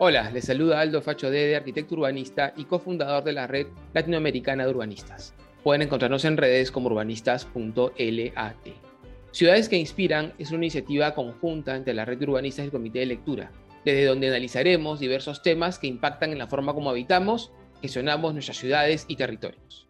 Hola, 0.00 0.30
les 0.30 0.44
saluda 0.44 0.80
Aldo 0.80 1.02
Facho 1.02 1.28
Dede, 1.28 1.56
arquitecto 1.56 1.96
urbanista 1.96 2.52
y 2.56 2.66
cofundador 2.66 3.24
de 3.24 3.32
la 3.32 3.48
red 3.48 3.66
latinoamericana 3.92 4.64
de 4.64 4.70
urbanistas. 4.70 5.34
Pueden 5.64 5.82
encontrarnos 5.82 6.24
en 6.24 6.36
redes 6.36 6.70
como 6.70 6.86
urbanistas.lat. 6.86 8.68
Ciudades 9.32 9.68
que 9.68 9.76
Inspiran 9.76 10.34
es 10.38 10.52
una 10.52 10.66
iniciativa 10.66 11.16
conjunta 11.16 11.74
entre 11.74 11.94
la 11.94 12.04
red 12.04 12.16
de 12.16 12.26
urbanistas 12.26 12.62
y 12.62 12.66
el 12.66 12.70
Comité 12.70 13.00
de 13.00 13.06
Lectura, 13.06 13.50
desde 13.84 14.04
donde 14.04 14.28
analizaremos 14.28 15.00
diversos 15.00 15.42
temas 15.42 15.80
que 15.80 15.88
impactan 15.88 16.30
en 16.30 16.38
la 16.38 16.46
forma 16.46 16.74
como 16.74 16.90
habitamos, 16.90 17.50
gestionamos 17.82 18.34
nuestras 18.34 18.58
ciudades 18.58 19.04
y 19.08 19.16
territorios. 19.16 19.88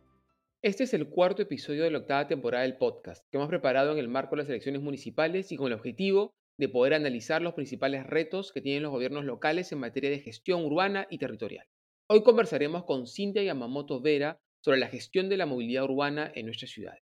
Este 0.63 0.85
es 0.85 0.95
el 0.95 1.09
cuarto 1.09 1.43
episodio 1.43 1.85
de 1.85 1.91
la 1.91 1.99
octava 1.99 2.27
temporada 2.27 2.63
del 2.63 2.79
podcast 2.79 3.27
que 3.31 3.37
hemos 3.37 3.51
preparado 3.51 3.93
en 3.93 3.99
el 3.99 4.09
marco 4.09 4.37
de 4.37 4.43
las 4.43 4.49
elecciones 4.49 4.81
municipales 4.81 5.53
y 5.53 5.57
con 5.57 5.67
el 5.67 5.75
objetivo 5.75 6.33
de 6.59 6.69
poder 6.69 6.95
analizar 6.95 7.41
los 7.41 7.55
principales 7.55 8.05
retos 8.05 8.53
que 8.53 8.61
tienen 8.61 8.83
los 8.83 8.93
gobiernos 8.93 9.25
locales 9.25 9.71
en 9.71 9.79
materia 9.79 10.11
de 10.11 10.19
gestión 10.19 10.65
urbana 10.65 11.07
y 11.09 11.19
territorial. 11.19 11.67
Hoy 12.09 12.23
conversaremos 12.23 12.85
con 12.85 13.07
Cintia 13.07 13.45
Yamamoto 13.45 14.01
Vera 14.01 14.41
sobre 14.61 14.79
la 14.79 14.89
gestión 14.89 15.29
de 15.29 15.37
la 15.37 15.47
movilidad 15.47 15.85
urbana 15.85 16.33
en 16.35 16.47
nuestras 16.47 16.73
ciudades. 16.73 17.03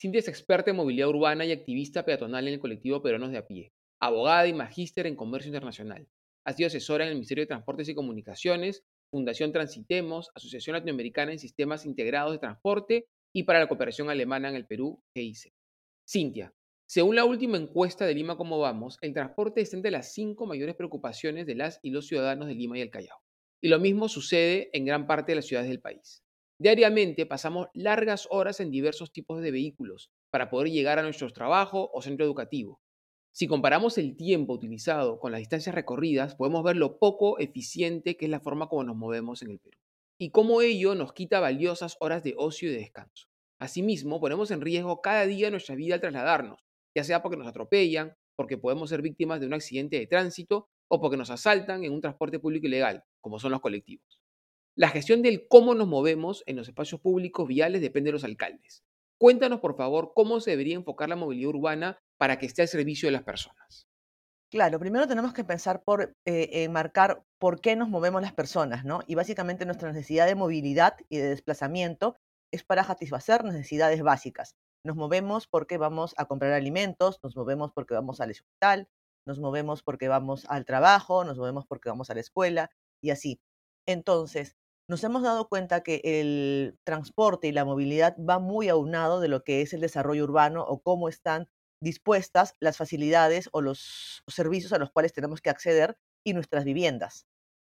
Cintia 0.00 0.20
es 0.20 0.28
experta 0.28 0.70
en 0.70 0.76
movilidad 0.76 1.08
urbana 1.08 1.44
y 1.44 1.52
activista 1.52 2.04
peatonal 2.04 2.48
en 2.48 2.54
el 2.54 2.60
colectivo 2.60 3.02
Peruanos 3.02 3.32
de 3.32 3.38
a 3.38 3.46
pie, 3.46 3.72
abogada 4.00 4.46
y 4.46 4.54
magíster 4.54 5.06
en 5.06 5.16
comercio 5.16 5.48
internacional. 5.48 6.08
Ha 6.46 6.52
sido 6.54 6.68
asesora 6.68 7.04
en 7.04 7.08
el 7.08 7.16
Ministerio 7.16 7.42
de 7.42 7.48
Transportes 7.48 7.88
y 7.88 7.94
Comunicaciones, 7.94 8.82
Fundación 9.10 9.52
Transitemos, 9.52 10.30
Asociación 10.34 10.74
Latinoamericana 10.74 11.32
en 11.32 11.38
Sistemas 11.38 11.84
Integrados 11.84 12.32
de 12.32 12.38
Transporte 12.38 13.06
y 13.34 13.42
para 13.42 13.60
la 13.60 13.68
cooperación 13.68 14.08
alemana 14.08 14.48
en 14.48 14.54
el 14.54 14.66
Perú, 14.66 15.02
GIC. 15.14 15.52
Cintia, 16.08 16.54
según 16.88 17.16
la 17.16 17.24
última 17.24 17.56
encuesta 17.56 18.06
de 18.06 18.14
Lima 18.14 18.36
Cómo 18.36 18.60
Vamos, 18.60 18.98
el 19.00 19.12
transporte 19.12 19.60
está 19.60 19.76
entre 19.76 19.90
las 19.90 20.12
cinco 20.12 20.46
mayores 20.46 20.76
preocupaciones 20.76 21.44
de 21.44 21.56
las 21.56 21.80
y 21.82 21.90
los 21.90 22.06
ciudadanos 22.06 22.46
de 22.46 22.54
Lima 22.54 22.78
y 22.78 22.80
el 22.80 22.90
Callao. 22.90 23.18
Y 23.60 23.68
lo 23.68 23.80
mismo 23.80 24.08
sucede 24.08 24.70
en 24.72 24.84
gran 24.84 25.06
parte 25.06 25.32
de 25.32 25.36
las 25.36 25.46
ciudades 25.46 25.68
del 25.68 25.80
país. 25.80 26.22
Diariamente 26.60 27.26
pasamos 27.26 27.66
largas 27.74 28.28
horas 28.30 28.60
en 28.60 28.70
diversos 28.70 29.12
tipos 29.12 29.42
de 29.42 29.50
vehículos 29.50 30.10
para 30.30 30.48
poder 30.48 30.70
llegar 30.70 31.00
a 31.00 31.02
nuestro 31.02 31.28
trabajo 31.32 31.90
o 31.92 32.02
centro 32.02 32.24
educativo. 32.24 32.80
Si 33.32 33.48
comparamos 33.48 33.98
el 33.98 34.16
tiempo 34.16 34.54
utilizado 34.54 35.18
con 35.18 35.32
las 35.32 35.40
distancias 35.40 35.74
recorridas, 35.74 36.36
podemos 36.36 36.62
ver 36.62 36.76
lo 36.76 36.98
poco 36.98 37.38
eficiente 37.40 38.16
que 38.16 38.26
es 38.26 38.30
la 38.30 38.40
forma 38.40 38.68
como 38.68 38.84
nos 38.84 38.96
movemos 38.96 39.42
en 39.42 39.50
el 39.50 39.58
Perú 39.58 39.78
y 40.18 40.30
cómo 40.30 40.62
ello 40.62 40.94
nos 40.94 41.12
quita 41.12 41.40
valiosas 41.40 41.96
horas 42.00 42.22
de 42.22 42.34
ocio 42.38 42.68
y 42.68 42.72
de 42.72 42.78
descanso. 42.78 43.26
Asimismo, 43.58 44.20
ponemos 44.20 44.50
en 44.50 44.60
riesgo 44.60 45.00
cada 45.00 45.26
día 45.26 45.50
nuestra 45.50 45.74
vida 45.74 45.94
al 45.94 46.00
trasladarnos, 46.00 46.65
ya 46.96 47.04
sea 47.04 47.20
porque 47.22 47.36
nos 47.36 47.46
atropellan, 47.46 48.16
porque 48.36 48.56
podemos 48.56 48.88
ser 48.88 49.02
víctimas 49.02 49.38
de 49.38 49.46
un 49.46 49.52
accidente 49.52 49.98
de 49.98 50.06
tránsito 50.06 50.70
o 50.88 50.98
porque 50.98 51.18
nos 51.18 51.28
asaltan 51.30 51.84
en 51.84 51.92
un 51.92 52.00
transporte 52.00 52.38
público 52.38 52.66
ilegal, 52.66 53.04
como 53.20 53.38
son 53.38 53.52
los 53.52 53.60
colectivos. 53.60 54.18
La 54.74 54.88
gestión 54.88 55.20
del 55.20 55.46
cómo 55.46 55.74
nos 55.74 55.88
movemos 55.88 56.42
en 56.46 56.56
los 56.56 56.68
espacios 56.68 57.02
públicos 57.02 57.46
viales 57.46 57.82
depende 57.82 58.08
de 58.08 58.12
los 58.12 58.24
alcaldes. 58.24 58.82
Cuéntanos, 59.18 59.60
por 59.60 59.76
favor, 59.76 60.12
cómo 60.14 60.40
se 60.40 60.52
debería 60.52 60.74
enfocar 60.74 61.10
la 61.10 61.16
movilidad 61.16 61.50
urbana 61.50 61.98
para 62.18 62.38
que 62.38 62.46
esté 62.46 62.62
al 62.62 62.68
servicio 62.68 63.08
de 63.08 63.12
las 63.12 63.22
personas. 63.22 63.86
Claro, 64.50 64.78
primero 64.78 65.06
tenemos 65.06 65.34
que 65.34 65.44
pensar 65.44 65.82
por 65.84 66.14
eh, 66.24 66.66
marcar 66.70 67.22
por 67.38 67.60
qué 67.60 67.76
nos 67.76 67.90
movemos 67.90 68.22
las 68.22 68.32
personas, 68.32 68.86
¿no? 68.86 69.00
Y 69.06 69.16
básicamente 69.16 69.66
nuestra 69.66 69.92
necesidad 69.92 70.26
de 70.26 70.34
movilidad 70.34 70.96
y 71.10 71.18
de 71.18 71.28
desplazamiento 71.28 72.16
es 72.50 72.64
para 72.64 72.84
satisfacer 72.84 73.44
necesidades 73.44 74.02
básicas. 74.02 74.54
Nos 74.86 74.94
movemos 74.94 75.48
porque 75.48 75.78
vamos 75.78 76.14
a 76.16 76.26
comprar 76.26 76.52
alimentos, 76.52 77.18
nos 77.24 77.34
movemos 77.34 77.72
porque 77.72 77.94
vamos 77.94 78.20
al 78.20 78.30
hospital, 78.30 78.88
nos 79.26 79.40
movemos 79.40 79.82
porque 79.82 80.06
vamos 80.06 80.46
al 80.48 80.64
trabajo, 80.64 81.24
nos 81.24 81.36
movemos 81.36 81.66
porque 81.66 81.88
vamos 81.88 82.08
a 82.08 82.14
la 82.14 82.20
escuela 82.20 82.70
y 83.02 83.10
así. 83.10 83.40
Entonces, 83.84 84.54
nos 84.88 85.02
hemos 85.02 85.24
dado 85.24 85.48
cuenta 85.48 85.82
que 85.82 86.02
el 86.04 86.78
transporte 86.84 87.48
y 87.48 87.52
la 87.52 87.64
movilidad 87.64 88.16
va 88.16 88.38
muy 88.38 88.68
aunado 88.68 89.18
de 89.18 89.26
lo 89.26 89.42
que 89.42 89.60
es 89.60 89.72
el 89.72 89.80
desarrollo 89.80 90.22
urbano 90.22 90.62
o 90.62 90.80
cómo 90.80 91.08
están 91.08 91.48
dispuestas 91.82 92.54
las 92.60 92.76
facilidades 92.76 93.48
o 93.50 93.62
los 93.62 94.22
servicios 94.28 94.72
a 94.72 94.78
los 94.78 94.92
cuales 94.92 95.12
tenemos 95.12 95.40
que 95.40 95.50
acceder 95.50 95.98
y 96.24 96.32
nuestras 96.32 96.62
viviendas. 96.62 97.26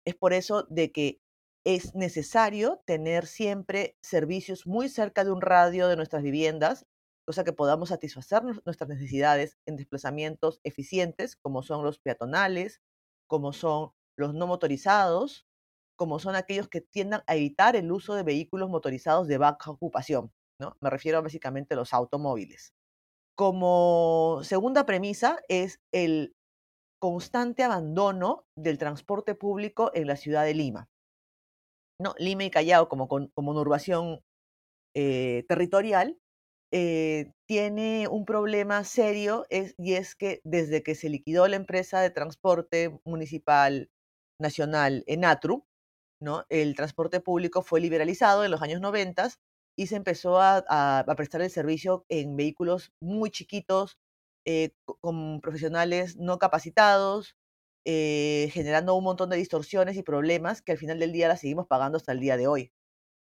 Es 0.05 0.17
por 0.17 0.33
eso 0.33 0.65
de 0.69 0.91
que 0.91 1.21
es 1.65 1.94
necesario 1.94 2.83
tener 2.87 3.27
siempre 3.28 3.97
servicios 4.03 4.67
muy 4.67 4.88
cerca 4.88 5.25
de 5.25 5.31
un 5.31 5.43
radio 5.43 5.87
de 5.87 5.94
nuestras 5.94 6.25
viviendas 6.25 6.87
cosa 7.25 7.45
que 7.45 7.53
podamos 7.53 7.89
satisfacer 7.89 8.43
nuestras 8.43 8.89
necesidades 8.89 9.59
en 9.67 9.77
desplazamientos 9.77 10.61
eficientes, 10.65 11.37
como 11.37 11.62
son 11.62 11.85
los 11.85 11.99
peatonales, 11.99 12.81
como 13.27 13.53
son 13.53 13.93
los 14.17 14.35
no 14.35 14.47
motorizados, 14.47 15.47
como 15.97 16.19
son 16.19 16.37
aquellos 16.37 16.69
que 16.69 16.81
tiendan 16.81 17.23
a 17.27 17.37
evitar 17.37 17.77
el 17.77 17.91
uso 17.91 18.15
de 18.15 18.23
vehículos 18.23 18.69
motorizados 18.69 19.29
de 19.29 19.39
baja 19.39 19.71
ocupación. 19.71 20.33
¿no? 20.61 20.77
Me 20.81 20.91
refiero 20.91 21.23
básicamente 21.23 21.75
a 21.75 21.77
los 21.77 21.93
automóviles. 21.93 22.75
Como 23.37 24.41
segunda 24.43 24.87
premisa 24.87 25.41
es 25.49 25.81
el 25.93 26.35
constante 27.01 27.62
abandono 27.62 28.45
del 28.56 28.79
transporte 28.79 29.35
público 29.35 29.91
en 29.95 30.06
la 30.06 30.17
ciudad 30.17 30.45
de 30.45 30.55
Lima. 30.55 30.89
¿no? 32.01 32.15
Lima 32.19 32.45
y 32.45 32.51
Callao 32.51 32.89
como, 32.89 33.09
como 33.09 33.31
conurbación 33.35 34.21
eh, 34.95 35.45
territorial 35.49 36.19
eh, 36.77 37.31
tiene 37.47 38.09
un 38.09 38.25
problema 38.25 38.83
serio 38.83 39.47
y 39.49 39.95
es 39.95 40.17
que 40.17 40.41
desde 40.43 40.83
que 40.83 40.97
se 40.97 41.09
liquidó 41.09 41.47
la 41.47 41.55
empresa 41.55 42.01
de 42.01 42.11
transporte 42.11 43.01
municipal 43.05 43.91
nacional 44.41 45.05
Enatru, 45.07 45.65
¿no? 46.21 46.45
el 46.49 46.75
transporte 46.75 47.21
público 47.21 47.62
fue 47.62 47.81
liberalizado 47.81 48.45
en 48.45 48.51
los 48.51 48.61
años 48.61 48.81
90 48.81 49.31
y 49.79 49.87
se 49.87 49.95
empezó 49.95 50.41
a, 50.41 51.05
prestar 51.17 51.43
el 51.43 51.51
servicio 51.51 52.07
en 52.09 52.37
vehículos 52.37 52.93
muy 53.01 53.31
chiquitos, 53.31 53.97
eh, 54.45 54.71
con 55.01 55.41
profesionales 55.41 56.17
no 56.17 56.41
capacitados, 56.41 57.37
eh, 57.87 58.51
generando 58.53 58.97
un 58.97 59.05
montón 59.05 59.31
de 59.31 59.37
distorsiones 59.37 59.97
y 59.97 60.03
problemas 60.03 60.61
que 60.61 60.73
al 60.73 60.79
final 60.79 60.99
del 60.99 61.12
día 61.12 61.29
las 61.29 61.41
seguimos 61.41 61.69
pagando 61.69 61.99
hasta 61.99 62.11
el 62.11 62.19
día 62.19 62.37
de 62.37 62.49
hoy. 62.49 62.73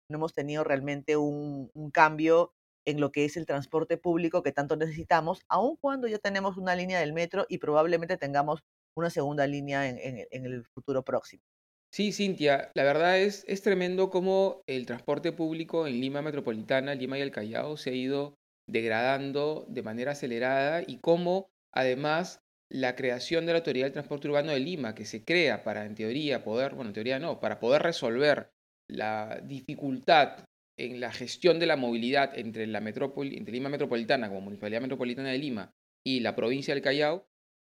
No 0.10 0.18
hemos 0.18 0.34
tenido 0.34 0.64
realmente 0.64 1.18
un 1.18 1.70
cambio 1.94 2.56
en 2.86 3.00
lo 3.00 3.12
que 3.12 3.26
es 3.26 3.38
el 3.38 3.46
transporte 3.46 3.98
público 3.98 4.44
que 4.44 4.52
tanto 4.52 4.76
necesitamos, 4.76 5.42
aun 5.48 5.78
cuando 5.78 6.08
ya 6.08 6.20
tenemos 6.20 6.58
una 6.58 6.76
línea 6.76 7.00
del 7.00 7.14
metro 7.14 7.46
y 7.50 7.58
probablemente 7.58 8.18
tengamos 8.18 8.62
una 8.96 9.10
segunda 9.10 9.48
línea 9.48 9.90
en, 9.90 10.46
el 10.46 10.66
futuro 10.66 11.04
próximo. 11.04 11.44
Sí, 11.92 12.12
Cintia, 12.12 12.72
la 12.74 12.84
verdad 12.84 13.20
es, 13.20 13.44
es 13.48 13.62
tremendo 13.62 14.10
cómo 14.10 14.64
el 14.68 14.86
transporte 14.86 15.32
público 15.32 15.88
en 15.88 16.00
Lima 16.00 16.22
Metropolitana, 16.22 16.96
Lima 16.96 17.18
y 17.18 17.22
el 17.22 17.32
Callao 17.32 17.78
se 17.78 17.92
ha 17.92 17.94
ido 17.94 18.36
degradando 18.68 19.66
de 19.68 19.84
manera 19.84 20.12
acelerada 20.14 20.84
y 20.86 21.00
cómo 21.00 21.50
además 21.72 22.40
la 22.72 22.96
creación 22.96 23.46
de 23.46 23.54
la 23.54 23.60
Autoridad 23.60 23.86
del 23.86 23.94
Transporte 23.94 24.28
Urbano 24.28 24.52
de 24.52 24.60
Lima, 24.60 24.96
que 24.96 25.06
se 25.06 25.24
crea 25.24 25.64
para, 25.64 25.86
en 25.86 25.94
teoría, 25.94 26.44
poder, 26.44 26.74
bueno, 26.74 26.90
en 26.90 26.96
teoría 26.96 27.20
no, 27.20 27.40
para 27.40 27.60
poder 27.60 27.84
resolver 27.84 28.50
la 28.90 29.40
dificultad 29.44 30.46
en 30.78 31.00
la 31.00 31.12
gestión 31.12 31.60
de 31.60 31.66
la 31.66 31.76
movilidad 31.76 32.38
entre, 32.38 32.68
la 32.68 32.82
metrópoli, 32.82 33.38
entre 33.38 33.54
Lima 33.54 33.70
Metropolitana 33.70 34.28
como 34.28 34.42
Municipalidad 34.42 34.82
Metropolitana 34.82 35.30
de 35.30 35.38
Lima 35.38 35.72
y 36.04 36.20
la 36.22 36.36
provincia 36.36 36.74
del 36.74 36.84
Callao, 36.84 37.28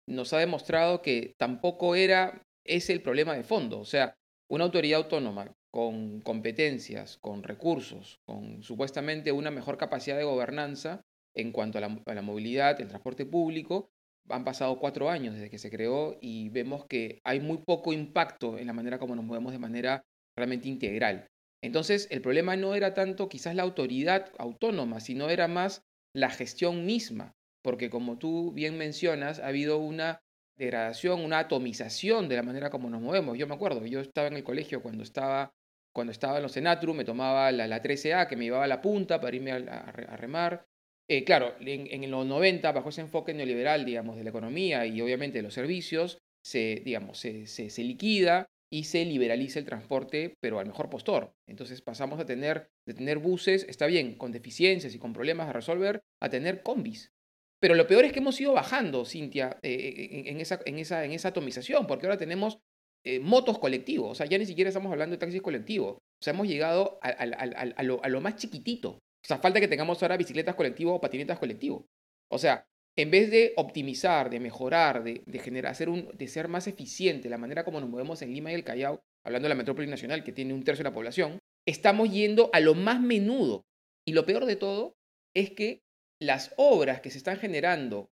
nos 0.08 0.34
ha 0.34 0.40
demostrado 0.40 1.02
que 1.02 1.36
tampoco 1.38 1.96
era 1.96 2.46
ese 2.66 2.94
el 2.94 3.02
problema 3.02 3.36
de 3.36 3.44
fondo. 3.44 3.80
O 3.80 3.86
sea, 3.86 4.16
una 4.50 4.66
autoridad 4.66 5.02
autónoma 5.02 5.56
con 5.72 6.22
competencias, 6.22 7.18
con 7.18 7.44
recursos, 7.44 8.20
con 8.26 8.64
supuestamente 8.64 9.32
una 9.32 9.52
mejor 9.52 9.78
capacidad 9.78 10.18
de 10.18 10.24
gobernanza 10.24 11.02
en 11.36 11.52
cuanto 11.52 11.78
a 11.78 11.82
la, 11.82 12.02
a 12.06 12.14
la 12.14 12.22
movilidad, 12.22 12.82
el 12.82 12.88
transporte 12.88 13.26
público, 13.26 13.92
han 14.30 14.44
pasado 14.44 14.80
cuatro 14.80 15.10
años 15.10 15.36
desde 15.36 15.50
que 15.50 15.58
se 15.58 15.70
creó 15.70 16.18
y 16.22 16.50
vemos 16.50 16.86
que 16.86 17.20
hay 17.24 17.40
muy 17.40 17.60
poco 17.60 17.94
impacto 17.94 18.58
en 18.58 18.68
la 18.68 18.74
manera 18.74 19.00
como 19.00 19.16
nos 19.16 19.26
movemos 19.26 19.52
de 19.52 19.60
manera 19.60 20.04
realmente 20.36 20.68
integral. 20.68 21.30
Entonces, 21.62 22.08
el 22.12 22.22
problema 22.22 22.56
no 22.56 22.76
era 22.76 22.94
tanto 22.94 23.28
quizás 23.28 23.56
la 23.56 23.64
autoridad 23.64 24.32
autónoma, 24.38 25.00
sino 25.00 25.30
era 25.30 25.48
más 25.48 25.84
la 26.14 26.30
gestión 26.30 26.86
misma, 26.86 27.36
porque 27.62 27.90
como 27.90 28.18
tú 28.18 28.52
bien 28.54 28.78
mencionas, 28.78 29.40
ha 29.40 29.48
habido 29.48 29.78
una 29.78 30.22
degradación, 30.58 31.22
una 31.22 31.40
atomización 31.40 32.30
de 32.30 32.36
la 32.36 32.44
manera 32.44 32.70
como 32.70 32.90
nos 32.90 33.02
movemos. 33.02 33.38
Yo 33.38 33.48
me 33.48 33.56
acuerdo, 33.56 33.86
yo 33.86 34.00
estaba 34.02 34.28
en 34.28 34.36
el 34.36 34.44
colegio 34.44 34.82
cuando 34.82 35.04
estaba, 35.04 35.54
cuando 35.94 36.12
estaba 36.12 36.38
en 36.38 36.44
los 36.44 36.54
Senatru, 36.54 36.94
me 36.94 37.06
tomaba 37.06 37.52
la, 37.52 37.68
la 37.68 37.82
13A 37.82 38.28
que 38.28 38.36
me 38.36 38.46
llevaba 38.46 38.66
a 38.66 38.68
la 38.68 38.82
punta 38.82 39.20
para 39.20 39.36
irme 39.36 39.52
a, 39.52 39.92
remar. 39.92 40.66
Eh, 41.08 41.24
claro, 41.24 41.56
en, 41.60 42.12
los 42.12 42.26
90, 42.26 42.72
bajo 42.72 42.90
ese 42.90 43.02
enfoque 43.02 43.34
neoliberal, 43.34 43.84
digamos, 43.86 44.16
de 44.16 44.24
la 44.24 44.30
economía 44.30 44.86
y 44.86 45.02
obviamente 45.02 45.40
de 45.40 45.44
los 45.44 45.54
servicios, 45.54 46.20
se, 46.44 46.82
digamos, 46.86 47.18
se, 47.18 47.48
se 47.48 47.84
liquida 47.84 48.48
y 48.72 48.84
se 48.84 49.04
liberaliza 49.06 49.60
el 49.60 49.66
transporte, 49.66 50.38
pero 50.40 50.60
al 50.60 50.68
mejor 50.68 50.90
postor. 50.90 51.34
Entonces 51.48 51.82
pasamos 51.82 52.20
a 52.20 52.26
tener, 52.26 52.70
de 52.86 52.94
tener 52.94 53.18
buses, 53.18 53.66
está 53.68 53.88
bien, 53.88 54.16
con 54.16 54.32
deficiencias 54.32 54.94
y 54.94 55.00
con 55.00 55.14
problemas 55.14 55.50
a 55.50 55.54
resolver, 55.54 56.02
a 56.22 56.30
tener 56.30 56.62
combis. 56.62 57.12
Pero 57.60 57.76
lo 57.76 57.88
peor 57.88 58.06
es 58.06 58.14
que 58.14 58.20
hemos 58.20 58.40
ido 58.40 58.54
bajando, 58.54 59.06
Cintia, 59.06 59.60
eh, 59.64 60.24
en, 60.28 60.40
esa, 60.40 60.60
en, 60.66 60.80
esa, 60.80 61.04
en 61.04 61.12
esa 61.12 61.30
atomización, 61.30 61.88
porque 61.88 62.06
ahora 62.06 62.18
tenemos 62.18 62.60
eh, 63.04 63.20
motos 63.20 63.60
colectivos. 63.60 64.12
O 64.12 64.16
sea, 64.16 64.26
ya 64.26 64.38
ni 64.38 64.46
siquiera 64.46 64.70
estamos 64.70 64.92
hablando 64.92 65.16
de 65.16 65.20
taxis 65.20 65.42
colectivos. 65.42 65.98
O 65.98 66.24
sea, 66.24 66.34
hemos 66.34 66.48
llegado 66.48 67.00
a, 67.02 67.84
lo, 67.84 68.22
más 68.22 68.36
chiquitito. 68.36 68.92
O 68.92 69.28
sea, 69.28 69.38
falta 69.38 69.60
que 69.60 69.68
tengamos 69.68 70.02
ahora 70.02 70.18
bicicletas 70.18 70.56
colectivas 70.56 70.96
o 70.96 71.02
patinetas 71.02 71.40
colectivos. 71.40 71.86
O 72.30 72.38
sea, 72.38 72.66
en 73.02 73.12
vez 73.12 73.32
de 73.32 73.54
optimizar, 73.56 74.30
de 74.30 74.42
mejorar, 74.42 75.06
de, 75.06 75.40
generar, 75.40 75.74
de 75.78 76.28
ser 76.28 76.48
más 76.50 76.68
eficiente 76.68 77.30
la 77.30 77.38
manera 77.38 77.64
como 77.64 77.80
nos 77.80 77.90
movemos 77.90 78.22
en 78.22 78.34
Lima 78.34 78.52
y 78.52 78.56
el 78.56 78.66
Callao, 78.66 79.00
hablando 79.24 79.46
de 79.46 79.50
la 79.50 79.56
metrópoli 79.56 79.88
nacional 79.88 80.22
que 80.22 80.34
tiene 80.34 80.54
un 80.54 80.66
tercio 80.66 80.84
de 80.84 80.90
la 80.90 80.94
población, 80.94 81.40
estamos 81.66 82.12
yendo 82.12 82.50
a 82.52 82.60
lo 82.60 82.76
más 82.76 83.00
menudo. 83.00 83.64
Y 84.06 84.12
lo 84.12 84.26
peor 84.26 84.46
de 84.46 84.58
todo 84.58 84.96
es 85.34 85.52
que 85.52 85.80
las 86.22 86.54
obras 86.58 87.00
que 87.00 87.10
se 87.10 87.20
están 87.20 87.38
generando 87.38 88.10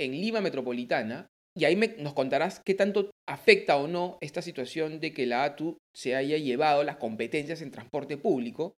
en 0.00 0.12
Lima 0.12 0.40
Metropolitana, 0.40 1.28
y 1.54 1.66
ahí 1.66 1.76
nos 1.98 2.14
contarás 2.14 2.62
qué 2.64 2.72
tanto 2.72 3.10
afecta 3.28 3.76
o 3.76 3.88
no 3.88 4.16
esta 4.22 4.40
situación 4.40 5.00
de 5.00 5.12
que 5.12 5.26
la 5.26 5.44
ATU 5.44 5.76
se 5.94 6.16
haya 6.16 6.38
llevado 6.38 6.82
las 6.82 6.96
competencias 6.96 7.60
en 7.60 7.70
transporte 7.70 8.16
público, 8.16 8.74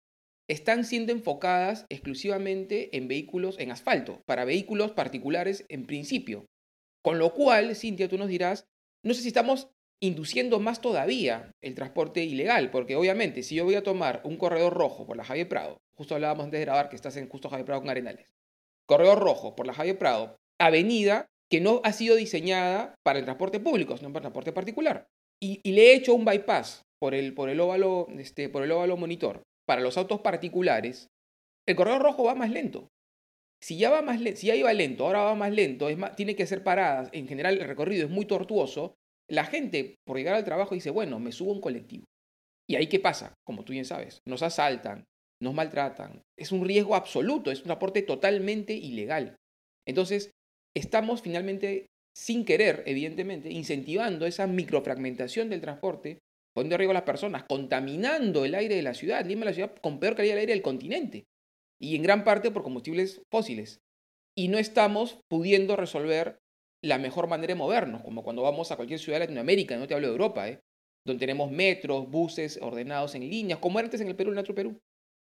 están 0.48 0.84
siendo 0.84 1.12
enfocadas 1.12 1.87
exclusivamente 1.88 2.96
en 2.96 3.08
vehículos 3.08 3.58
en 3.58 3.72
asfalto, 3.72 4.22
para 4.26 4.44
vehículos 4.44 4.93
particulares 4.93 5.64
en 5.69 5.87
principio. 5.87 6.46
Con 7.02 7.19
lo 7.19 7.34
cual, 7.34 7.75
Cintia, 7.75 8.08
tú 8.08 8.19
nos 8.19 8.28
dirás, 8.28 8.66
no 9.04 9.14
sé 9.14 9.22
si 9.22 9.28
estamos 9.28 9.69
induciendo 10.00 10.60
más 10.60 10.81
todavía 10.81 11.52
el 11.62 11.75
transporte 11.75 12.22
ilegal, 12.22 12.70
porque 12.70 12.96
obviamente 12.96 13.43
si 13.43 13.54
yo 13.54 13.64
voy 13.64 13.75
a 13.75 13.82
tomar 13.82 14.20
un 14.25 14.37
corredor 14.37 14.75
rojo 14.75 15.06
por 15.06 15.16
la 15.16 15.25
Javier 15.25 15.48
Prado, 15.48 15.78
justo 15.96 16.14
hablábamos 16.14 16.44
antes 16.44 16.60
de 16.60 16.64
grabar 16.66 16.88
que 16.88 16.96
estás 16.96 17.16
en 17.16 17.28
justo 17.28 17.48
Javier 17.48 17.66
Prado 17.66 17.81
con 17.81 17.90
Arenales, 17.90 18.26
corredor 18.87 19.19
rojo 19.19 19.56
por 19.56 19.66
la 19.66 19.72
Javier 19.72 19.98
Prado, 19.98 20.37
avenida 20.60 21.26
que 21.50 21.60
no 21.60 21.81
ha 21.84 21.93
sido 21.93 22.16
diseñada 22.16 22.94
para 23.04 23.19
el 23.19 23.25
transporte 23.25 23.60
público, 23.60 23.96
sino 23.96 24.10
para 24.10 24.19
el 24.19 24.22
transporte 24.25 24.52
particular. 24.52 25.06
Y, 25.40 25.60
le 25.70 25.93
he 25.93 25.94
hecho 25.94 26.14
un 26.14 26.25
bypass 26.25 26.82
por 26.98 27.14
el, 27.14 27.34
por 27.34 27.48
el, 27.48 27.60
óvalo, 27.60 28.08
este, 28.19 28.48
por 28.48 28.64
el 28.64 28.72
óvalo 28.72 28.96
monitor 28.96 29.43
para 29.66 29.82
los 29.82 29.98
autos 29.98 30.20
particulares, 30.20 31.08
el 31.66 31.76
corredor 31.76 32.02
rojo 32.02 32.24
va 32.24 32.34
más 32.34 32.50
lento. 32.50 32.88
Si 33.60 33.78
ya, 33.78 33.90
va 33.90 34.14
ya 34.14 34.54
iba 34.54 34.72
lento, 34.72 35.06
ahora 35.06 35.22
va 35.22 35.34
más 35.34 35.52
lento, 35.52 35.88
tiene 36.14 36.36
que 36.36 36.42
hacer 36.42 36.62
paradas, 36.62 37.08
en 37.12 37.26
general 37.26 37.58
el 37.58 37.66
recorrido 37.66 38.04
es 38.04 38.10
muy 38.10 38.26
tortuoso, 38.26 38.94
la 39.28 39.44
gente 39.44 39.96
por 40.06 40.16
llegar 40.16 40.34
al 40.34 40.44
trabajo 40.44 40.74
dice, 40.74 40.90
bueno, 40.90 41.18
me 41.18 41.32
subo 41.32 41.50
a 41.50 41.54
un 41.54 41.60
colectivo. 41.60 42.04
¿Y 42.68 42.76
ahí 42.76 42.88
qué 42.88 43.00
pasa? 43.00 43.34
Como 43.44 43.64
tú 43.64 43.72
bien 43.72 43.84
sabes, 43.84 44.20
nos 44.26 44.42
asaltan, 44.42 45.04
nos 45.42 45.54
maltratan, 45.54 46.22
es 46.38 46.52
un 46.52 46.64
riesgo 46.64 46.94
absoluto, 46.94 47.50
es 47.50 47.64
un 47.64 47.70
aporte 47.70 48.02
totalmente 48.02 48.74
ilegal. 48.74 49.36
Entonces, 49.86 50.30
estamos 50.76 51.22
finalmente, 51.22 51.86
sin 52.14 52.44
querer, 52.44 52.82
evidentemente, 52.86 53.50
incentivando 53.50 54.26
esa 54.26 54.46
microfragmentación 54.46 55.48
del 55.48 55.60
transporte, 55.60 56.19
poniendo 56.56 56.79
riesgo 56.79 56.93
a 56.93 56.94
las 56.94 57.03
personas, 57.03 57.44
contaminando 57.44 58.47
el 58.47 58.55
aire 58.55 58.76
de 58.76 58.82
la 58.82 58.94
ciudad. 58.94 59.26
Lima 59.26 59.43
es 59.43 59.47
la 59.47 59.53
ciudad 59.53 59.75
con 59.82 60.00
peor 60.00 60.17
calidad 60.17 60.37
del 60.37 60.41
aire 60.41 60.55
del 60.55 60.62
continente, 60.62 61.26
y 61.79 61.97
en 61.97 62.03
gran 62.03 62.25
parte 62.25 62.50
por 62.50 62.62
combustibles 62.62 63.20
fósiles. 63.31 63.82
Y 64.35 64.49
no 64.49 64.56
estamos 64.56 65.20
pudiendo 65.29 65.76
resolver 65.76 66.38
la 66.82 66.97
mejor 66.97 67.29
manera 67.29 67.53
de 67.53 67.58
movernos, 67.58 68.03
como 68.03 68.25
cuando 68.25 68.41
vamos 68.41 68.73
a 68.73 68.76
cualquier 68.76 68.99
ciudad 68.99 69.19
de 69.19 69.26
Latinoamérica, 69.26 69.76
no 69.76 69.87
te 69.87 69.93
hablo 69.93 70.06
de 70.06 70.14
Europa, 70.14 70.49
¿eh? 70.49 70.61
donde 71.05 71.20
tenemos 71.20 71.50
metros, 71.50 72.08
buses 72.08 72.58
ordenados 72.62 73.14
en 73.14 73.29
líneas, 73.29 73.58
como 73.58 73.79
antes 73.79 74.00
en 74.00 74.08
el 74.08 74.17
Perú, 74.17 74.32
en 74.32 74.38
otro 74.38 74.55
Perú. 74.55 74.81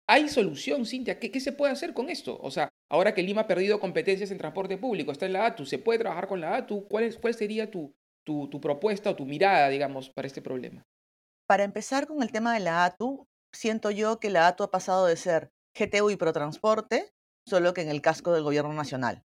¿Hay 0.09 0.29
solución, 0.29 0.85
Cintia? 0.85 1.21
¿Qué, 1.21 1.31
¿Qué, 1.31 1.39
se 1.39 1.53
puede 1.53 1.73
hacer 1.73 1.95
con 1.95 2.11
esto? 2.11 2.41
O 2.43 2.51
sea, 2.51 2.71
ahora 2.91 3.15
que 3.15 3.23
Lima 3.23 3.43
ha 3.43 3.47
perdido 3.47 3.79
competencias 3.79 4.33
en 4.33 4.39
transporte 4.39 4.79
público, 4.79 5.13
está 5.13 5.27
en 5.27 5.35
la 5.35 5.47
ATU, 5.47 5.65
¿se 5.65 5.79
puede 5.79 6.01
trabajar 6.01 6.27
con 6.27 6.41
la 6.41 6.57
ATU? 6.57 6.89
¿Cuál, 6.89 7.05
es, 7.05 7.17
cuál 7.19 7.35
sería 7.35 7.71
tu, 7.71 7.95
tu, 8.27 8.49
tu 8.49 8.61
propuesta 8.61 9.11
o 9.11 9.15
tu 9.15 9.27
mirada, 9.27 9.69
digamos, 9.69 10.11
para 10.11 10.27
este 10.27 10.43
problema? 10.43 10.85
Para 11.51 11.65
empezar 11.65 12.07
con 12.07 12.23
el 12.23 12.31
tema 12.31 12.55
de 12.55 12.61
la 12.61 12.85
ATU, 12.85 13.27
siento 13.53 13.91
yo 13.91 14.21
que 14.21 14.31
la 14.31 14.47
ATU 14.47 14.63
ha 14.63 14.71
pasado 14.71 15.07
de 15.07 15.17
ser 15.17 15.51
GTU 15.75 16.11
y 16.11 16.17
Protransporte, 16.17 17.13
solo 17.45 17.75
que 17.75 17.81
en 17.81 17.89
el 17.89 18.01
casco 18.01 18.33
del 18.33 18.45
gobierno 18.45 18.73
nacional 18.73 19.25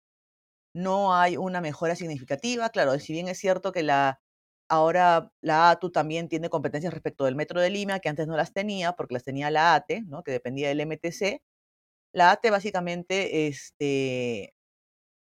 no 0.74 1.13
hay 1.13 1.38
una 1.38 1.62
mejora 1.62 1.95
significativa. 1.95 2.72
Claro, 2.72 2.98
si 2.98 3.13
bien 3.13 3.27
es 3.27 3.38
cierto 3.38 3.72
que 3.72 3.83
la, 3.83 4.22
ahora 4.68 5.31
la 5.42 5.69
ATU 5.69 5.92
también 5.92 6.27
tiene 6.27 6.50
competencias 6.50 6.92
respecto 6.92 7.25
del 7.25 7.36
Metro 7.36 7.62
de 7.62 7.69
Lima, 7.69 8.00
que 8.00 8.10
antes 8.10 8.25
no 8.25 8.36
las 8.36 8.54
tenía, 8.54 8.94
porque 8.94 9.13
las 9.13 9.24
tenía 9.24 9.51
la 9.51 9.75
ATE, 9.75 10.01
¿no? 10.07 10.24
que 10.24 10.31
dependía 10.31 10.69
del 10.69 10.81
MTC. 10.81 11.44
La 12.12 12.31
ATE 12.31 12.50
básicamente 12.50 13.45
este, 13.45 14.56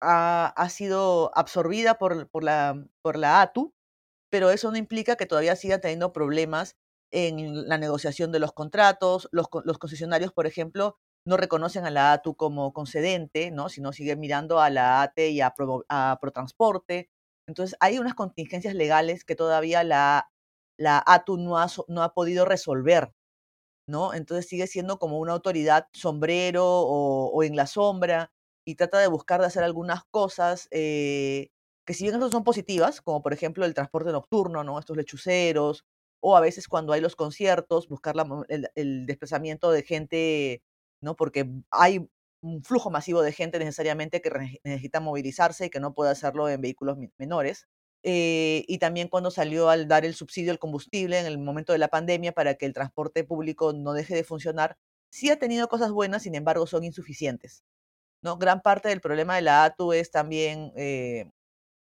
ha, 0.00 0.68
sido 0.70 1.30
absorbida 1.36 1.98
por, 1.98 2.28
por, 2.30 2.42
la, 2.42 2.84
por 3.00 3.16
la 3.16 3.42
ATU, 3.42 3.72
pero 4.30 4.50
eso 4.50 4.70
no 4.70 4.76
implica 4.76 5.16
que 5.16 5.26
todavía 5.26 5.56
siga 5.56 5.80
teniendo 5.80 6.12
problemas 6.12 6.76
en 7.10 7.68
la 7.68 7.78
negociación 7.78 8.32
de 8.32 8.38
los 8.38 8.52
contratos. 8.52 9.28
Los, 9.32 9.48
los 9.64 9.78
concesionarios, 9.78 10.32
por 10.32 10.46
ejemplo, 10.46 10.96
no 11.24 11.36
reconocen 11.36 11.84
a 11.84 11.90
la 11.90 12.12
ATU 12.12 12.36
como 12.36 12.72
concedente, 12.72 13.50
¿no? 13.50 13.68
sino 13.68 13.92
siguen 13.92 14.20
mirando 14.20 14.60
a 14.60 14.70
la 14.70 15.02
ATE 15.02 15.30
y 15.30 15.40
a, 15.40 15.54
Protransporte. 16.20 17.10
Entonces, 17.46 17.76
hay 17.80 17.98
unas 17.98 18.14
contingencias 18.14 18.74
legales 18.74 19.24
que 19.24 19.36
todavía 19.36 19.84
la, 19.84 20.30
la 20.78 21.02
ATU 21.06 21.36
no 21.36 21.58
ha, 21.58 21.66
no 21.88 22.02
ha 22.02 22.14
podido 22.14 22.44
resolver. 22.44 23.12
¿no? 23.86 24.14
Entonces 24.14 24.48
sigue 24.48 24.66
siendo 24.66 24.98
como 24.98 25.18
una 25.18 25.32
autoridad 25.32 25.88
sombrero 25.92 26.64
o, 26.64 27.42
en 27.42 27.56
la 27.56 27.66
sombra 27.66 28.32
y 28.64 28.76
trata 28.76 28.98
de 29.00 29.08
buscar 29.08 29.40
de 29.40 29.46
hacer 29.48 29.64
algunas 29.64 30.04
cosas 30.10 30.68
eh, 30.70 31.50
que 31.90 31.94
si 31.94 32.04
bien 32.04 32.30
son 32.30 32.44
positivas, 32.44 33.00
como 33.00 33.20
por 33.20 33.32
ejemplo 33.32 33.64
el 33.64 33.74
transporte 33.74 34.12
nocturno, 34.12 34.62
¿no? 34.62 34.78
estos 34.78 34.96
lechuceros, 34.96 35.84
o 36.20 36.36
a 36.36 36.40
veces 36.40 36.68
cuando 36.68 36.92
hay 36.92 37.00
los 37.00 37.16
conciertos, 37.16 37.88
buscar 37.88 38.14
el, 38.48 39.06
desplazamiento 39.06 39.72
de 39.72 39.82
gente 39.82 40.62
¿no? 41.00 41.16
Porque 41.16 41.50
hay 41.72 42.08
un 42.42 42.62
flujo 42.62 42.92
masivo 42.92 43.22
de 43.22 43.32
gente 43.32 43.58
necesariamente 43.58 44.22
que 44.22 44.60
necesita 44.62 45.00
movilizarse 45.00 45.66
y 45.66 45.70
que 45.70 45.80
no 45.80 45.92
puede 45.92 46.12
hacerlo 46.12 46.48
en 46.48 46.60
vehículos 46.60 46.96
menores. 47.18 47.66
Eh, 48.04 48.64
y 48.68 48.78
también 48.78 49.08
cuando 49.08 49.32
salió 49.32 49.68
al 49.68 49.88
dar 49.88 50.04
el 50.04 50.14
subsidio 50.14 50.52
al 50.52 50.60
combustible 50.60 51.18
en 51.18 51.26
el 51.26 51.38
momento 51.38 51.72
de 51.72 51.80
la 51.80 51.88
pandemia 51.88 52.30
para 52.30 52.54
que 52.54 52.66
el 52.66 52.72
transporte 52.72 53.24
público 53.24 53.72
no 53.72 53.94
deje 53.94 54.14
de 54.14 54.22
funcionar, 54.22 54.78
sí 55.10 55.28
ha 55.28 55.40
tenido 55.40 55.66
cosas 55.66 55.90
buenas, 55.90 56.22
sin 56.22 56.36
embargo 56.36 56.68
son 56.68 56.84
insuficientes. 56.84 57.64
¿no? 58.22 58.38
Gran 58.38 58.60
parte 58.62 58.90
del 58.90 59.00
problema 59.00 59.34
de 59.34 59.42
la 59.42 59.64
ATU 59.64 59.92
es 59.92 60.12
también 60.12 60.72
eh, 60.76 61.30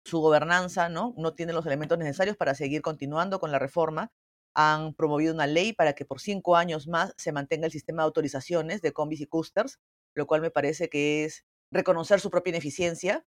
su 0.04 0.20
gobernanza, 0.20 0.88
¿no? 0.88 1.14
no 1.16 1.34
tiene 1.34 1.52
los 1.52 1.66
elementos 1.66 1.98
necesarios 1.98 2.36
para 2.36 2.54
seguir 2.54 2.82
continuando 2.82 3.40
con 3.40 3.50
la 3.52 3.58
reforma 3.58 4.12
han 4.54 4.94
promovido 4.94 5.34
una 5.34 5.46
ley 5.46 5.72
para 5.72 5.94
que 5.94 6.04
por 6.04 6.20
cinco 6.20 6.56
años 6.56 6.86
más 6.86 7.12
se 7.16 7.32
mantenga 7.32 7.66
el 7.66 7.72
sistema 7.72 8.02
de 8.02 8.06
autorizaciones 8.06 8.80
de 8.82 8.92
combis 8.92 9.20
y 9.20 9.26
coasters, 9.26 9.80
lo 10.14 10.26
cual 10.26 10.40
me 10.40 10.50
parece 10.50 10.88
que 10.88 11.24
es 11.24 11.44
reconocer 11.70 12.20
su 12.20 12.30
propia 12.30 12.50
ineficiencia. 12.50 13.26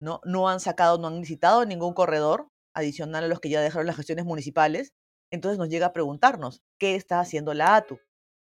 No, 0.00 0.20
no 0.24 0.48
han 0.48 0.60
sacado, 0.60 0.98
no 0.98 1.08
han 1.08 1.20
licitado 1.20 1.64
ningún 1.66 1.94
corredor 1.94 2.48
adicional 2.74 3.24
a 3.24 3.28
los 3.28 3.40
que 3.40 3.50
ya 3.50 3.60
dejaron 3.60 3.86
las 3.86 3.96
gestiones 3.96 4.24
municipales. 4.24 4.94
Entonces 5.30 5.58
nos 5.58 5.68
llega 5.68 5.86
a 5.86 5.92
preguntarnos, 5.92 6.62
¿qué 6.78 6.94
está 6.96 7.20
haciendo 7.20 7.54
la 7.54 7.76
ATU? 7.76 7.98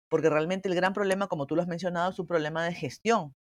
Porque 0.10 0.30
realmente 0.30 0.70
el 0.70 0.76
gran 0.76 0.94
problema, 0.94 1.28
como 1.28 1.48
tú 1.48 1.56
lo 1.56 1.62
has 1.62 1.68
mencionado, 1.68 2.12
es 2.12 2.20
un 2.20 2.28
problema 2.28 2.66
de 2.66 2.74
gestión. 2.74 3.36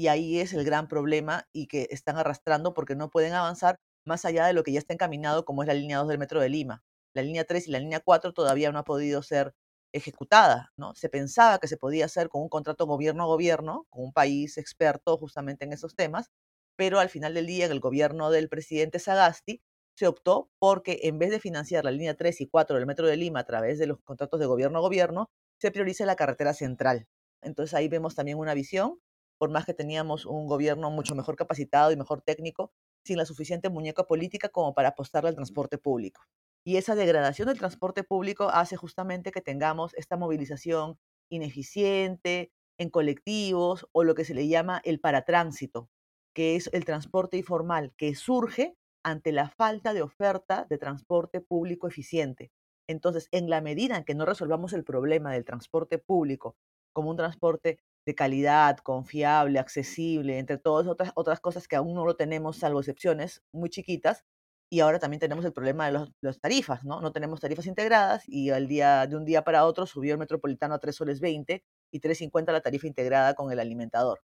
Y 0.00 0.08
ahí 0.08 0.40
es 0.40 0.54
el 0.54 0.64
gran 0.64 0.88
problema 0.88 1.46
y 1.52 1.66
que 1.66 1.86
están 1.90 2.16
arrastrando 2.16 2.72
porque 2.74 2.96
no 2.96 3.10
pueden 3.10 3.34
avanzar 3.34 3.78
más 4.06 4.24
allá 4.24 4.46
de 4.46 4.54
lo 4.54 4.62
que 4.62 4.72
ya 4.72 4.78
está 4.78 4.94
encaminado, 4.94 5.44
como 5.44 5.62
es 5.62 5.66
la 5.68 5.74
línea 5.74 5.98
2 5.98 6.08
del 6.08 6.18
Metro 6.18 6.40
de 6.40 6.48
Lima 6.48 6.82
la 7.14 7.22
línea 7.22 7.44
3 7.44 7.66
y 7.68 7.70
la 7.72 7.80
línea 7.80 8.00
4 8.00 8.32
todavía 8.32 8.70
no 8.72 8.78
ha 8.78 8.84
podido 8.84 9.20
ser 9.22 9.52
ejecutada, 9.92 10.72
¿no? 10.76 10.94
Se 10.94 11.08
pensaba 11.08 11.58
que 11.58 11.66
se 11.68 11.76
podía 11.76 12.04
hacer 12.06 12.28
con 12.28 12.42
un 12.42 12.48
contrato 12.48 12.86
gobierno 12.86 13.24
a 13.24 13.26
gobierno, 13.26 13.86
con 13.90 14.04
un 14.04 14.12
país 14.12 14.56
experto 14.58 15.18
justamente 15.18 15.64
en 15.64 15.72
esos 15.72 15.96
temas, 15.96 16.30
pero 16.76 16.98
al 17.00 17.08
final 17.10 17.34
del 17.34 17.46
día, 17.46 17.66
en 17.66 17.72
el 17.72 17.80
gobierno 17.80 18.30
del 18.30 18.48
presidente 18.48 18.98
Sagasti, 18.98 19.60
se 19.96 20.06
optó 20.06 20.50
porque 20.58 21.00
en 21.02 21.18
vez 21.18 21.30
de 21.30 21.40
financiar 21.40 21.84
la 21.84 21.90
línea 21.90 22.14
3 22.16 22.40
y 22.40 22.46
4 22.46 22.76
del 22.76 22.86
Metro 22.86 23.06
de 23.06 23.16
Lima 23.16 23.40
a 23.40 23.44
través 23.44 23.78
de 23.78 23.86
los 23.86 24.00
contratos 24.02 24.40
de 24.40 24.46
gobierno 24.46 24.78
a 24.78 24.82
gobierno, 24.82 25.30
se 25.60 25.70
prioriza 25.72 26.06
la 26.06 26.16
carretera 26.16 26.54
central. 26.54 27.06
Entonces 27.42 27.74
ahí 27.74 27.88
vemos 27.88 28.14
también 28.14 28.38
una 28.38 28.54
visión, 28.54 28.98
por 29.40 29.50
más 29.50 29.64
que 29.64 29.72
teníamos 29.72 30.26
un 30.26 30.46
gobierno 30.46 30.90
mucho 30.90 31.14
mejor 31.14 31.34
capacitado 31.34 31.90
y 31.90 31.96
mejor 31.96 32.20
técnico, 32.20 32.74
sin 33.06 33.16
la 33.16 33.24
suficiente 33.24 33.70
muñeca 33.70 34.04
política 34.04 34.50
como 34.50 34.74
para 34.74 34.90
apostarle 34.90 35.30
al 35.30 35.34
transporte 35.34 35.78
público. 35.78 36.20
Y 36.62 36.76
esa 36.76 36.94
degradación 36.94 37.48
del 37.48 37.58
transporte 37.58 38.04
público 38.04 38.50
hace 38.50 38.76
justamente 38.76 39.32
que 39.32 39.40
tengamos 39.40 39.94
esta 39.94 40.18
movilización 40.18 40.98
ineficiente 41.30 42.52
en 42.78 42.90
colectivos 42.90 43.88
o 43.92 44.04
lo 44.04 44.14
que 44.14 44.26
se 44.26 44.34
le 44.34 44.46
llama 44.46 44.82
el 44.84 45.00
paratránsito, 45.00 45.88
que 46.34 46.56
es 46.56 46.68
el 46.74 46.84
transporte 46.84 47.38
informal, 47.38 47.94
que 47.96 48.14
surge 48.14 48.76
ante 49.02 49.32
la 49.32 49.48
falta 49.48 49.94
de 49.94 50.02
oferta 50.02 50.66
de 50.68 50.76
transporte 50.76 51.40
público 51.40 51.88
eficiente. 51.88 52.52
Entonces, 52.86 53.28
en 53.32 53.48
la 53.48 53.62
medida 53.62 53.96
en 53.96 54.04
que 54.04 54.14
no 54.14 54.26
resolvamos 54.26 54.74
el 54.74 54.84
problema 54.84 55.32
del 55.32 55.46
transporte 55.46 55.96
público 55.96 56.58
como 56.92 57.08
un 57.08 57.16
transporte 57.16 57.78
de 58.10 58.14
calidad, 58.16 58.78
confiable, 58.78 59.58
accesible, 59.58 60.38
entre 60.38 60.58
todas 60.58 60.86
otras, 60.88 61.12
otras 61.14 61.40
cosas 61.40 61.68
que 61.68 61.76
aún 61.76 61.94
no 61.94 62.04
lo 62.04 62.16
tenemos, 62.16 62.58
salvo 62.58 62.80
excepciones 62.80 63.42
muy 63.52 63.70
chiquitas, 63.70 64.24
Y 64.72 64.80
ahora 64.80 64.98
también 65.00 65.20
tenemos 65.20 65.44
el 65.44 65.52
problema 65.52 65.86
de 65.86 65.92
los, 65.92 66.12
las 66.22 66.40
tarifas, 66.40 66.84
¿no? 66.84 67.00
No 67.00 67.12
tenemos 67.12 67.40
tarifas 67.40 67.66
integradas 67.66 68.22
y 68.28 68.50
al 68.50 68.68
día, 68.68 69.06
de 69.06 69.16
un 69.16 69.24
día 69.24 69.42
para 69.44 69.64
otro 69.66 69.86
subió 69.86 70.12
el 70.12 70.18
metropolitano 70.18 70.74
a 70.74 70.78
3 70.78 70.94
soles 70.96 71.20
20 71.20 71.64
y 71.92 72.00
3.50 72.00 72.52
la 72.52 72.60
tarifa 72.60 72.86
integrada 72.86 73.34
con 73.34 73.50
el 73.52 73.58
alimentador. 73.60 74.20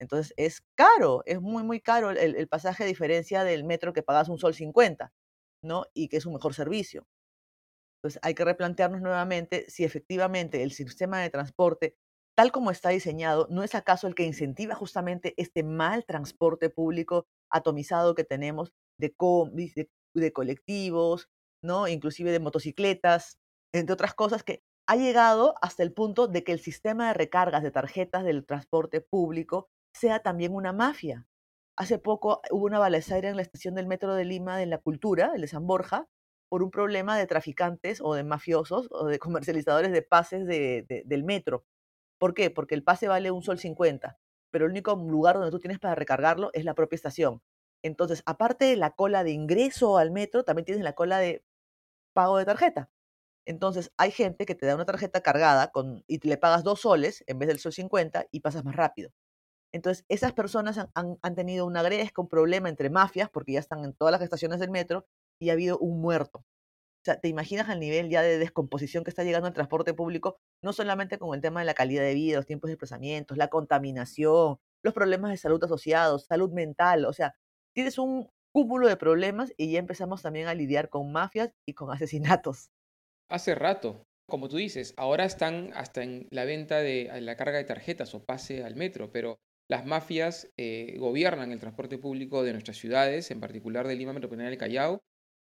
Entonces 0.00 0.32
es 0.36 0.62
caro, 0.76 1.22
es 1.26 1.40
muy, 1.40 1.64
muy 1.64 1.80
caro 1.80 2.10
el, 2.10 2.36
el 2.36 2.48
pasaje 2.48 2.84
a 2.84 2.86
diferencia 2.86 3.44
del 3.44 3.64
metro 3.64 3.92
que 3.92 4.02
pagas 4.04 4.28
un 4.28 4.38
sol 4.38 4.54
50, 4.54 5.12
¿no? 5.62 5.84
Y 5.94 6.08
que 6.08 6.18
es 6.18 6.26
un 6.26 6.34
mejor 6.34 6.54
servicio. 6.54 7.06
Entonces 7.98 8.20
hay 8.22 8.34
que 8.34 8.44
replantearnos 8.44 9.00
nuevamente 9.00 9.64
si 9.68 9.84
efectivamente 9.84 10.62
el 10.62 10.72
sistema 10.72 11.20
de 11.20 11.30
transporte, 11.30 11.96
tal 12.38 12.52
como 12.52 12.70
está 12.70 12.90
diseñado, 12.90 13.48
no 13.50 13.64
es 13.64 13.74
acaso 13.74 14.06
el 14.06 14.14
que 14.14 14.22
incentiva 14.22 14.76
justamente 14.76 15.34
este 15.38 15.64
mal 15.64 16.04
transporte 16.04 16.70
público 16.70 17.26
atomizado 17.50 18.14
que 18.14 18.22
tenemos 18.22 18.72
de 18.96 19.12
colectivos, 20.32 21.28
¿no? 21.64 21.88
Inclusive 21.88 22.30
de 22.30 22.38
motocicletas, 22.38 23.40
entre 23.74 23.92
otras 23.92 24.14
cosas 24.14 24.44
que 24.44 24.62
ha 24.86 24.94
llegado 24.94 25.56
hasta 25.62 25.82
el 25.82 25.92
punto 25.92 26.28
de 26.28 26.44
que 26.44 26.52
el 26.52 26.60
sistema 26.60 27.08
de 27.08 27.14
recargas 27.14 27.64
de 27.64 27.72
tarjetas 27.72 28.22
del 28.22 28.46
transporte 28.46 29.00
público 29.00 29.68
sea 29.92 30.20
también 30.20 30.54
una 30.54 30.72
mafia. 30.72 31.26
Hace 31.76 31.98
poco 31.98 32.40
hubo 32.52 32.66
una 32.66 32.78
balacera 32.78 33.28
en 33.28 33.34
la 33.34 33.42
estación 33.42 33.74
del 33.74 33.88
metro 33.88 34.14
de 34.14 34.24
Lima 34.24 34.56
de 34.56 34.66
la 34.66 34.78
Cultura, 34.78 35.32
el 35.34 35.40
de 35.40 35.48
San 35.48 35.66
Borja, 35.66 36.06
por 36.48 36.62
un 36.62 36.70
problema 36.70 37.18
de 37.18 37.26
traficantes 37.26 38.00
o 38.00 38.14
de 38.14 38.22
mafiosos 38.22 38.86
o 38.92 39.06
de 39.06 39.18
comercializadores 39.18 39.90
de 39.90 40.02
pases 40.02 40.46
de, 40.46 40.86
del 41.04 41.24
metro. 41.24 41.64
¿Por 42.18 42.34
qué? 42.34 42.50
Porque 42.50 42.74
el 42.74 42.84
pase 42.84 43.08
vale 43.08 43.30
un 43.30 43.42
sol 43.42 43.58
50, 43.58 44.18
pero 44.50 44.66
el 44.66 44.72
único 44.72 44.94
lugar 44.96 45.36
donde 45.36 45.50
tú 45.50 45.58
tienes 45.60 45.78
para 45.78 45.94
recargarlo 45.94 46.50
es 46.52 46.64
la 46.64 46.74
propia 46.74 46.96
estación. 46.96 47.42
Entonces, 47.82 48.22
aparte 48.26 48.64
de 48.64 48.76
la 48.76 48.90
cola 48.92 49.24
de 49.24 49.30
ingreso 49.32 49.98
al 49.98 50.10
metro, 50.10 50.44
también 50.44 50.64
tienes 50.66 50.82
la 50.84 50.94
cola 50.94 51.18
de 51.18 51.44
pago 52.14 52.38
de 52.38 52.44
tarjeta. 52.44 52.90
Entonces, 53.46 53.92
hay 53.98 54.10
gente 54.12 54.46
que 54.46 54.54
te 54.54 54.66
da 54.66 54.74
una 54.74 54.84
tarjeta 54.84 55.22
cargada 55.22 55.72
con, 55.72 56.04
y 56.08 56.26
le 56.28 56.36
pagas 56.38 56.64
dos 56.64 56.82
soles 56.82 57.24
en 57.26 57.38
vez 57.38 57.48
del 57.48 57.60
sol 57.60 57.72
50 57.72 58.26
y 58.30 58.40
pasas 58.40 58.64
más 58.64 58.76
rápido. 58.76 59.10
Entonces, 59.72 60.04
esas 60.08 60.32
personas 60.32 60.78
han, 60.94 61.34
tenido 61.34 61.66
una 61.66 61.82
gresca, 61.82 62.22
un 62.22 62.28
problema 62.28 62.68
entre 62.68 62.90
mafias, 62.90 63.30
porque 63.30 63.52
ya 63.52 63.60
están 63.60 63.84
en 63.84 63.94
todas 63.94 64.12
las 64.12 64.22
estaciones 64.22 64.60
del 64.60 64.70
metro, 64.70 65.06
y 65.40 65.50
ha 65.50 65.54
habido 65.54 65.78
un 65.78 66.00
muerto. 66.00 66.44
Sea, 67.08 67.18
¿te 67.18 67.28
imaginas 67.28 67.70
el 67.70 67.80
nivel 67.80 68.10
ya 68.10 68.20
de 68.20 68.36
descomposición 68.36 69.02
que 69.02 69.08
está 69.08 69.24
llegando 69.24 69.46
al 69.46 69.54
transporte 69.54 69.94
público? 69.94 70.36
No 70.62 70.74
solamente 70.74 71.16
con 71.16 71.34
el 71.34 71.40
tema 71.40 71.60
de 71.60 71.64
la 71.64 71.72
calidad 71.72 72.02
de 72.02 72.12
vida, 72.12 72.36
los 72.36 72.44
tiempos 72.44 72.68
de 72.68 72.72
desplazamientos, 72.72 73.38
la 73.38 73.48
contaminación, 73.48 74.58
los 74.82 74.92
problemas 74.92 75.30
de 75.30 75.38
salud 75.38 75.64
asociados, 75.64 76.26
salud 76.26 76.52
mental, 76.52 77.06
o 77.06 77.14
sea, 77.14 77.34
tienes 77.74 77.96
un 77.96 78.28
cúmulo 78.52 78.88
de 78.88 78.98
problemas 78.98 79.54
y 79.56 79.72
ya 79.72 79.78
empezamos 79.78 80.20
también 80.20 80.48
a 80.48 80.54
lidiar 80.54 80.90
con 80.90 81.10
mafias 81.10 81.54
y 81.66 81.72
con 81.72 81.90
asesinatos. 81.94 82.68
Hace 83.30 83.54
rato, 83.54 84.04
como 84.28 84.50
tú 84.50 84.58
dices, 84.58 84.92
ahora 84.98 85.24
están 85.24 85.70
hasta 85.74 86.02
en 86.02 86.28
la 86.30 86.44
venta 86.44 86.76
de 86.76 87.10
la 87.22 87.36
carga 87.36 87.56
de 87.56 87.64
tarjetas 87.64 88.14
o 88.14 88.22
pase 88.22 88.64
al 88.64 88.76
metro, 88.76 89.10
pero 89.10 89.38
las 89.70 89.86
mafias 89.86 90.52
eh, 90.58 90.96
gobiernan 90.98 91.52
el 91.52 91.58
transporte 91.58 91.96
público 91.96 92.42
de 92.42 92.52
nuestras 92.52 92.76
ciudades, 92.76 93.30
en 93.30 93.40
particular 93.40 93.88
de 93.88 93.96
Lima 93.96 94.12
Metropolitana 94.12 94.50
del 94.50 94.58
Callao. 94.58 95.00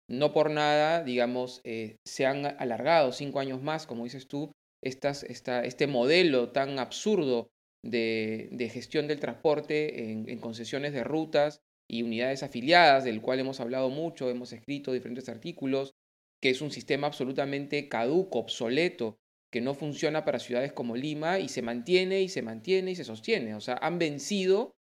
No 0.08 0.32
por 0.32 0.50
nada, 0.50 1.02
digamos, 1.02 1.60
eh, 1.64 1.96
se 2.04 2.26
han 2.26 2.46
alargado 2.46 3.12
cinco 3.12 3.40
años 3.40 3.62
más, 3.62 3.86
como 3.86 4.04
dices 4.04 4.28
tú, 4.28 4.52
este 4.82 5.86
modelo 5.86 6.52
tan 6.52 6.78
absurdo 6.78 7.48
de, 7.84 8.48
de 8.52 8.68
gestión 8.68 9.08
del 9.08 9.20
transporte 9.20 10.10
en, 10.10 10.28
en, 10.28 10.38
concesiones 10.38 10.92
de 10.92 11.02
rutas 11.02 11.60
y 11.88 12.02
unidades 12.02 12.42
afiliadas, 12.42 13.04
del 13.04 13.20
cual 13.20 13.40
hemos 13.40 13.60
hablado 13.60 13.90
mucho, 13.90 14.30
hemos 14.30 14.52
escrito 14.52 14.92
diferentes 14.92 15.28
artículos, 15.28 15.92
que 16.40 16.50
es 16.50 16.60
un 16.60 16.70
sistema 16.70 17.06
absolutamente 17.06 17.88
caduco, 17.88 18.38
obsoleto, 18.38 19.18
que 19.52 19.60
no 19.60 19.74
funciona 19.74 20.24
para 20.24 20.38
ciudades 20.38 20.72
como 20.72 20.96
Lima 20.96 21.38
y 21.38 21.48
se 21.48 21.62
mantiene 21.62 22.22
y 22.22 22.28
se 22.28 22.42
mantiene 22.42 22.90
y 22.90 22.96
se 22.96 23.04
sostiene. 23.04 23.54
O 23.54 23.60
sea, 23.60 23.78
han 23.80 23.98
vencido 23.98 24.75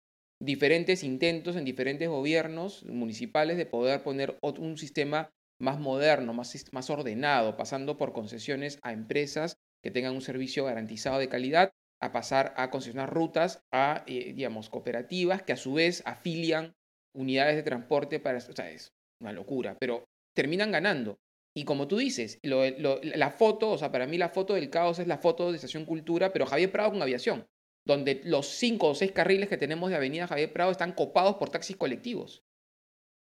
diferentes 0.43 1.03
intentos 1.03 1.55
en 1.55 1.63
diferentes 1.63 2.09
gobiernos 2.09 2.83
municipales 2.85 3.57
de 3.57 3.65
poder 3.65 4.03
poner 4.03 4.37
un 4.41 4.77
sistema 4.77 5.29
más 5.59 5.79
moderno, 5.79 6.33
más, 6.33 6.53
más 6.71 6.89
ordenado, 6.89 7.55
pasando 7.55 7.97
por 7.97 8.11
concesiones 8.11 8.79
a 8.81 8.91
empresas 8.91 9.57
que 9.81 9.91
tengan 9.91 10.13
un 10.13 10.21
servicio 10.21 10.65
garantizado 10.65 11.19
de 11.19 11.29
calidad, 11.29 11.71
a 12.01 12.11
pasar 12.11 12.53
a 12.57 12.69
concesionar 12.69 13.13
rutas 13.13 13.61
a, 13.71 14.03
eh, 14.07 14.33
digamos, 14.33 14.69
cooperativas 14.69 15.43
que 15.43 15.53
a 15.53 15.57
su 15.57 15.73
vez 15.73 16.03
afilian 16.05 16.73
unidades 17.15 17.55
de 17.55 17.63
transporte 17.63 18.19
para... 18.19 18.39
O 18.39 18.41
sea, 18.41 18.69
es 18.69 18.91
una 19.21 19.31
locura, 19.31 19.77
pero 19.79 20.03
terminan 20.35 20.71
ganando. 20.71 21.15
Y 21.55 21.65
como 21.65 21.87
tú 21.87 21.97
dices, 21.97 22.39
la 22.41 23.31
foto, 23.31 23.71
o 23.71 23.77
sea, 23.77 23.91
para 23.91 24.07
mí 24.07 24.17
la 24.17 24.29
foto 24.29 24.55
del 24.55 24.69
caos 24.69 24.99
es 24.99 25.07
la 25.07 25.19
foto 25.19 25.51
de 25.51 25.55
Estación 25.55 25.85
Cultura, 25.85 26.33
pero 26.33 26.47
Javier 26.47 26.71
Prado 26.71 26.91
con 26.91 27.01
aviación, 27.01 27.45
donde 27.85 28.21
los 28.23 28.47
cinco 28.47 28.89
o 28.89 28.95
seis 28.95 29.11
carriles 29.11 29.49
que 29.49 29.57
tenemos 29.57 29.89
de 29.89 29.95
Avenida 29.95 30.27
Javier 30.27 30.53
Prado 30.53 30.71
están 30.71 30.93
copados 30.93 31.35
por 31.35 31.49
taxis 31.49 31.75
colectivos. 31.75 32.43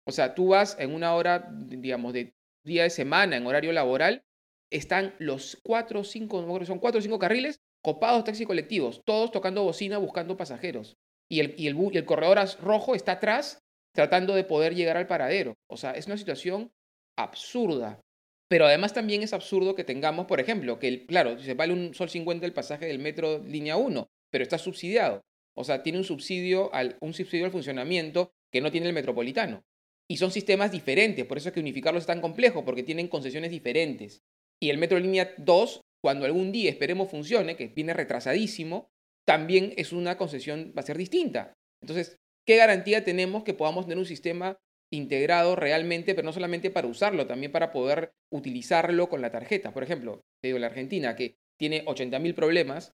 O 0.07 0.13
sea, 0.13 0.35
tú 0.35 0.49
vas 0.49 0.77
en 0.79 0.95
una 0.95 1.15
hora, 1.15 1.49
digamos, 1.53 2.13
de 2.13 2.35
día 2.65 2.83
de 2.83 2.91
semana, 2.91 3.37
en 3.37 3.47
horario 3.47 3.73
laboral, 3.73 4.25
están 4.71 5.15
los 5.19 5.59
cuatro 5.63 6.01
o 6.01 6.05
cinco, 6.05 6.43
son 6.65 6.79
cuatro 6.79 6.99
o 6.99 7.03
cinco 7.03 7.19
carriles 7.19 7.61
copados 7.83 8.25
taxis 8.25 8.47
colectivos, 8.47 9.03
todos 9.05 9.31
tocando 9.31 9.63
bocina 9.63 9.99
buscando 9.99 10.37
pasajeros. 10.37 10.97
Y 11.31 11.41
el, 11.41 11.55
y 11.57 11.69
el, 11.69 11.77
y 11.93 11.97
el 11.97 12.05
corredor 12.05 12.39
rojo 12.61 12.95
está 12.95 13.13
atrás 13.13 13.59
tratando 13.95 14.35
de 14.35 14.45
poder 14.45 14.75
llegar 14.75 14.97
al 14.97 15.07
paradero. 15.07 15.55
O 15.69 15.77
sea, 15.77 15.93
es 15.93 16.07
una 16.07 16.17
situación 16.17 16.71
absurda. 17.17 18.01
Pero 18.49 18.67
además 18.67 18.93
también 18.93 19.23
es 19.23 19.33
absurdo 19.33 19.75
que 19.75 19.85
tengamos, 19.85 20.27
por 20.27 20.41
ejemplo, 20.41 20.79
que, 20.79 20.89
el, 20.89 21.07
claro, 21.07 21.39
se 21.39 21.55
vale 21.55 21.73
un 21.73 21.95
sol 21.95 22.11
50 22.11 22.45
el 22.47 22.53
pasaje 22.53 22.87
del 22.87 22.99
metro 22.99 23.39
línea 23.39 23.77
1, 23.77 24.09
pero 24.31 24.43
está 24.43 24.59
subsidiado. 24.59 25.23
O 25.57 25.65
sea, 25.65 25.83
tiene 25.83 25.99
un 25.99 26.05
subsidio, 26.05 26.73
al, 26.75 26.97
un 27.01 27.13
subsidio 27.13 27.45
al 27.45 27.53
funcionamiento 27.53 28.33
que 28.53 28.61
no 28.61 28.71
tiene 28.71 28.87
el 28.87 28.93
metropolitano. 28.93 29.63
Y 30.09 30.17
son 30.17 30.31
sistemas 30.31 30.73
diferentes, 30.73 31.25
por 31.25 31.39
eso 31.39 31.49
es 31.49 31.55
que 31.55 31.61
unificarlos 31.61 32.03
es 32.03 32.07
tan 32.07 32.21
complejo, 32.21 32.65
porque 32.65 32.83
tienen 32.83 33.09
concesiones 33.09 33.51
diferentes. 33.51 34.23
Y 34.61 34.71
el 34.71 34.79
metro 34.79 34.99
línea 34.99 35.35
2, 35.39 35.81
cuando 36.03 36.27
algún 36.27 36.51
día 36.53 36.71
esperemos 36.71 37.11
funcione, 37.11 37.57
que 37.57 37.69
viene 37.69 37.95
retrasadísimo, 37.95 38.89
también 39.27 39.73
es 39.77 39.93
una 39.93 40.17
concesión, 40.17 40.73
va 40.77 40.81
a 40.81 40.87
ser 40.87 40.99
distinta. 40.99 41.55
Entonces, 41.81 42.17
¿qué 42.47 42.57
garantía 42.57 43.05
tenemos 43.05 43.45
que 43.45 43.55
podamos 43.55 43.85
tener 43.87 43.99
un 43.99 44.07
sistema 44.07 44.59
integrado 44.93 45.57
realmente, 45.57 46.15
pero 46.15 46.27
no 46.27 46.33
solamente 46.33 46.71
para 46.71 46.89
usarlo, 46.89 47.27
también 47.27 47.53
para 47.53 47.73
poder 47.73 48.13
utilizarlo 48.33 49.09
con 49.09 49.23
la 49.23 49.31
tarjeta. 49.31 49.73
Por 49.73 49.83
ejemplo, 49.83 50.21
te 50.43 50.49
digo, 50.49 50.59
la 50.59 50.67
Argentina, 50.67 51.15
que 51.15 51.37
tiene 51.59 51.85
80.000 51.85 52.35
problemas, 52.35 52.93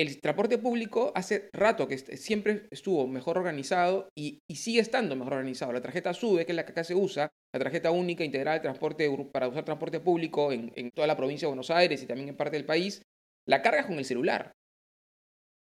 el 0.00 0.18
transporte 0.18 0.56
público 0.56 1.12
hace 1.14 1.50
rato 1.52 1.86
que 1.86 1.98
siempre 1.98 2.66
estuvo 2.70 3.06
mejor 3.06 3.36
organizado 3.36 4.08
y, 4.16 4.40
sigue 4.54 4.80
estando 4.80 5.14
mejor 5.14 5.34
organizado. 5.34 5.72
La 5.72 5.82
tarjeta 5.82 6.14
SUBE, 6.14 6.46
que 6.46 6.52
es 6.52 6.56
la 6.56 6.64
que 6.64 6.72
acá 6.72 6.84
se 6.84 6.94
usa, 6.94 7.28
la 7.52 7.60
tarjeta 7.60 7.90
única 7.90 8.24
integrada 8.24 8.56
de 8.56 8.62
transporte 8.62 9.10
para 9.30 9.48
usar 9.48 9.64
transporte 9.66 10.00
público 10.00 10.52
en, 10.52 10.90
toda 10.92 11.06
la 11.06 11.16
provincia 11.16 11.46
de 11.46 11.50
Buenos 11.50 11.70
Aires 11.70 12.02
y 12.02 12.06
también 12.06 12.30
en 12.30 12.36
parte 12.36 12.56
del 12.56 12.64
país, 12.64 13.02
la 13.46 13.60
cargas 13.60 13.86
con 13.86 13.98
el 13.98 14.06
celular. 14.06 14.52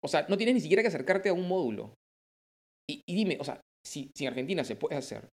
O 0.04 0.08
sea, 0.08 0.26
no 0.28 0.36
tienes 0.36 0.56
ni 0.56 0.60
siquiera 0.60 0.82
que 0.82 0.88
acercarte 0.88 1.28
a 1.28 1.32
un 1.32 1.46
módulo. 1.46 1.94
Y, 2.88 3.02
dime, 3.06 3.36
o 3.40 3.44
sea, 3.44 3.60
si 3.84 4.10
en 4.18 4.26
Argentina 4.26 4.64
se 4.64 4.74
puede 4.74 4.96
hacer, 4.96 5.28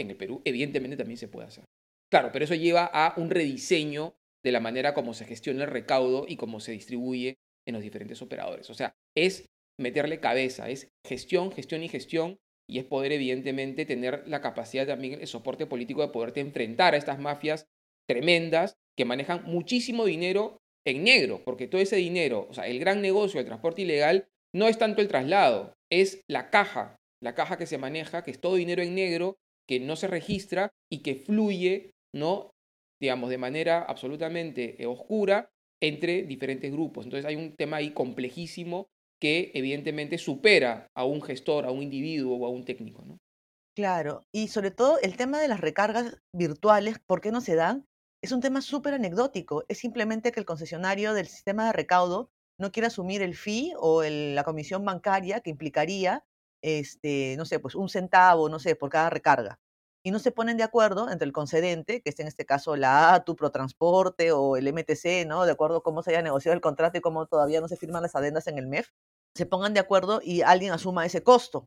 en 0.00 0.10
el 0.10 0.16
Perú, 0.16 0.40
evidentemente 0.46 0.96
también 0.96 1.18
se 1.18 1.28
puede 1.28 1.48
hacer. 1.48 1.64
Claro, 2.10 2.30
pero 2.32 2.46
eso 2.46 2.54
lleva 2.54 2.86
a 2.86 3.14
un 3.18 3.28
rediseño 3.28 4.14
de 4.42 4.52
la 4.52 4.60
manera 4.60 4.94
como 4.94 5.12
se 5.12 5.26
gestiona 5.26 5.64
el 5.64 5.70
recaudo 5.70 6.24
y 6.26 6.36
cómo 6.36 6.60
se 6.60 6.72
distribuye 6.72 7.36
en 7.66 7.74
los 7.74 7.82
diferentes 7.82 8.20
operadores. 8.22 8.70
O 8.70 8.74
sea, 8.74 8.94
es 9.16 9.46
meterle 9.80 10.20
cabeza, 10.20 10.68
es 10.68 10.88
gestión, 11.06 11.52
gestión 11.52 11.82
y 11.82 11.88
gestión, 11.88 12.38
y 12.68 12.78
es 12.78 12.84
poder 12.84 13.12
evidentemente 13.12 13.84
tener 13.84 14.26
la 14.26 14.40
capacidad 14.40 14.86
también, 14.86 15.20
el 15.20 15.26
soporte 15.26 15.66
político 15.66 16.02
de 16.02 16.12
poderte 16.12 16.40
enfrentar 16.40 16.94
a 16.94 16.96
estas 16.96 17.18
mafias 17.18 17.66
tremendas 18.08 18.74
que 18.96 19.04
manejan 19.04 19.44
muchísimo 19.44 20.04
dinero 20.04 20.58
en 20.86 21.04
negro, 21.04 21.42
porque 21.44 21.66
todo 21.66 21.80
ese 21.80 21.96
dinero, 21.96 22.46
o 22.50 22.54
sea, 22.54 22.66
el 22.66 22.78
gran 22.78 23.02
negocio 23.02 23.38
del 23.38 23.46
transporte 23.46 23.82
ilegal 23.82 24.26
no 24.54 24.68
es 24.68 24.78
tanto 24.78 25.00
el 25.00 25.08
traslado, 25.08 25.74
es 25.90 26.22
la 26.28 26.50
caja, 26.50 26.96
la 27.22 27.34
caja 27.34 27.56
que 27.56 27.66
se 27.66 27.78
maneja, 27.78 28.22
que 28.22 28.30
es 28.30 28.40
todo 28.40 28.56
dinero 28.56 28.82
en 28.82 28.94
negro 28.94 29.36
que 29.68 29.80
no 29.80 29.96
se 29.96 30.08
registra 30.08 30.70
y 30.90 31.02
que 31.02 31.14
fluye, 31.14 31.90
¿no? 32.14 32.50
digamos, 33.02 33.30
de 33.30 33.38
manera 33.38 33.82
absolutamente 33.82 34.80
eh, 34.80 34.86
oscura 34.86 35.50
entre 35.82 36.22
diferentes 36.22 36.72
grupos. 36.72 37.04
Entonces 37.04 37.26
hay 37.26 37.36
un 37.36 37.54
tema 37.56 37.78
ahí 37.78 37.92
complejísimo 37.92 38.86
que 39.20 39.50
evidentemente 39.54 40.16
supera 40.16 40.86
a 40.96 41.04
un 41.04 41.20
gestor, 41.20 41.66
a 41.66 41.70
un 41.70 41.82
individuo 41.82 42.36
o 42.36 42.46
a 42.46 42.50
un 42.50 42.64
técnico. 42.64 43.04
¿no? 43.04 43.18
Claro, 43.76 44.22
y 44.32 44.48
sobre 44.48 44.70
todo 44.70 44.98
el 45.02 45.16
tema 45.16 45.40
de 45.40 45.48
las 45.48 45.60
recargas 45.60 46.16
virtuales, 46.34 46.98
¿por 47.06 47.20
qué 47.20 47.32
no 47.32 47.40
se 47.40 47.56
dan? 47.56 47.84
Es 48.22 48.32
un 48.32 48.40
tema 48.40 48.62
súper 48.62 48.94
anecdótico. 48.94 49.64
Es 49.68 49.78
simplemente 49.78 50.30
que 50.30 50.40
el 50.40 50.46
concesionario 50.46 51.14
del 51.14 51.26
sistema 51.26 51.66
de 51.66 51.72
recaudo 51.72 52.30
no 52.60 52.70
quiere 52.70 52.86
asumir 52.86 53.22
el 53.22 53.34
fee 53.34 53.72
o 53.76 54.02
la 54.04 54.44
comisión 54.44 54.84
bancaria 54.84 55.40
que 55.40 55.50
implicaría 55.50 56.24
este, 56.62 57.34
no 57.36 57.44
sé, 57.44 57.58
pues 57.58 57.74
un 57.74 57.88
centavo, 57.88 58.48
no 58.48 58.60
sé, 58.60 58.76
por 58.76 58.88
cada 58.88 59.10
recarga. 59.10 59.58
Y 60.02 60.10
no 60.10 60.18
se 60.18 60.32
ponen 60.32 60.56
de 60.56 60.64
acuerdo 60.64 61.10
entre 61.10 61.26
el 61.26 61.32
concedente, 61.32 62.02
que 62.02 62.10
es 62.10 62.18
en 62.18 62.26
este 62.26 62.44
caso 62.44 62.76
la 62.76 63.14
ATU, 63.14 63.36
Protransporte 63.36 64.32
o 64.32 64.56
el 64.56 64.72
MTC, 64.72 65.26
¿no? 65.26 65.44
De 65.44 65.52
acuerdo 65.52 65.78
a 65.78 65.82
cómo 65.82 66.02
se 66.02 66.10
haya 66.10 66.22
negociado 66.22 66.54
el 66.54 66.60
contrato 66.60 66.98
y 66.98 67.00
cómo 67.00 67.26
todavía 67.26 67.60
no 67.60 67.68
se 67.68 67.76
firman 67.76 68.02
las 68.02 68.14
adendas 68.16 68.46
en 68.48 68.58
el 68.58 68.66
MEF, 68.66 68.88
se 69.34 69.46
pongan 69.46 69.74
de 69.74 69.80
acuerdo 69.80 70.20
y 70.22 70.42
alguien 70.42 70.72
asuma 70.72 71.06
ese 71.06 71.22
costo. 71.22 71.58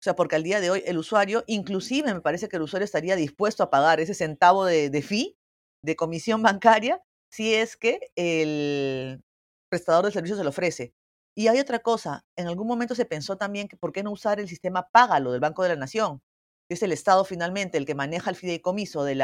O 0.00 0.02
sea, 0.02 0.14
porque 0.14 0.36
al 0.36 0.44
día 0.44 0.60
de 0.60 0.70
hoy 0.70 0.82
el 0.86 0.98
usuario, 0.98 1.44
inclusive 1.46 2.14
me 2.14 2.20
parece 2.20 2.48
que 2.48 2.56
el 2.56 2.62
usuario 2.62 2.84
estaría 2.84 3.16
dispuesto 3.16 3.62
a 3.64 3.70
pagar 3.70 4.00
ese 4.00 4.14
centavo 4.14 4.64
de, 4.64 4.90
de 4.90 5.02
fee, 5.02 5.36
de 5.82 5.96
comisión 5.96 6.42
bancaria, 6.42 7.02
si 7.30 7.54
es 7.54 7.76
que 7.76 8.10
el 8.16 9.22
prestador 9.70 10.04
de 10.04 10.12
servicio 10.12 10.36
se 10.36 10.44
lo 10.44 10.50
ofrece. 10.50 10.94
Y 11.34 11.48
hay 11.48 11.60
otra 11.60 11.78
cosa, 11.80 12.24
en 12.36 12.48
algún 12.48 12.66
momento 12.66 12.94
se 12.94 13.04
pensó 13.04 13.36
también 13.36 13.68
que 13.68 13.76
por 13.76 13.92
qué 13.92 14.02
no 14.02 14.10
usar 14.10 14.40
el 14.40 14.48
sistema 14.48 14.88
Págalo 14.90 15.32
del 15.32 15.40
Banco 15.40 15.62
de 15.62 15.68
la 15.70 15.76
Nación, 15.76 16.20
es 16.68 16.82
el 16.82 16.92
Estado 16.92 17.24
finalmente 17.24 17.78
el 17.78 17.86
que 17.86 17.94
maneja 17.94 18.30
el 18.30 18.36
fideicomiso 18.36 19.04
del 19.04 19.22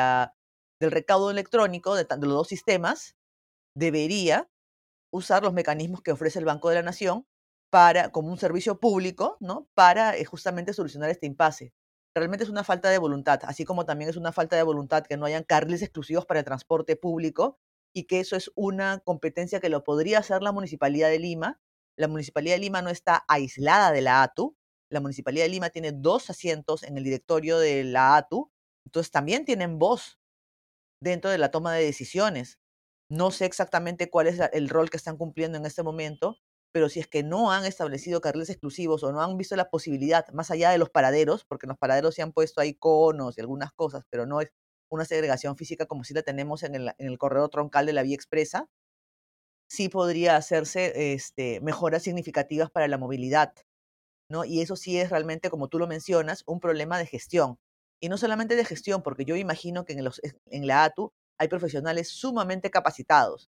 recaudo 0.80 1.30
electrónico 1.30 1.94
de, 1.94 2.04
de 2.04 2.26
los 2.26 2.34
dos 2.34 2.48
sistemas, 2.48 3.16
debería 3.76 4.48
usar 5.12 5.42
los 5.42 5.52
mecanismos 5.52 6.02
que 6.02 6.12
ofrece 6.12 6.38
el 6.38 6.44
Banco 6.44 6.68
de 6.68 6.76
la 6.76 6.82
Nación 6.82 7.26
para, 7.70 8.10
como 8.10 8.30
un 8.30 8.38
servicio 8.38 8.78
público, 8.78 9.36
¿no? 9.40 9.68
Para 9.74 10.16
eh, 10.16 10.24
justamente 10.24 10.72
solucionar 10.72 11.10
este 11.10 11.26
impasse. 11.26 11.72
Realmente 12.16 12.44
es 12.44 12.50
una 12.50 12.62
falta 12.62 12.88
de 12.88 12.98
voluntad, 12.98 13.40
así 13.44 13.64
como 13.64 13.84
también 13.84 14.10
es 14.10 14.16
una 14.16 14.32
falta 14.32 14.54
de 14.54 14.62
voluntad 14.62 15.04
que 15.04 15.16
no 15.16 15.26
hayan 15.26 15.42
carriles 15.42 15.82
exclusivos 15.82 16.26
para 16.26 16.40
el 16.40 16.46
transporte 16.46 16.94
público 16.94 17.58
y 17.92 18.04
que 18.04 18.20
eso 18.20 18.36
es 18.36 18.52
una 18.54 19.00
competencia 19.00 19.58
que 19.58 19.68
lo 19.68 19.82
podría 19.82 20.20
hacer 20.20 20.42
la 20.42 20.52
Municipalidad 20.52 21.08
de 21.08 21.18
Lima. 21.18 21.60
La 21.96 22.06
Municipalidad 22.06 22.54
de 22.54 22.60
Lima 22.60 22.82
no 22.82 22.90
está 22.90 23.24
aislada 23.26 23.90
de 23.90 24.02
la 24.02 24.22
ATU. 24.22 24.56
La 24.94 25.00
Municipalidad 25.00 25.44
de 25.44 25.50
Lima 25.50 25.70
tiene 25.70 25.92
dos 25.92 26.30
asientos 26.30 26.84
en 26.84 26.96
el 26.96 27.04
directorio 27.04 27.58
de 27.58 27.84
la 27.84 28.16
ATU, 28.16 28.50
entonces 28.86 29.10
también 29.10 29.44
tienen 29.44 29.78
voz 29.78 30.18
dentro 31.02 31.30
de 31.30 31.38
la 31.38 31.50
toma 31.50 31.74
de 31.74 31.84
decisiones. 31.84 32.60
No 33.10 33.30
sé 33.30 33.44
exactamente 33.44 34.08
cuál 34.08 34.28
es 34.28 34.40
el 34.52 34.68
rol 34.68 34.90
que 34.90 34.96
están 34.96 35.16
cumpliendo 35.16 35.58
en 35.58 35.66
este 35.66 35.82
momento, 35.82 36.38
pero 36.72 36.88
si 36.88 37.00
es 37.00 37.08
que 37.08 37.22
no 37.22 37.50
han 37.52 37.64
establecido 37.64 38.20
carriles 38.20 38.50
exclusivos 38.50 39.02
o 39.04 39.12
no 39.12 39.20
han 39.20 39.36
visto 39.36 39.56
la 39.56 39.68
posibilidad, 39.68 40.26
más 40.32 40.50
allá 40.50 40.70
de 40.70 40.78
los 40.78 40.90
paraderos, 40.90 41.44
porque 41.44 41.66
los 41.66 41.76
paraderos 41.76 42.14
se 42.14 42.22
han 42.22 42.32
puesto 42.32 42.60
ahí 42.60 42.74
conos 42.74 43.36
y 43.36 43.40
algunas 43.40 43.72
cosas, 43.72 44.04
pero 44.10 44.26
no 44.26 44.40
es 44.40 44.48
una 44.88 45.04
segregación 45.04 45.56
física 45.56 45.86
como 45.86 46.04
si 46.04 46.14
la 46.14 46.22
tenemos 46.22 46.62
en 46.62 46.76
el, 46.76 46.92
en 46.98 47.08
el 47.08 47.18
corredor 47.18 47.50
troncal 47.50 47.86
de 47.86 47.92
la 47.92 48.02
vía 48.02 48.14
expresa, 48.14 48.68
sí 49.68 49.88
podría 49.88 50.36
hacerse 50.36 51.14
este, 51.14 51.60
mejoras 51.60 52.02
significativas 52.02 52.70
para 52.70 52.88
la 52.88 52.98
movilidad, 52.98 53.52
¿no? 54.28 54.44
Y 54.44 54.60
eso 54.60 54.76
sí 54.76 54.98
es 54.98 55.10
realmente, 55.10 55.50
como 55.50 55.68
tú 55.68 55.78
lo 55.78 55.86
mencionas, 55.86 56.44
un 56.46 56.60
problema 56.60 56.98
de 56.98 57.06
gestión. 57.06 57.58
Y 58.00 58.08
no 58.08 58.18
solamente 58.18 58.56
de 58.56 58.64
gestión, 58.64 59.02
porque 59.02 59.24
yo 59.24 59.36
imagino 59.36 59.84
que 59.84 59.94
en, 59.94 60.04
los, 60.04 60.20
en 60.46 60.66
la 60.66 60.84
ATU 60.84 61.12
hay 61.38 61.48
profesionales 61.48 62.08
sumamente 62.10 62.70
capacitados, 62.70 63.50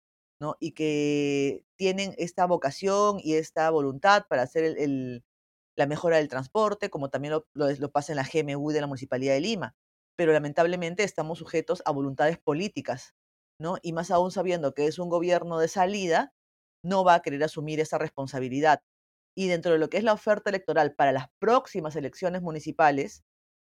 y 0.59 0.71
que 0.73 1.65
tienen 1.77 2.13
esta 2.17 2.45
vocación 2.45 3.17
y 3.19 3.35
esta 3.35 3.69
voluntad 3.69 4.25
para 4.27 4.43
hacer 4.43 4.75
la 5.75 5.85
mejora 5.87 6.17
del 6.17 6.27
transporte, 6.27 6.89
como 6.89 7.09
también 7.09 7.33
lo, 7.53 7.91
pasa 7.91 8.13
en 8.13 8.17
la 8.17 8.27
GMU 8.31 8.71
de 8.71 8.81
la 8.81 8.87
Municipalidad 8.87 9.33
de 9.33 9.41
Lima. 9.41 9.75
Pero 10.15 10.33
lamentablemente 10.33 11.03
estamos 11.03 11.39
sujetos 11.39 11.81
a 11.85 11.91
voluntades 11.91 12.37
políticas, 12.37 13.15
¿no? 13.59 13.77
Y 13.81 13.93
más 13.93 14.11
aún 14.11 14.31
sabiendo 14.31 14.73
que 14.73 14.85
es 14.85 14.99
un 14.99 15.09
gobierno 15.09 15.59
de 15.59 15.67
salida, 15.67 16.33
no 16.83 17.03
va 17.03 17.15
a 17.15 17.21
querer 17.21 17.43
asumir 17.43 17.79
esa 17.79 17.97
responsabilidad. 17.97 18.81
Y 19.35 19.47
dentro 19.47 19.71
de 19.73 19.79
lo 19.79 19.89
que 19.89 19.97
es 19.97 20.03
la 20.03 20.13
oferta 20.13 20.49
electoral 20.49 20.95
para 20.95 21.11
las 21.11 21.27
próximas 21.39 21.95
elecciones 21.95 22.41
municipales 22.41 23.23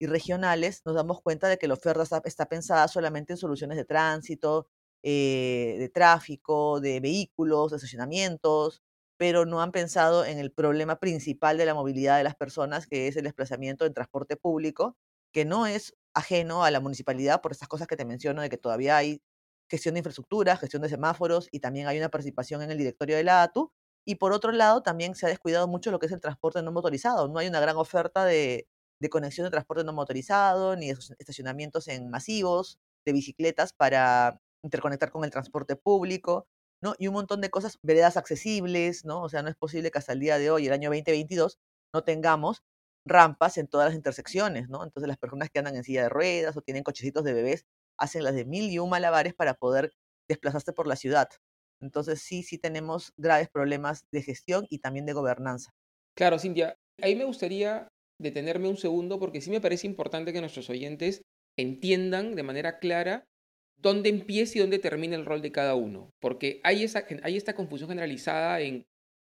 y 0.00 0.06
regionales, 0.06 0.82
nos 0.84 0.96
damos 0.96 1.22
cuenta 1.22 1.48
de 1.48 1.58
que 1.58 1.68
la 1.68 1.74
oferta 1.74 2.04
está 2.24 2.46
pensada 2.46 2.88
solamente 2.88 3.32
en 3.34 3.36
soluciones 3.38 3.76
de 3.76 3.84
tránsito, 3.84 4.68
eh, 5.02 5.76
de 5.78 5.88
tráfico, 5.90 6.80
de 6.80 7.00
vehículos, 7.00 7.70
de 7.70 7.76
estacionamientos, 7.76 8.82
pero 9.16 9.46
no 9.46 9.62
han 9.62 9.72
pensado 9.72 10.24
en 10.24 10.38
el 10.38 10.50
problema 10.52 10.96
principal 10.98 11.58
de 11.58 11.66
la 11.66 11.74
movilidad 11.74 12.16
de 12.18 12.24
las 12.24 12.34
personas, 12.36 12.86
que 12.86 13.06
es 13.08 13.16
el 13.16 13.24
desplazamiento 13.24 13.86
en 13.86 13.94
transporte 13.94 14.36
público, 14.36 14.96
que 15.32 15.44
no 15.44 15.66
es 15.66 15.94
ajeno 16.14 16.64
a 16.64 16.70
la 16.70 16.80
municipalidad 16.80 17.40
por 17.42 17.52
estas 17.52 17.68
cosas 17.68 17.86
que 17.86 17.96
te 17.96 18.04
menciono, 18.04 18.42
de 18.42 18.48
que 18.48 18.58
todavía 18.58 18.96
hay 18.96 19.22
gestión 19.68 19.94
de 19.94 20.00
infraestructura, 20.00 20.56
gestión 20.56 20.82
de 20.82 20.88
semáforos 20.88 21.48
y 21.50 21.60
también 21.60 21.86
hay 21.86 21.98
una 21.98 22.08
participación 22.08 22.62
en 22.62 22.70
el 22.70 22.78
directorio 22.78 23.16
de 23.16 23.24
la 23.24 23.42
ATU. 23.42 23.72
Y 24.04 24.16
por 24.16 24.32
otro 24.32 24.52
lado, 24.52 24.82
también 24.82 25.14
se 25.14 25.26
ha 25.26 25.28
descuidado 25.28 25.68
mucho 25.68 25.90
lo 25.90 25.98
que 25.98 26.06
es 26.06 26.12
el 26.12 26.20
transporte 26.20 26.62
no 26.62 26.72
motorizado. 26.72 27.28
No 27.28 27.38
hay 27.38 27.48
una 27.48 27.60
gran 27.60 27.76
oferta 27.76 28.24
de, 28.24 28.68
de 29.00 29.08
conexión 29.10 29.44
de 29.46 29.50
transporte 29.50 29.84
no 29.84 29.92
motorizado, 29.92 30.76
ni 30.76 30.88
de 30.88 30.98
estacionamientos 31.18 31.88
en 31.88 32.10
masivos, 32.10 32.78
de 33.06 33.12
bicicletas 33.12 33.72
para 33.72 34.40
interconectar 34.62 35.10
con 35.10 35.24
el 35.24 35.30
transporte 35.30 35.76
público, 35.76 36.46
¿no? 36.82 36.94
Y 36.98 37.08
un 37.08 37.14
montón 37.14 37.40
de 37.40 37.50
cosas, 37.50 37.78
veredas 37.82 38.16
accesibles, 38.16 39.04
¿no? 39.04 39.22
O 39.22 39.28
sea, 39.28 39.42
no 39.42 39.48
es 39.50 39.56
posible 39.56 39.90
que 39.90 39.98
hasta 39.98 40.12
el 40.12 40.20
día 40.20 40.38
de 40.38 40.50
hoy, 40.50 40.66
el 40.66 40.72
año 40.72 40.90
2022, 40.90 41.58
no 41.94 42.02
tengamos 42.04 42.62
rampas 43.06 43.58
en 43.58 43.68
todas 43.68 43.86
las 43.88 43.94
intersecciones, 43.94 44.68
¿no? 44.68 44.82
Entonces 44.84 45.08
las 45.08 45.18
personas 45.18 45.50
que 45.50 45.58
andan 45.58 45.76
en 45.76 45.84
silla 45.84 46.02
de 46.04 46.08
ruedas 46.08 46.56
o 46.56 46.62
tienen 46.62 46.82
cochecitos 46.82 47.24
de 47.24 47.34
bebés 47.34 47.66
hacen 47.98 48.24
las 48.24 48.34
de 48.34 48.44
mil 48.44 48.70
y 48.70 48.78
un 48.78 48.90
malabares 48.90 49.34
para 49.34 49.54
poder 49.54 49.92
desplazarse 50.28 50.72
por 50.72 50.86
la 50.86 50.96
ciudad. 50.96 51.28
Entonces 51.84 52.20
sí, 52.20 52.42
sí 52.42 52.58
tenemos 52.58 53.12
graves 53.16 53.48
problemas 53.52 54.04
de 54.10 54.22
gestión 54.22 54.66
y 54.70 54.78
también 54.78 55.06
de 55.06 55.12
gobernanza. 55.12 55.70
Claro, 56.16 56.38
Cintia, 56.38 56.76
ahí 57.02 57.14
me 57.14 57.24
gustaría 57.24 57.88
detenerme 58.20 58.68
un 58.68 58.76
segundo 58.76 59.18
porque 59.18 59.40
sí 59.40 59.50
me 59.50 59.60
parece 59.60 59.86
importante 59.86 60.32
que 60.32 60.40
nuestros 60.40 60.70
oyentes 60.70 61.22
entiendan 61.56 62.34
de 62.34 62.42
manera 62.42 62.78
clara 62.78 63.24
dónde 63.76 64.08
empieza 64.08 64.58
y 64.58 64.60
dónde 64.60 64.78
termina 64.78 65.16
el 65.16 65.26
rol 65.26 65.42
de 65.42 65.52
cada 65.52 65.74
uno, 65.74 66.10
porque 66.20 66.60
hay, 66.64 66.84
esa, 66.84 67.04
hay 67.22 67.36
esta 67.36 67.54
confusión 67.54 67.90
generalizada 67.90 68.60
en 68.60 68.84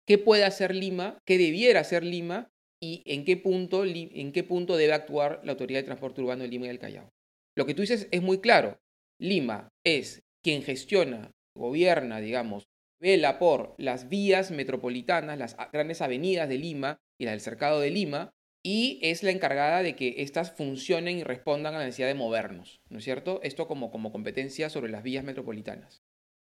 qué 0.06 0.18
puede 0.18 0.44
hacer 0.44 0.74
Lima, 0.74 1.18
qué 1.26 1.38
debiera 1.38 1.80
hacer 1.80 2.04
Lima 2.04 2.50
y 2.80 3.02
en 3.06 3.24
qué, 3.24 3.36
punto, 3.36 3.84
en 3.84 4.32
qué 4.32 4.44
punto 4.44 4.76
debe 4.76 4.92
actuar 4.92 5.40
la 5.44 5.52
Autoridad 5.52 5.80
de 5.80 5.84
Transporte 5.84 6.20
Urbano 6.20 6.42
de 6.42 6.48
Lima 6.48 6.66
y 6.66 6.68
del 6.68 6.78
Callao. 6.78 7.10
Lo 7.56 7.66
que 7.66 7.74
tú 7.74 7.82
dices 7.82 8.08
es 8.10 8.22
muy 8.22 8.38
claro. 8.40 8.78
Lima 9.18 9.68
es 9.84 10.22
quien 10.42 10.62
gestiona, 10.62 11.30
gobierna, 11.54 12.20
digamos, 12.20 12.68
vela 13.00 13.38
por 13.38 13.74
las 13.78 14.08
vías 14.08 14.50
metropolitanas, 14.50 15.38
las 15.38 15.56
grandes 15.72 16.00
avenidas 16.00 16.48
de 16.48 16.58
Lima 16.58 16.98
y 17.18 17.24
las 17.24 17.32
del 17.32 17.40
cercado 17.40 17.80
de 17.80 17.90
Lima, 17.90 18.30
y 18.62 18.98
es 19.02 19.22
la 19.22 19.30
encargada 19.30 19.82
de 19.82 19.94
que 19.94 20.22
éstas 20.22 20.52
funcionen 20.52 21.18
y 21.18 21.22
respondan 21.22 21.74
a 21.74 21.78
la 21.78 21.84
necesidad 21.84 22.08
de 22.08 22.14
movernos, 22.14 22.80
¿no 22.88 22.98
es 22.98 23.04
cierto? 23.04 23.40
Esto 23.42 23.68
como, 23.68 23.90
como 23.90 24.10
competencia 24.10 24.70
sobre 24.70 24.90
las 24.90 25.02
vías 25.02 25.24
metropolitanas. 25.24 26.02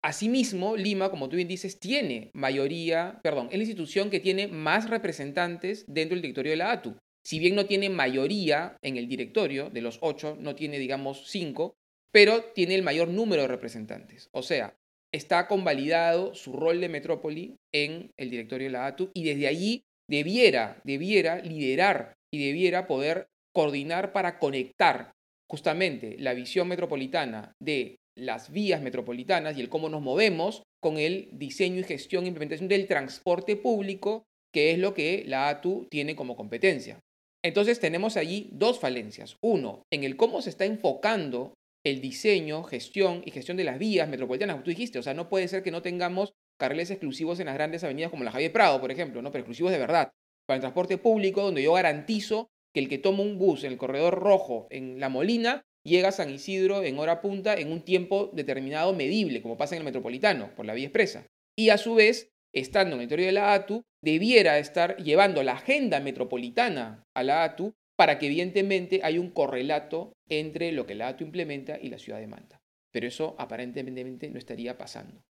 Asimismo, 0.02 0.76
Lima, 0.76 1.10
como 1.10 1.30
tú 1.30 1.36
bien 1.36 1.48
dices, 1.48 1.80
tiene 1.80 2.30
mayoría, 2.34 3.20
perdón, 3.22 3.48
es 3.50 3.56
la 3.56 3.64
institución 3.64 4.10
que 4.10 4.20
tiene 4.20 4.48
más 4.48 4.90
representantes 4.90 5.86
dentro 5.88 6.14
del 6.14 6.20
directorio 6.20 6.50
de 6.52 6.58
la 6.58 6.72
ATU. 6.72 6.98
Si 7.24 7.38
bien 7.38 7.54
no 7.54 7.64
tiene 7.64 7.88
mayoría 7.88 8.76
en 8.82 8.98
el 8.98 9.08
directorio, 9.08 9.70
de 9.70 9.80
los 9.80 9.98
ocho, 10.02 10.36
no 10.38 10.54
tiene, 10.54 10.78
digamos, 10.78 11.30
cinco, 11.30 11.72
pero 12.12 12.44
tiene 12.54 12.74
el 12.74 12.82
mayor 12.82 13.08
número 13.08 13.42
de 13.42 13.48
representantes. 13.48 14.28
O 14.32 14.42
sea, 14.42 14.76
está 15.14 15.46
convalidado 15.46 16.34
su 16.34 16.52
rol 16.52 16.80
de 16.80 16.88
metrópoli 16.88 17.56
en 17.72 18.10
el 18.18 18.30
directorio 18.30 18.66
de 18.66 18.72
la 18.72 18.86
ATU 18.86 19.10
y 19.14 19.22
desde 19.22 19.46
allí 19.46 19.84
debiera, 20.10 20.80
debiera 20.82 21.38
liderar 21.38 22.14
y 22.32 22.44
debiera 22.44 22.88
poder 22.88 23.28
coordinar 23.54 24.12
para 24.12 24.40
conectar 24.40 25.12
justamente 25.48 26.16
la 26.18 26.34
visión 26.34 26.66
metropolitana 26.66 27.52
de 27.62 27.96
las 28.18 28.50
vías 28.50 28.82
metropolitanas 28.82 29.56
y 29.56 29.60
el 29.60 29.68
cómo 29.68 29.88
nos 29.88 30.02
movemos 30.02 30.64
con 30.82 30.98
el 30.98 31.28
diseño 31.30 31.78
y 31.78 31.84
gestión 31.84 32.24
e 32.24 32.28
implementación 32.28 32.68
del 32.68 32.88
transporte 32.88 33.54
público, 33.54 34.24
que 34.52 34.72
es 34.72 34.78
lo 34.78 34.94
que 34.94 35.22
la 35.28 35.48
ATU 35.48 35.86
tiene 35.90 36.16
como 36.16 36.34
competencia. 36.34 36.98
Entonces 37.44 37.78
tenemos 37.78 38.16
allí 38.16 38.48
dos 38.50 38.80
falencias. 38.80 39.36
Uno, 39.42 39.82
en 39.92 40.02
el 40.02 40.16
cómo 40.16 40.42
se 40.42 40.50
está 40.50 40.64
enfocando 40.64 41.54
el 41.84 42.00
diseño, 42.00 42.64
gestión 42.64 43.22
y 43.24 43.30
gestión 43.30 43.56
de 43.56 43.64
las 43.64 43.78
vías 43.78 44.08
metropolitanas, 44.08 44.54
como 44.54 44.64
tú 44.64 44.70
dijiste. 44.70 44.98
O 44.98 45.02
sea, 45.02 45.14
no 45.14 45.28
puede 45.28 45.48
ser 45.48 45.62
que 45.62 45.70
no 45.70 45.82
tengamos 45.82 46.34
carriles 46.58 46.90
exclusivos 46.90 47.40
en 47.40 47.46
las 47.46 47.54
grandes 47.54 47.84
avenidas 47.84 48.10
como 48.10 48.24
la 48.24 48.32
Javier 48.32 48.52
Prado, 48.52 48.80
por 48.80 48.90
ejemplo, 48.90 49.22
¿no? 49.22 49.30
pero 49.30 49.42
exclusivos 49.42 49.72
de 49.72 49.78
verdad. 49.78 50.12
Para 50.46 50.56
el 50.56 50.60
transporte 50.60 50.98
público, 50.98 51.42
donde 51.42 51.62
yo 51.62 51.72
garantizo 51.74 52.50
que 52.74 52.80
el 52.80 52.88
que 52.88 52.98
toma 52.98 53.22
un 53.22 53.38
bus 53.38 53.64
en 53.64 53.72
el 53.72 53.78
corredor 53.78 54.18
rojo 54.18 54.66
en 54.70 54.98
La 54.98 55.08
Molina 55.08 55.62
llega 55.84 56.08
a 56.08 56.12
San 56.12 56.30
Isidro 56.30 56.82
en 56.82 56.98
hora 56.98 57.20
punta 57.20 57.54
en 57.54 57.70
un 57.70 57.82
tiempo 57.82 58.30
determinado 58.32 58.94
medible, 58.94 59.42
como 59.42 59.56
pasa 59.56 59.74
en 59.74 59.80
el 59.80 59.84
metropolitano, 59.84 60.54
por 60.54 60.66
la 60.66 60.74
vía 60.74 60.86
expresa. 60.86 61.26
Y 61.56 61.68
a 61.68 61.78
su 61.78 61.94
vez, 61.94 62.30
estando 62.52 62.96
en 62.96 63.02
el 63.02 63.08
territorio 63.08 63.26
de 63.26 63.40
la 63.40 63.54
ATU, 63.54 63.84
debiera 64.02 64.58
estar 64.58 64.96
llevando 64.96 65.42
la 65.42 65.52
agenda 65.52 66.00
metropolitana 66.00 67.04
a 67.14 67.22
la 67.22 67.44
ATU 67.44 67.74
para 67.96 68.18
que 68.18 68.26
evidentemente 68.26 69.00
hay 69.04 69.18
un 69.18 69.30
correlato 69.30 70.16
entre 70.28 70.72
lo 70.72 70.86
que 70.86 70.94
la 70.94 71.08
ATU 71.08 71.24
implementa 71.24 71.78
y 71.80 71.88
la 71.88 71.98
ciudad 71.98 72.18
demanda. 72.18 72.60
Pero 72.92 73.06
eso 73.06 73.34
aparentemente 73.38 74.30
no 74.30 74.38
estaría 74.38 74.78
pasando. 74.78 75.22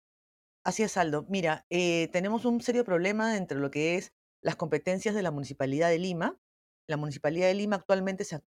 Así 0.64 0.82
es, 0.82 0.96
Aldo. 0.96 1.26
Mira, 1.28 1.66
eh, 1.70 2.08
tenemos 2.12 2.44
un 2.44 2.60
serio 2.62 2.84
problema 2.84 3.36
entre 3.36 3.58
lo 3.58 3.70
que 3.70 3.96
es 3.96 4.12
las 4.42 4.56
competencias 4.56 5.14
de 5.14 5.22
la 5.22 5.30
Municipalidad 5.30 5.88
de 5.88 5.98
Lima 5.98 6.38
La 6.86 6.96
Municipalidad 6.96 7.48
de 7.48 7.54
Lima 7.54 7.76
actualmente 7.76 8.24
se, 8.24 8.40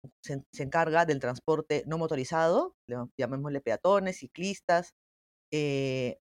encarga 0.60 1.06
del 1.06 1.20
transporte 1.20 1.84
no 1.88 1.98
motorizado, 1.98 2.76
llamémosle 3.18 3.62
peatones, 3.62 4.18
ciclistas, 4.18 4.94
eh, 5.52 6.20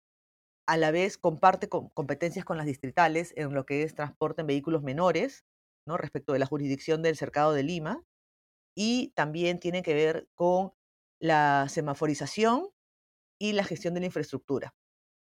a 0.67 0.77
la 0.77 0.91
vez 0.91 1.17
comparte 1.17 1.69
competencias 1.69 2.45
con 2.45 2.57
las 2.57 2.65
distritales 2.65 3.33
en 3.35 3.53
lo 3.53 3.65
que 3.65 3.83
es 3.83 3.95
transporte 3.95 4.41
en 4.41 4.47
vehículos 4.47 4.83
menores, 4.83 5.45
¿no? 5.85 5.97
respecto 5.97 6.33
de 6.33 6.39
la 6.39 6.45
jurisdicción 6.45 7.01
del 7.01 7.17
Cercado 7.17 7.53
de 7.53 7.63
Lima, 7.63 8.03
y 8.75 9.09
también 9.15 9.59
tiene 9.59 9.83
que 9.83 9.93
ver 9.93 10.27
con 10.35 10.73
la 11.19 11.67
semaforización 11.69 12.69
y 13.39 13.53
la 13.53 13.63
gestión 13.63 13.93
de 13.93 13.99
la 13.99 14.05
infraestructura. 14.07 14.75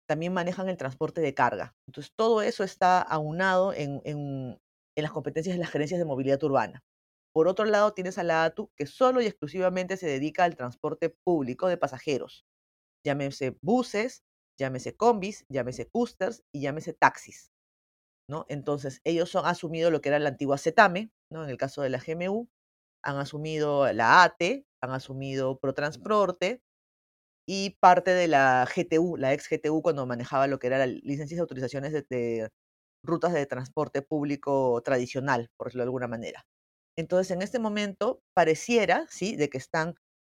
También 0.07 0.33
manejan 0.33 0.69
el 0.69 0.77
transporte 0.77 1.21
de 1.21 1.35
carga. 1.35 1.75
Entonces, 1.87 2.13
todo 2.17 2.43
eso 2.43 2.65
está 2.65 3.01
aunado 3.01 3.73
en, 3.73 4.03
en 4.05 4.59
las 4.97 5.13
competencias 5.13 5.55
de 5.55 5.61
las 5.61 5.71
gerencias 5.71 5.99
de 5.99 6.05
movilidad 6.05 6.43
urbana. 6.43 6.83
Por 7.33 7.47
otro 7.47 7.65
lado, 7.65 7.93
tienes 7.95 8.19
a 8.19 8.25
la 8.25 8.45
ATU, 8.45 8.71
que 8.77 8.87
solo 8.87 9.21
y 9.21 9.27
exclusivamente 9.27 9.97
se 9.97 10.07
dedica 10.07 10.45
al 10.45 10.57
transporte 10.57 11.11
público 11.25 11.69
de 11.69 11.77
pasajeros. 11.77 12.45
Llámese 13.05 13.57
buses, 13.63 14.25
llámese 14.59 14.97
combis, 14.97 15.47
llámese 15.49 15.89
coasters 15.89 16.43
y 16.53 16.61
llámese 16.61 16.93
taxis. 16.93 17.53
¿No? 18.31 18.47
Entonces, 18.51 19.03
ellos 19.05 19.37
han 19.37 19.47
asumido 19.47 19.91
lo 19.93 20.03
que 20.03 20.11
era 20.11 20.21
la 20.21 20.31
antigua 20.31 20.59
CETAME, 20.59 21.13
¿no? 21.33 21.45
en 21.45 21.51
el 21.51 21.59
caso 21.59 21.83
de 21.83 21.91
la 21.91 22.01
GMU, 22.01 22.49
han 23.05 23.19
asumido 23.19 23.93
la 23.95 24.25
ATE, 24.25 24.67
han 24.83 24.93
asumido 24.93 25.59
ProTransporte 25.61 26.63
y 27.49 27.71
parte 27.81 28.13
de 28.13 28.29
la 28.29 28.67
GTU, 28.75 29.17
la 29.19 29.33
ex 29.35 29.49
GTU, 29.51 29.83
cuando 29.83 30.07
manejaba 30.07 30.47
lo 30.49 30.59
que 30.61 30.69
era 30.69 30.79
la 30.79 30.87
licencias 30.87 31.39
y 31.39 31.41
autorizaciones 31.41 31.93
de 31.93 32.51
rutas 33.05 33.33
de 33.35 33.47
transporte 33.47 34.03
público 34.03 34.83
tradicional, 34.85 35.51
por 35.59 35.69
decirlo 35.69 35.83
de 35.85 35.87
alguna 35.89 36.09
manera. 36.09 36.45
Entonces, 36.99 37.33
en 37.33 37.43
este 37.43 37.59
momento 37.61 38.23
pareciera, 38.35 39.07
¿sí?, 39.11 39.37
de 39.37 39.51
que 39.51 39.59
están 39.59 39.97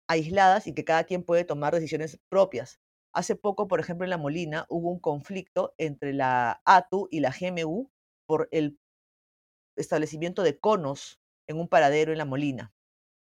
aisladas 0.09 0.67
y 0.67 0.73
que 0.75 0.85
cada 0.85 1.05
quien 1.05 1.23
puede 1.23 1.45
tomar 1.45 1.73
decisiones 1.75 2.19
propias. 2.29 2.77
Hace 3.13 3.35
poco, 3.35 3.67
por 3.67 3.79
ejemplo, 3.79 4.05
en 4.05 4.09
La 4.09 4.17
Molina 4.17 4.65
hubo 4.69 4.89
un 4.89 4.99
conflicto 4.99 5.73
entre 5.77 6.13
la 6.13 6.61
ATU 6.65 7.07
y 7.11 7.19
la 7.19 7.33
GMU 7.37 7.89
por 8.25 8.47
el 8.51 8.79
establecimiento 9.75 10.43
de 10.43 10.59
conos 10.59 11.19
en 11.47 11.59
un 11.59 11.67
paradero 11.67 12.11
en 12.11 12.17
La 12.17 12.25
Molina. 12.25 12.73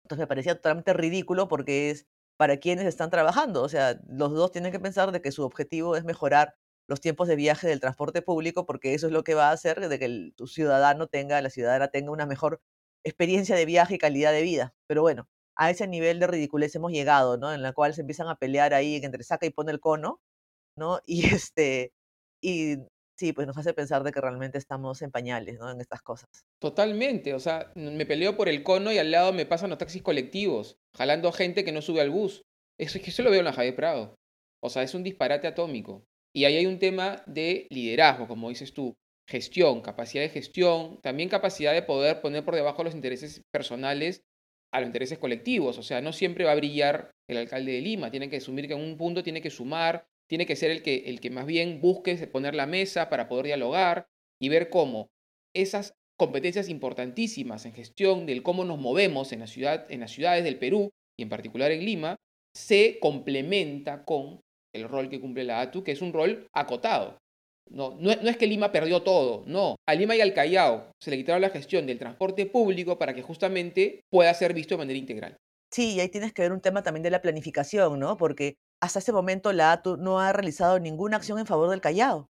Entonces 0.03 0.23
me 0.23 0.27
parecía 0.27 0.55
totalmente 0.55 0.93
ridículo 0.93 1.47
porque 1.47 1.89
es 1.89 2.07
para 2.37 2.57
quienes 2.57 2.85
están 2.85 3.09
trabajando. 3.09 3.63
O 3.63 3.69
sea, 3.69 3.99
los 4.07 4.31
dos 4.33 4.51
tienen 4.51 4.71
que 4.71 4.79
pensar 4.79 5.11
de 5.11 5.21
que 5.21 5.31
su 5.31 5.43
objetivo 5.43 5.95
es 5.95 6.03
mejorar 6.03 6.55
los 6.87 7.01
tiempos 7.01 7.27
de 7.27 7.35
viaje 7.35 7.67
del 7.67 7.81
transporte 7.81 8.21
público, 8.21 8.65
porque 8.65 8.93
eso 8.93 9.07
es 9.07 9.13
lo 9.13 9.23
que 9.23 9.35
va 9.35 9.49
a 9.49 9.51
hacer 9.51 9.87
de 9.89 9.99
que 9.99 10.05
el, 10.05 10.33
ciudadano 10.47 11.07
tenga, 11.07 11.41
la 11.41 11.49
ciudadana 11.49 11.89
tenga 11.89 12.11
una 12.11 12.25
mejor 12.25 12.61
experiencia 13.03 13.55
de 13.55 13.65
viaje 13.65 13.95
y 13.95 13.97
calidad 13.97 14.31
de 14.31 14.43
vida. 14.43 14.73
Pero 14.87 15.01
bueno, 15.01 15.27
a 15.57 15.71
ese 15.71 15.87
nivel 15.87 16.19
de 16.19 16.27
ridiculez 16.27 16.75
hemos 16.75 16.91
llegado, 16.91 17.37
¿no? 17.37 17.53
En 17.53 17.61
la 17.61 17.73
cual 17.73 17.93
se 17.93 18.01
empiezan 18.01 18.27
a 18.29 18.35
pelear 18.35 18.73
ahí 18.73 18.95
entre 18.95 19.23
saca 19.23 19.45
y 19.45 19.49
pone 19.49 19.71
el 19.71 19.79
cono, 19.79 20.21
¿no? 20.77 21.01
Y 21.05 21.21
este, 21.35 21.91
y 22.41 22.77
sí, 23.17 23.33
pues 23.33 23.47
nos 23.47 23.57
hace 23.57 23.73
pensar 23.73 24.03
de 24.03 24.11
que 24.11 24.21
realmente 24.21 24.57
estamos 24.59 25.01
en 25.01 25.11
pañales, 25.11 25.57
¿no? 25.59 25.71
En 25.71 25.81
estas 25.81 26.01
cosas. 26.01 26.29
Totalmente, 26.59 27.33
o 27.33 27.39
sea, 27.39 27.71
me 27.75 28.05
peleo 28.05 28.37
por 28.37 28.47
el 28.49 28.63
cono 28.63 28.91
y 28.91 28.99
al 28.99 29.11
lado 29.11 29.33
me 29.33 29.45
pasan 29.45 29.71
los 29.71 29.79
taxis 29.79 30.03
colectivos, 30.03 30.77
jalando 30.95 31.31
gente 31.31 31.65
que 31.65 31.71
no 31.71 31.81
sube 31.81 32.01
al 32.01 32.11
bus. 32.11 32.43
Eso 32.79 32.99
es 32.99 33.03
que 33.03 33.09
eso 33.09 33.23
lo 33.23 33.31
veo 33.31 33.39
en 33.39 33.45
la 33.45 33.53
Javier 33.53 33.75
Prado. 33.75 34.15
O 34.63 34.69
sea, 34.69 34.83
es 34.83 34.93
un 34.93 35.03
disparate 35.03 35.47
atómico. 35.47 36.05
Y 36.35 36.45
ahí 36.45 36.57
hay 36.57 36.67
un 36.67 36.77
tema 36.77 37.23
de 37.25 37.65
liderazgo, 37.71 38.27
como 38.27 38.49
dices 38.49 38.73
tú, 38.73 38.95
gestión, 39.27 39.81
capacidad 39.81 40.21
de 40.21 40.29
gestión, 40.29 40.99
también 41.01 41.29
capacidad 41.29 41.73
de 41.73 41.81
poder 41.81 42.21
poner 42.21 42.45
por 42.45 42.53
debajo 42.53 42.83
los 42.83 42.93
intereses 42.93 43.41
personales 43.51 44.21
a 44.71 44.79
los 44.79 44.87
intereses 44.87 45.17
colectivos. 45.17 45.77
O 45.77 45.83
sea, 45.83 46.01
no 46.01 46.13
siempre 46.13 46.45
va 46.45 46.51
a 46.51 46.55
brillar 46.55 47.11
el 47.27 47.37
alcalde 47.37 47.73
de 47.73 47.81
Lima, 47.81 48.11
tiene 48.11 48.29
que 48.29 48.37
asumir 48.37 48.67
que 48.67 48.73
en 48.73 48.81
un 48.81 48.97
punto 48.97 49.23
tiene 49.23 49.41
que 49.41 49.49
sumar, 49.49 50.07
tiene 50.27 50.45
que 50.45 50.55
ser 50.55 50.71
el 50.71 50.81
que, 50.81 51.03
el 51.07 51.19
que 51.19 51.29
más 51.29 51.45
bien 51.45 51.81
busque 51.81 52.15
poner 52.27 52.55
la 52.55 52.65
mesa 52.65 53.09
para 53.09 53.27
poder 53.27 53.45
dialogar 53.45 54.07
y 54.39 54.49
ver 54.49 54.69
cómo 54.69 55.09
esas 55.53 55.93
competencias 56.17 56.69
importantísimas 56.69 57.65
en 57.65 57.73
gestión 57.73 58.25
del 58.25 58.43
cómo 58.43 58.65
nos 58.65 58.79
movemos 58.79 59.31
en, 59.31 59.39
la 59.39 59.47
ciudad, 59.47 59.85
en 59.89 60.01
las 60.01 60.11
ciudades 60.11 60.43
del 60.43 60.57
Perú 60.57 60.91
y 61.17 61.23
en 61.23 61.29
particular 61.29 61.71
en 61.71 61.85
Lima, 61.85 62.17
se 62.55 62.97
complementa 62.99 64.03
con 64.03 64.41
el 64.73 64.87
rol 64.89 65.09
que 65.09 65.21
cumple 65.21 65.43
la 65.43 65.61
ATU, 65.61 65.83
que 65.83 65.91
es 65.91 66.01
un 66.01 66.13
rol 66.13 66.47
acotado. 66.53 67.17
No, 67.69 67.95
no, 67.99 68.11
es 68.11 68.37
que 68.37 68.47
Lima 68.47 68.71
perdió 68.71 69.03
todo, 69.03 69.43
no. 69.45 69.75
A 69.87 69.95
Lima 69.95 70.15
y 70.15 70.21
al 70.21 70.33
Callao 70.33 70.91
se 71.01 71.11
le 71.11 71.17
quitaron 71.17 71.41
la 71.41 71.49
gestión 71.49 71.85
del 71.85 71.99
transporte 71.99 72.45
público 72.45 72.97
para 72.97 73.13
que 73.13 73.21
justamente 73.21 74.01
pueda 74.09 74.33
ser 74.33 74.53
visto 74.53 74.75
de 74.75 74.79
manera 74.79 74.99
integral. 74.99 75.37
Sí, 75.71 75.95
y 75.95 75.99
ahí 75.99 76.09
tienes 76.09 76.33
que 76.33 76.41
ver 76.41 76.53
un 76.53 76.61
tema 76.61 76.83
también 76.83 77.03
de 77.03 77.11
la 77.11 77.21
planificación, 77.21 77.99
¿no? 77.99 78.17
Porque 78.17 78.55
hasta 78.81 78.99
ese 78.99 79.11
momento 79.11 79.51
la 79.51 79.73
ATU 79.73 79.97
no 79.97 80.19
ha 80.19 80.31
realizado 80.31 80.79
ninguna 80.79 81.17
acción 81.17 81.39
en 81.39 81.45
favor 81.45 81.69
del 81.69 81.81
Callao. 81.81 82.29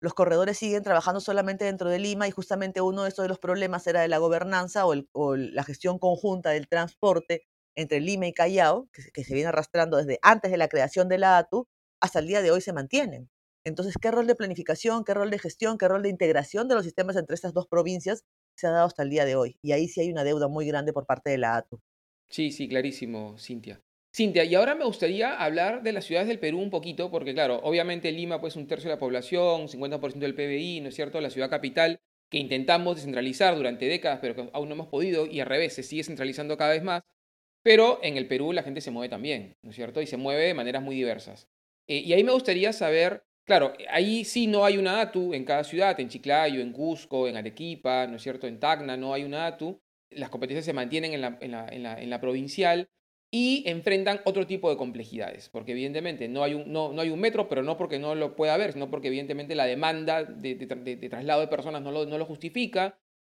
Los 0.00 0.14
corredores 0.14 0.58
siguen 0.58 0.84
trabajando 0.84 1.20
solamente 1.20 1.64
dentro 1.64 1.90
de 1.90 1.98
Lima 1.98 2.28
y 2.28 2.30
justamente 2.30 2.80
uno 2.80 3.02
de 3.02 3.08
estos 3.08 3.24
de 3.24 3.28
los 3.28 3.40
problemas 3.40 3.86
era 3.88 4.00
de 4.00 4.08
la 4.08 4.18
gobernanza 4.18 4.86
o, 4.86 4.94
o 5.12 5.36
la 5.36 5.64
gestión 5.64 5.98
conjunta 5.98 6.50
del 6.50 6.68
transporte 6.68 7.42
entre 7.78 8.00
Lima 8.00 8.26
y 8.26 8.32
Callao, 8.32 8.88
que, 8.92 9.24
se 9.24 9.34
viene 9.34 9.48
arrastrando 9.48 9.96
desde 9.96 10.18
antes 10.22 10.50
de 10.50 10.56
la 10.56 10.68
creación 10.68 11.08
de 11.08 11.18
la 11.18 11.38
ATU, 11.38 11.68
hasta 12.00 12.18
el 12.18 12.26
día 12.26 12.42
de 12.42 12.50
hoy 12.50 12.60
se 12.60 12.72
mantienen. 12.72 13.30
Entonces, 13.64 13.94
¿qué 14.00 14.10
rol 14.10 14.26
de 14.26 14.34
planificación, 14.34 15.04
qué 15.04 15.14
rol 15.14 15.30
de 15.30 15.38
gestión, 15.38 15.78
qué 15.78 15.88
rol 15.88 16.02
de 16.02 16.10
integración 16.10 16.68
de 16.68 16.74
los 16.74 16.84
sistemas 16.84 17.16
entre 17.16 17.34
estas 17.34 17.52
dos 17.54 17.66
provincias 17.68 18.24
se 18.56 18.66
ha 18.66 18.70
dado 18.70 18.86
hasta 18.86 19.02
el 19.02 19.10
día 19.10 19.24
de 19.24 19.36
hoy? 19.36 19.58
Y 19.62 19.72
ahí 19.72 19.88
sí 19.88 20.00
hay 20.00 20.10
una 20.10 20.24
deuda 20.24 20.48
muy 20.48 20.66
grande 20.66 20.92
por 20.92 21.06
parte 21.06 21.30
de 21.30 21.38
la 21.38 21.56
ATU. 21.56 21.80
Sí, 22.30 22.50
sí, 22.52 22.68
clarísimo, 22.68 23.36
Cintia. 23.38 23.82
Cintia, 24.14 24.44
y 24.44 24.54
ahora 24.54 24.74
me 24.74 24.84
gustaría 24.84 25.34
hablar 25.34 25.82
de 25.82 25.92
las 25.92 26.04
ciudades 26.04 26.28
del 26.28 26.38
Perú 26.40 26.58
un 26.60 26.70
poquito, 26.70 27.10
porque 27.10 27.34
claro, 27.34 27.60
obviamente 27.62 28.10
Lima 28.12 28.40
pues 28.40 28.56
un 28.56 28.66
tercio 28.66 28.88
de 28.88 28.96
la 28.96 29.00
población, 29.00 29.68
50% 29.68 30.26
del 30.26 30.34
PBI, 30.34 30.80
¿no 30.80 30.88
es 30.88 30.94
cierto? 30.94 31.20
La 31.20 31.30
ciudad 31.30 31.50
capital, 31.50 32.00
que 32.30 32.38
intentamos 32.38 32.96
descentralizar 32.96 33.56
durante 33.56 33.86
décadas, 33.86 34.18
pero 34.20 34.34
que 34.34 34.50
aún 34.52 34.68
no 34.68 34.74
hemos 34.74 34.88
podido, 34.88 35.26
y 35.26 35.40
al 35.40 35.46
revés, 35.46 35.74
se 35.74 35.82
sigue 35.82 36.04
centralizando 36.04 36.56
cada 36.56 36.72
vez 36.72 36.82
más. 36.82 37.02
Pero 37.62 38.00
en 38.02 38.16
el 38.16 38.28
Perú 38.28 38.52
la 38.52 38.62
gente 38.62 38.80
se 38.80 38.90
mueve 38.90 39.10
también, 39.10 39.58
¿no 39.62 39.70
es 39.70 39.76
cierto? 39.76 40.02
Y 40.02 40.06
se 40.06 40.16
mueve 40.16 40.44
de 40.44 40.54
maneras 40.54 40.82
muy 40.82 40.96
diversas. 40.96 41.48
Eh, 41.88 41.98
y 41.98 42.12
ahí 42.14 42.24
me 42.24 42.32
gustaría 42.32 42.72
saber, 42.72 43.24
claro, 43.48 43.72
ahí 43.88 44.26
sí 44.26 44.46
no 44.46 44.66
hay 44.66 44.76
una 44.76 45.00
ATU 45.00 45.32
en 45.32 45.46
cada 45.46 45.64
ciudad, 45.64 45.98
en 45.98 46.10
Chiclayo, 46.10 46.60
en 46.60 46.70
Cusco, 46.70 47.26
en 47.26 47.36
Arequipa, 47.38 48.06
¿no 48.06 48.16
es 48.16 48.22
cierto? 48.22 48.46
En 48.46 48.60
Tacna 48.60 48.98
no 48.98 49.14
hay 49.14 49.24
una 49.24 49.46
ATU. 49.46 49.80
Las 50.10 50.28
competencias 50.28 50.66
se 50.66 50.74
mantienen 50.74 51.14
en 51.14 51.22
la, 51.22 51.98
la, 52.06 52.20
provincial 52.20 52.90
y 53.30 53.64
enfrentan 53.66 54.20
otro 54.26 54.46
tipo 54.46 54.68
de 54.68 54.76
complejidades, 54.76 55.48
porque 55.48 55.72
evidentemente 55.72 56.28
no 56.28 56.44
hay, 56.44 56.52
un, 56.52 57.20
metro, 57.20 57.48
pero 57.48 57.62
no 57.62 57.78
porque 57.78 57.98
no 57.98 58.14
lo 58.14 58.36
pueda 58.36 58.52
haber, 58.52 58.74
sino 58.74 58.90
porque 58.90 59.08
evidentemente 59.08 59.54
la 59.54 59.64
demanda 59.64 60.24
de, 60.24 60.54
traslado 61.08 61.40
de 61.40 61.48
personas 61.48 61.80
no 61.80 61.90
lo, 61.90 62.24
justifica. 62.26 62.98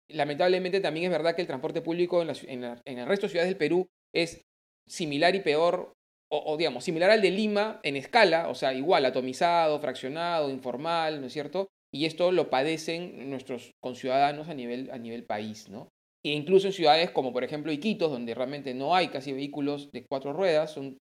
Lamentablemente 0.08 0.80
también 0.80 1.04
es 1.04 1.12
verdad 1.12 1.34
que 1.34 1.42
el 1.42 1.46
transporte 1.46 1.82
público 1.82 2.22
en, 2.22 2.64
en 2.64 2.98
el 2.98 3.06
resto 3.06 3.26
de 3.26 3.30
ciudades 3.30 3.50
del 3.50 3.58
Perú 3.58 3.90
es 4.14 4.46
similar 4.86 5.34
y 5.34 5.40
peor, 5.40 5.97
o, 6.30 6.56
digamos, 6.56 6.84
similar 6.84 7.10
al 7.10 7.22
de 7.22 7.30
Lima 7.30 7.80
en 7.82 7.96
escala, 7.96 8.48
o 8.48 8.54
sea, 8.54 8.74
igual, 8.74 9.04
atomizado, 9.06 9.80
fraccionado, 9.80 10.50
informal, 10.50 11.20
¿no 11.20 11.26
es 11.26 11.32
cierto? 11.32 11.68
Y 11.92 12.04
esto 12.04 12.32
lo 12.32 12.50
padecen 12.50 13.30
nuestros 13.30 13.72
conciudadanos 13.80 14.48
a 14.48 14.54
nivel, 14.54 14.90
a 14.90 14.98
nivel 14.98 15.24
país, 15.24 15.68
¿no? 15.68 15.88
E 16.24 16.32
incluso 16.32 16.66
en 16.66 16.72
ciudades 16.72 17.10
como 17.10 17.32
por 17.32 17.44
ejemplo 17.44 17.72
Iquitos, 17.72 18.10
donde 18.10 18.34
realmente 18.34 18.74
no 18.74 18.94
hay 18.94 19.08
casi 19.08 19.32
vehículos 19.32 19.90
de 19.92 20.04
cuatro 20.04 20.32
ruedas, 20.32 20.72
son 20.72 20.98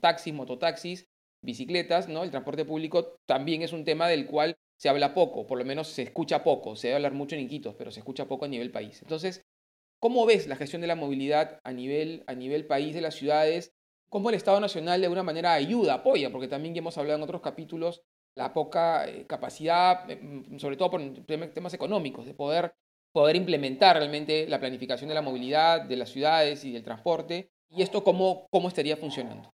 taxis, 0.00 0.32
mototaxis, 0.32 1.04
bicicletas, 1.44 2.08
¿no? 2.08 2.22
El 2.22 2.30
transporte 2.30 2.64
público 2.64 3.16
también 3.26 3.62
es 3.62 3.72
un 3.72 3.84
tema 3.84 4.08
del 4.08 4.26
cual 4.26 4.56
se 4.78 4.88
habla 4.88 5.12
poco, 5.12 5.46
por 5.46 5.58
lo 5.58 5.64
menos 5.64 5.88
se 5.88 6.02
escucha 6.02 6.42
poco, 6.42 6.76
se 6.76 6.88
debe 6.88 6.96
hablar 6.96 7.12
mucho 7.12 7.36
en 7.36 7.42
Iquitos, 7.42 7.74
pero 7.74 7.90
se 7.90 8.00
escucha 8.00 8.26
poco 8.26 8.46
a 8.46 8.48
nivel 8.48 8.70
país. 8.70 9.02
Entonces, 9.02 9.42
¿Cómo 10.00 10.24
ves 10.24 10.46
la 10.46 10.56
gestión 10.56 10.80
de 10.80 10.88
la 10.88 10.94
movilidad 10.94 11.60
a 11.62 11.72
nivel, 11.72 12.24
a 12.26 12.34
nivel 12.34 12.66
país 12.66 12.94
de 12.94 13.02
las 13.02 13.16
ciudades? 13.16 13.74
¿Cómo 14.10 14.28
el 14.28 14.34
Estado 14.34 14.58
Nacional 14.58 15.00
de 15.00 15.06
alguna 15.06 15.22
manera 15.22 15.52
ayuda, 15.52 15.94
apoya? 15.94 16.30
Porque 16.30 16.48
también 16.48 16.74
ya 16.74 16.80
hemos 16.80 16.98
hablado 16.98 17.16
en 17.16 17.22
otros 17.22 17.40
capítulos 17.40 18.02
la 18.36 18.52
poca 18.52 19.08
eh, 19.08 19.26
capacidad, 19.26 20.10
eh, 20.10 20.16
mm, 20.16 20.58
sobre 20.58 20.76
todo 20.76 20.90
por 20.90 21.00
temas 21.26 21.74
económicos, 21.74 22.26
de 22.26 22.34
poder, 22.34 22.74
poder 23.12 23.36
implementar 23.36 23.96
realmente 23.96 24.48
la 24.48 24.58
planificación 24.58 25.08
de 25.08 25.14
la 25.14 25.22
movilidad 25.22 25.82
de 25.82 25.96
las 25.96 26.10
ciudades 26.10 26.64
y 26.64 26.72
del 26.72 26.82
transporte. 26.82 27.50
¿Y 27.70 27.82
esto 27.82 28.02
cómo, 28.02 28.48
cómo 28.50 28.66
estaría 28.66 28.96
funcionando? 28.96 29.50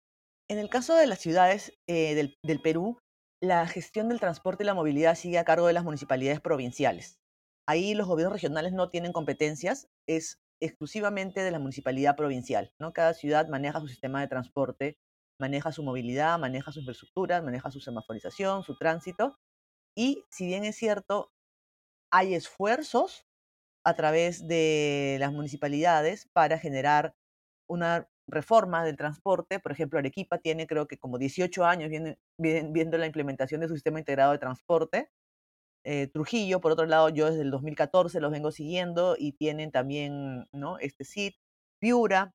En 0.51 0.59
el 0.59 0.69
caso 0.69 0.95
de 0.97 1.07
las 1.07 1.21
ciudades 1.21 1.73
eh, 1.89 2.15
del, 2.15 2.37
del 2.43 2.61
Perú, 2.61 2.99
la 3.41 3.67
gestión 3.67 4.11
del 4.11 4.21
transporte 4.21 4.65
y 4.65 4.67
la 4.67 4.75
movilidad 4.75 5.15
sigue 5.15 5.39
a 5.39 5.45
cargo 5.45 5.67
de 5.67 5.73
las 5.73 5.85
municipalidades 5.85 6.41
provinciales. 6.41 7.19
Ahí 7.67 7.95
los 7.95 8.07
gobiernos 8.07 8.35
regionales 8.35 8.73
no 8.73 8.91
tienen 8.91 9.13
competencias, 9.13 9.89
es 10.07 10.42
exclusivamente 10.65 11.43
de 11.43 11.51
la 11.51 11.59
municipalidad 11.59 12.17
provincial. 12.17 12.73
¿no? 12.79 12.93
Cada 12.93 13.15
ciudad 13.15 13.49
maneja 13.49 13.81
su 13.81 13.89
sistema 13.89 14.21
de 14.21 14.29
transporte, 14.29 14.99
maneja 15.39 15.73
su 15.73 15.83
movilidad, 15.83 16.39
maneja 16.39 16.73
su 16.73 16.81
infraestructura, 16.81 17.43
maneja 17.43 17.71
su 17.71 17.81
semaforización, 17.81 18.63
su 18.63 18.77
tránsito. 18.77 19.39
Y 19.97 20.25
si 20.31 20.47
bien 20.47 20.65
es 20.65 20.77
cierto, 20.77 21.33
hay 22.11 22.35
esfuerzos 22.35 23.27
a 23.85 23.95
través 23.95 24.47
de 24.47 25.17
las 25.19 25.33
municipalidades 25.33 26.29
para 26.33 26.59
generar 26.59 27.15
una 27.69 28.09
reforma 28.29 28.85
del 28.85 28.97
transporte. 28.97 29.59
Por 29.61 29.73
ejemplo, 29.73 29.99
Arequipa 29.99 30.39
tiene 30.39 30.67
creo 30.67 30.87
que 30.87 30.99
como 30.99 31.19
18 31.19 31.65
años 31.65 31.91
viendo 32.39 32.99
la 32.99 33.07
implementación 33.07 33.61
de 33.61 33.69
su 33.69 33.75
sistema 33.75 33.99
integrado 33.99 34.33
de 34.33 34.39
transporte. 34.39 35.11
Eh, 35.85 36.07
Trujillo, 36.09 36.61
por 36.61 36.73
otro 36.73 36.87
lado, 36.87 37.09
yo 37.09 37.27
desde 37.27 37.43
el 37.43 37.51
2014 37.51 38.21
los 38.21 38.31
vengo 38.31 38.53
siguiendo 38.53 39.17
y 39.19 39.33
tienen 39.33 39.73
también 39.73 40.47
¿no? 40.53 40.79
este 40.79 41.05
SIT. 41.05 41.37
Piura 41.81 42.33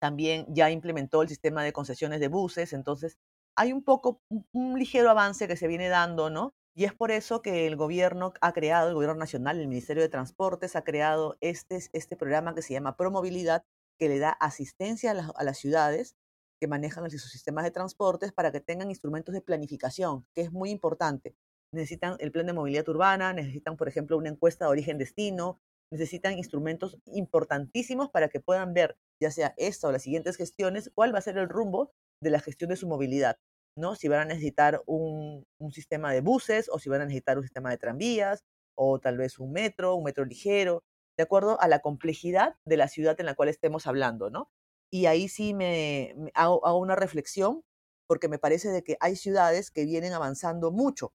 también 0.00 0.46
ya 0.48 0.70
implementó 0.70 1.22
el 1.22 1.28
sistema 1.28 1.64
de 1.64 1.72
concesiones 1.72 2.20
de 2.20 2.28
buses, 2.28 2.72
entonces 2.72 3.18
hay 3.56 3.72
un 3.72 3.84
poco, 3.84 4.20
un, 4.52 4.78
ligero 4.78 5.10
avance 5.10 5.46
que 5.48 5.56
se 5.56 5.68
viene 5.68 5.88
dando, 5.88 6.30
¿no? 6.30 6.54
Y 6.74 6.84
es 6.84 6.94
por 6.94 7.10
eso 7.10 7.42
que 7.42 7.66
el 7.66 7.76
gobierno 7.76 8.32
ha 8.40 8.52
creado, 8.52 8.88
el 8.88 8.94
gobierno 8.94 9.16
nacional, 9.16 9.60
el 9.60 9.68
Ministerio 9.68 10.02
de 10.02 10.08
Transportes 10.08 10.74
ha 10.74 10.84
creado 10.84 11.36
este, 11.40 11.78
este 11.92 12.16
programa 12.16 12.54
que 12.54 12.62
se 12.62 12.72
llama 12.72 12.96
Promovilidad, 12.96 13.64
que 13.98 14.08
le 14.08 14.18
da 14.18 14.30
asistencia 14.30 15.12
a, 15.12 15.32
a 15.36 15.44
las 15.44 15.58
ciudades 15.58 16.16
que 16.60 16.68
manejan 16.68 17.08
sus 17.10 17.30
sistemas 17.30 17.64
de 17.64 17.70
transportes 17.72 18.32
para 18.32 18.52
que 18.52 18.60
tengan 18.60 18.90
instrumentos 18.90 19.34
de 19.34 19.42
planificación, 19.42 20.26
que 20.34 20.42
es 20.42 20.52
muy 20.52 20.70
importante 20.70 21.36
necesitan 21.72 22.16
el 22.20 22.30
plan 22.30 22.46
de 22.46 22.52
movilidad 22.52 22.88
urbana, 22.88 23.32
necesitan, 23.32 23.76
por 23.76 23.88
ejemplo, 23.88 24.16
una 24.18 24.28
encuesta 24.28 24.66
de 24.66 24.70
origen-destino, 24.70 25.58
necesitan 25.90 26.38
instrumentos 26.38 26.98
importantísimos 27.06 28.10
para 28.10 28.28
que 28.28 28.40
puedan 28.40 28.72
ver, 28.74 28.96
ya 29.20 29.30
sea 29.30 29.54
esta 29.56 29.88
o 29.88 29.92
las 29.92 30.02
siguientes 30.02 30.36
gestiones, 30.36 30.90
cuál 30.94 31.14
va 31.14 31.18
a 31.18 31.22
ser 31.22 31.38
el 31.38 31.48
rumbo 31.48 31.92
de 32.22 32.30
la 32.30 32.40
gestión 32.40 32.70
de 32.70 32.76
su 32.76 32.88
movilidad, 32.88 33.36
¿no? 33.76 33.94
Si 33.94 34.08
van 34.08 34.20
a 34.20 34.24
necesitar 34.24 34.82
un, 34.86 35.44
un 35.58 35.72
sistema 35.72 36.12
de 36.12 36.20
buses 36.20 36.68
o 36.70 36.78
si 36.78 36.88
van 36.88 37.02
a 37.02 37.04
necesitar 37.04 37.36
un 37.36 37.42
sistema 37.42 37.70
de 37.70 37.78
tranvías 37.78 38.44
o 38.74 39.00
tal 39.00 39.18
vez 39.18 39.38
un 39.38 39.52
metro, 39.52 39.94
un 39.94 40.04
metro 40.04 40.24
ligero, 40.24 40.82
de 41.18 41.24
acuerdo 41.24 41.60
a 41.60 41.68
la 41.68 41.80
complejidad 41.80 42.56
de 42.66 42.76
la 42.76 42.88
ciudad 42.88 43.18
en 43.20 43.26
la 43.26 43.34
cual 43.34 43.48
estemos 43.48 43.86
hablando, 43.86 44.30
¿no? 44.30 44.50
Y 44.90 45.06
ahí 45.06 45.28
sí 45.28 45.54
me, 45.54 46.14
hago, 46.34 46.64
hago, 46.66 46.78
una 46.78 46.96
reflexión 46.96 47.62
porque 48.06 48.28
me 48.28 48.38
parece 48.38 48.68
de 48.68 48.82
que 48.82 48.96
hay 49.00 49.16
ciudades 49.16 49.70
que 49.70 49.84
vienen 49.84 50.12
avanzando 50.12 50.70
mucho 50.70 51.12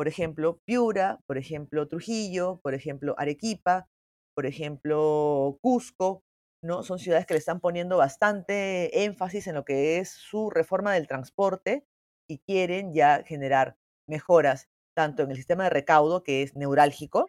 por 0.00 0.08
ejemplo, 0.08 0.62
Piura, 0.64 1.20
por 1.26 1.36
ejemplo, 1.36 1.86
Trujillo, 1.86 2.58
por 2.62 2.72
ejemplo, 2.72 3.14
Arequipa, 3.18 3.86
por 4.34 4.46
ejemplo, 4.46 5.58
Cusco, 5.60 6.24
¿no? 6.64 6.82
Son 6.84 6.98
ciudades 6.98 7.26
que 7.26 7.34
le 7.34 7.38
están 7.38 7.60
poniendo 7.60 7.98
bastante 7.98 9.04
énfasis 9.04 9.46
en 9.46 9.56
lo 9.56 9.66
que 9.66 9.98
es 9.98 10.08
su 10.08 10.48
reforma 10.48 10.94
del 10.94 11.06
transporte 11.06 11.84
y 12.26 12.38
quieren 12.38 12.94
ya 12.94 13.22
generar 13.26 13.76
mejoras 14.08 14.70
tanto 14.96 15.22
en 15.22 15.32
el 15.32 15.36
sistema 15.36 15.64
de 15.64 15.70
recaudo, 15.70 16.22
que 16.22 16.40
es 16.44 16.56
neurálgico, 16.56 17.26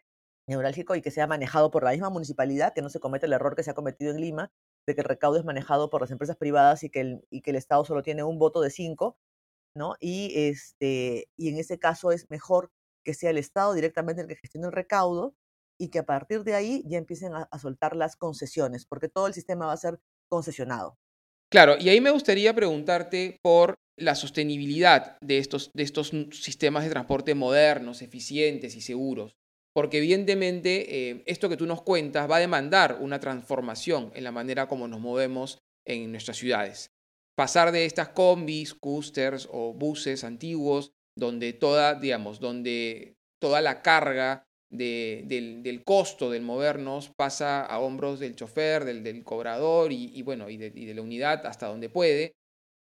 neurálgico 0.48 0.96
y 0.96 1.02
que 1.02 1.12
sea 1.12 1.28
manejado 1.28 1.72
por 1.72 1.84
la 1.84 1.92
misma 1.92 2.10
municipalidad, 2.10 2.74
que 2.74 2.82
no 2.82 2.88
se 2.88 3.02
cometa 3.02 3.26
el 3.26 3.34
error 3.34 3.54
que 3.54 3.64
se 3.64 3.72
ha 3.72 3.74
cometido 3.74 4.12
en 4.12 4.22
Lima, 4.22 4.50
de 4.88 4.96
que 4.96 5.02
el 5.02 5.10
recaudo 5.10 5.38
es 5.38 5.44
manejado 5.44 5.90
por 5.90 6.00
las 6.00 6.12
empresas 6.12 6.38
privadas 6.38 6.86
y 6.86 6.90
que 6.90 7.02
el, 7.02 7.28
y 7.30 7.42
que 7.42 7.50
el 7.52 7.58
Estado 7.58 7.84
solo 7.84 8.02
tiene 8.02 8.24
un 8.24 8.40
voto 8.40 8.62
de 8.62 8.70
cinco, 8.70 9.18
¿no? 9.76 9.96
Y, 10.00 10.34
este, 10.36 11.28
y 11.38 11.50
en 11.50 11.58
ese 11.58 11.80
caso 11.80 12.12
es 12.12 12.30
mejor 12.30 12.72
que 13.04 13.14
sea 13.14 13.32
el 13.32 13.38
Estado 13.38 13.74
directamente 13.74 14.22
el 14.22 14.28
que 14.28 14.36
gestione 14.36 14.68
el 14.68 14.74
recaudo 14.74 15.36
y 15.80 15.90
que 15.90 16.00
a 16.00 16.06
partir 16.06 16.44
de 16.44 16.54
ahí 16.54 16.84
ya 16.86 16.98
empiecen 16.98 17.34
a, 17.34 17.48
soltar 17.60 17.96
las 17.96 18.16
concesiones, 18.16 18.86
porque 18.86 19.10
todo 19.10 19.28
el 19.28 19.34
sistema 19.34 19.66
va 19.66 19.74
a 19.74 19.78
ser 19.78 20.00
concesionado. 20.30 20.98
Claro, 21.52 21.76
y 21.80 21.90
ahí 21.90 22.00
me 22.00 22.12
gustaría 22.12 22.54
preguntarte 22.54 23.40
por 23.42 23.76
la 23.98 24.16
sostenibilidad 24.16 25.18
de 25.22 25.40
estos, 25.40 25.72
de 25.74 25.84
estos 25.84 26.12
sistemas 26.32 26.84
de 26.84 26.92
transporte 26.92 27.36
modernos, 27.36 28.02
eficientes 28.02 28.76
y 28.76 28.82
seguros. 28.82 29.36
Porque 29.74 29.98
evidentemente 29.98 31.10
eh, 31.10 31.24
esto 31.26 31.50
que 31.50 31.58
tú 31.58 31.66
nos 31.66 31.82
cuentas 31.82 32.30
va 32.30 32.38
a 32.38 32.42
demandar 32.42 32.98
una 33.02 33.20
transformación 33.20 34.12
en 34.14 34.24
la 34.24 34.32
manera 34.32 34.68
como 34.68 34.88
nos 34.88 35.00
movemos 35.00 35.60
en 35.86 36.12
nuestras 36.12 36.38
ciudades 36.38 36.92
pasar 37.36 37.72
de 37.72 37.86
estas 37.86 38.10
combis, 38.10 38.74
coasters 38.74 39.48
o 39.52 39.74
buses 39.74 40.24
antiguos, 40.24 40.94
donde 41.18 41.54
toda, 41.54 41.96
digamos, 41.96 42.40
donde 42.40 43.16
toda 43.40 43.62
la 43.62 43.82
carga 43.82 44.46
del, 44.70 45.82
costo 45.84 46.30
del 46.30 46.44
movernos 46.44 47.12
pasa 47.18 47.66
a 47.66 47.80
hombros 47.80 48.20
del 48.20 48.36
chofer, 48.36 48.86
del, 48.86 49.24
cobrador 49.24 49.92
y, 49.92 50.22
bueno, 50.22 50.50
y 50.50 50.58
de, 50.58 50.94
la 50.94 51.02
unidad 51.02 51.46
hasta 51.46 51.68
donde 51.68 51.90
puede, 51.90 52.34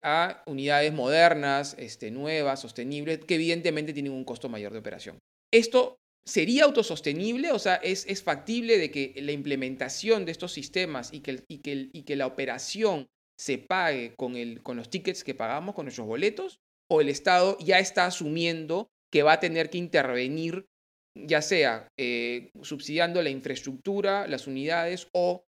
a 0.03 0.43
unidades 0.45 0.93
modernas, 0.93 1.75
este, 1.79 2.11
nuevas, 2.11 2.61
sostenibles, 2.61 3.19
que 3.25 3.35
evidentemente 3.35 3.93
tienen 3.93 4.13
un 4.13 4.25
costo 4.25 4.49
mayor 4.49 4.73
de 4.73 4.79
operación. 4.79 5.19
Esto 5.51 5.97
¿Sería 6.25 6.63
autosostenible? 6.63 7.51
O 7.51 7.59
sea, 7.59 7.75
¿es, 7.75 8.05
¿es, 8.07 8.23
factible 8.23 8.77
de 8.77 8.89
que 8.91 9.13
la 9.17 9.33
implementación 9.33 10.23
de 10.23 10.31
estos 10.31 10.53
sistemas 10.53 11.09
y 11.11 11.19
que 11.19 12.15
la 12.15 12.27
operación 12.27 13.07
se 13.39 13.57
pague 13.57 14.13
con, 14.15 14.35
el, 14.35 14.61
con 14.61 14.77
los 14.77 14.89
tickets 14.89 15.23
que 15.23 15.35
pagamos, 15.35 15.75
con 15.75 15.85
nuestros 15.85 16.07
boletos, 16.07 16.59
o 16.89 17.01
el 17.01 17.09
Estado 17.09 17.57
ya 17.59 17.79
está 17.79 18.05
asumiendo 18.05 18.89
que 19.11 19.23
va 19.23 19.33
a 19.33 19.39
tener 19.39 19.69
que 19.69 19.77
intervenir, 19.77 20.65
ya 21.15 21.41
sea 21.41 21.87
eh, 21.99 22.51
subsidiando 22.61 23.21
la 23.21 23.29
infraestructura, 23.29 24.27
las 24.27 24.47
unidades 24.47 25.07
o 25.13 25.43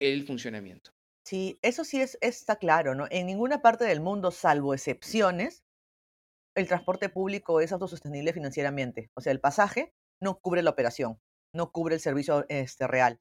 el 0.00 0.26
funcionamiento. 0.26 0.92
Sí, 1.26 1.58
eso 1.62 1.84
sí 1.84 2.00
es, 2.00 2.16
está 2.20 2.56
claro, 2.56 2.94
¿no? 2.94 3.06
En 3.10 3.26
ninguna 3.26 3.60
parte 3.60 3.84
del 3.84 4.00
mundo, 4.00 4.30
salvo 4.30 4.72
excepciones, 4.72 5.62
el 6.56 6.66
transporte 6.66 7.08
público 7.08 7.60
es 7.60 7.72
autosostenible 7.72 8.32
financieramente. 8.32 9.10
O 9.14 9.20
sea, 9.20 9.32
el 9.32 9.40
pasaje 9.40 9.92
no 10.20 10.38
cubre 10.40 10.62
la 10.62 10.70
operación, 10.70 11.18
no 11.54 11.70
cubre 11.70 11.96
el 11.96 12.00
servicio 12.00 12.46
este, 12.48 12.86
real. 12.86 13.20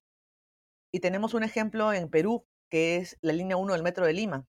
Y 0.94 1.02
tenemos 1.02 1.34
un 1.34 1.44
ejemplo 1.44 1.94
en 1.94 2.10
Perú 2.10 2.46
que 2.70 2.98
es 2.98 3.18
la 3.22 3.34
línea 3.34 3.58
1 3.58 3.74
del 3.74 3.84
Metro 3.84 4.06
de 4.06 4.14
Lima. 4.14 4.48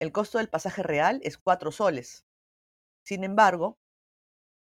El 0.00 0.12
costo 0.12 0.38
del 0.38 0.48
pasaje 0.48 0.82
real 0.82 1.20
es 1.22 1.38
4 1.38 1.70
soles. 1.70 2.24
Sin 3.04 3.24
embargo, 3.24 3.78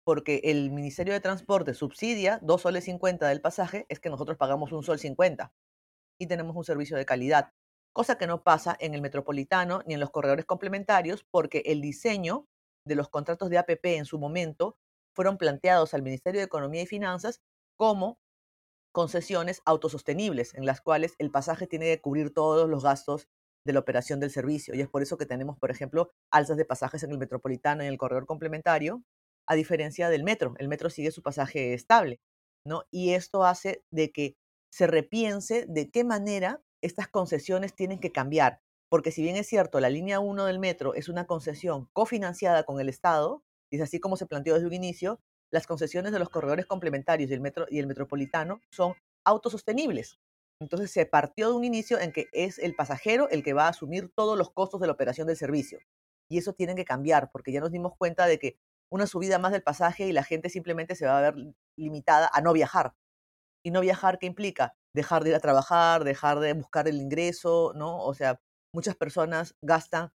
porque 0.04 0.42
el 0.46 0.72
Ministerio 0.72 1.14
de 1.14 1.20
Transporte 1.20 1.74
subsidia 1.74 2.40
2 2.42 2.62
soles 2.62 2.86
50 2.86 3.28
del 3.28 3.42
pasaje, 3.42 3.86
es 3.90 4.00
que 4.00 4.10
nosotros 4.10 4.38
pagamos 4.38 4.72
un 4.72 4.84
sol 4.84 5.00
50 5.00 5.54
y 6.20 6.28
tenemos 6.28 6.56
un 6.56 6.64
servicio 6.64 6.98
de 6.98 7.06
calidad, 7.06 7.54
cosa 7.94 8.18
que 8.18 8.28
no 8.28 8.44
pasa 8.44 8.76
en 8.80 8.94
el 8.94 9.02
metropolitano 9.02 9.84
ni 9.86 9.94
en 9.94 10.00
los 10.00 10.10
corredores 10.10 10.46
complementarios, 10.46 11.26
porque 11.30 11.64
el 11.66 11.82
diseño 11.82 12.48
de 12.86 12.96
los 12.96 13.10
contratos 13.10 13.50
de 13.50 13.58
APP 13.58 13.86
en 13.86 14.06
su 14.06 14.20
momento 14.20 14.78
fueron 15.16 15.38
planteados 15.38 15.94
al 15.94 16.02
Ministerio 16.02 16.42
de 16.42 16.46
Economía 16.46 16.82
y 16.82 16.88
Finanzas 16.88 17.42
como 17.78 18.20
concesiones 18.92 19.62
autosostenibles, 19.66 20.54
en 20.56 20.66
las 20.66 20.82
cuales 20.82 21.16
el 21.20 21.32
pasaje 21.32 21.68
tiene 21.68 21.86
que 21.86 22.02
cubrir 22.02 22.34
todos 22.34 22.70
los 22.70 22.84
gastos 22.84 23.28
de 23.66 23.74
la 23.74 23.80
operación 23.80 24.20
del 24.20 24.32
servicio. 24.32 24.74
Y 24.76 24.82
es 24.82 24.88
por 24.90 25.02
eso 25.02 25.18
que 25.18 25.26
tenemos, 25.26 25.58
por 25.58 25.72
ejemplo, 25.72 26.12
alzas 26.32 26.58
de 26.58 26.66
pasajes 26.66 27.04
en 27.04 27.12
el 27.12 27.18
metropolitano 27.18 27.84
y 27.84 27.88
en 27.88 27.94
el 27.94 27.98
corredor 27.98 28.26
complementario, 28.26 29.04
a 29.48 29.56
diferencia 29.56 30.10
del 30.10 30.24
metro. 30.24 30.54
El 30.58 30.68
metro 30.68 30.90
sigue 30.90 31.12
su 31.12 31.22
pasaje 31.22 31.74
estable, 31.74 32.20
¿no? 32.66 32.84
Y 32.92 33.14
esto 33.14 33.44
hace 33.44 33.84
de 33.92 34.12
que 34.12 34.36
se 34.72 34.88
repiense 34.88 35.66
de 35.68 35.90
qué 35.90 36.04
manera 36.04 36.62
estas 36.82 37.08
concesiones 37.08 37.76
tienen 37.76 38.00
que 38.00 38.12
cambiar. 38.12 38.62
Porque 38.90 39.12
si 39.12 39.22
bien 39.22 39.36
es 39.36 39.48
cierto, 39.48 39.80
la 39.80 39.90
línea 39.90 40.20
1 40.20 40.46
del 40.46 40.60
metro 40.60 40.94
es 40.94 41.10
una 41.10 41.26
concesión 41.26 41.90
cofinanciada 41.94 42.64
con 42.64 42.80
el 42.80 42.90
Estado, 42.90 43.44
es 43.72 43.82
así 43.82 44.00
como 44.00 44.18
se 44.18 44.26
planteó 44.26 44.56
desde 44.56 44.68
un 44.68 44.74
inicio, 44.74 45.20
las 45.52 45.68
concesiones 45.68 46.12
de 46.12 46.20
los 46.20 46.30
corredores 46.30 46.66
complementarios 46.66 47.30
y 47.30 47.34
el, 47.34 47.42
metro, 47.42 47.66
y 47.70 47.80
el 47.80 47.88
metropolitano 47.88 48.62
son 48.72 48.94
autosostenibles. 49.26 50.20
Entonces 50.62 50.92
se 50.92 51.06
partió 51.06 51.50
de 51.50 51.56
un 51.56 51.64
inicio 51.64 52.00
en 52.00 52.12
que 52.12 52.28
es 52.34 52.60
el 52.60 52.76
pasajero 52.76 53.30
el 53.30 53.44
que 53.44 53.54
va 53.54 53.66
a 53.66 53.70
asumir 53.70 54.12
todos 54.16 54.38
los 54.38 54.52
costos 54.52 54.82
de 54.82 54.88
la 54.88 54.94
operación 54.94 55.28
del 55.28 55.38
servicio. 55.38 55.80
Y 56.30 56.38
eso 56.38 56.54
tiene 56.54 56.76
que 56.76 56.86
cambiar, 56.86 57.32
porque 57.32 57.52
ya 57.52 57.62
nos 57.62 57.72
dimos 57.72 57.94
cuenta 57.98 58.28
de 58.28 58.38
que 58.40 58.60
una 58.92 59.08
subida 59.08 59.40
más 59.40 59.52
del 59.52 59.64
pasaje 59.64 60.08
y 60.08 60.12
la 60.12 60.24
gente 60.24 60.50
simplemente 60.50 60.96
se 60.96 61.06
va 61.06 61.18
a 61.18 61.32
ver 61.32 61.36
limitada 61.78 62.30
a 62.32 62.42
no 62.42 62.54
viajar. 62.54 62.94
Y 63.64 63.72
no 63.72 63.82
viajar, 63.82 64.20
¿qué 64.20 64.28
implica? 64.28 64.76
Dejar 64.94 65.24
de 65.24 65.32
ir 65.32 65.36
a 65.36 65.40
trabajar, 65.40 66.04
dejar 66.04 66.40
de 66.40 66.54
buscar 66.54 66.88
el 66.88 67.02
ingreso, 67.02 67.74
¿no? 67.76 68.04
O 68.04 68.14
sea, 68.14 68.42
muchas 68.74 68.96
personas 68.96 69.56
gastan 69.62 70.12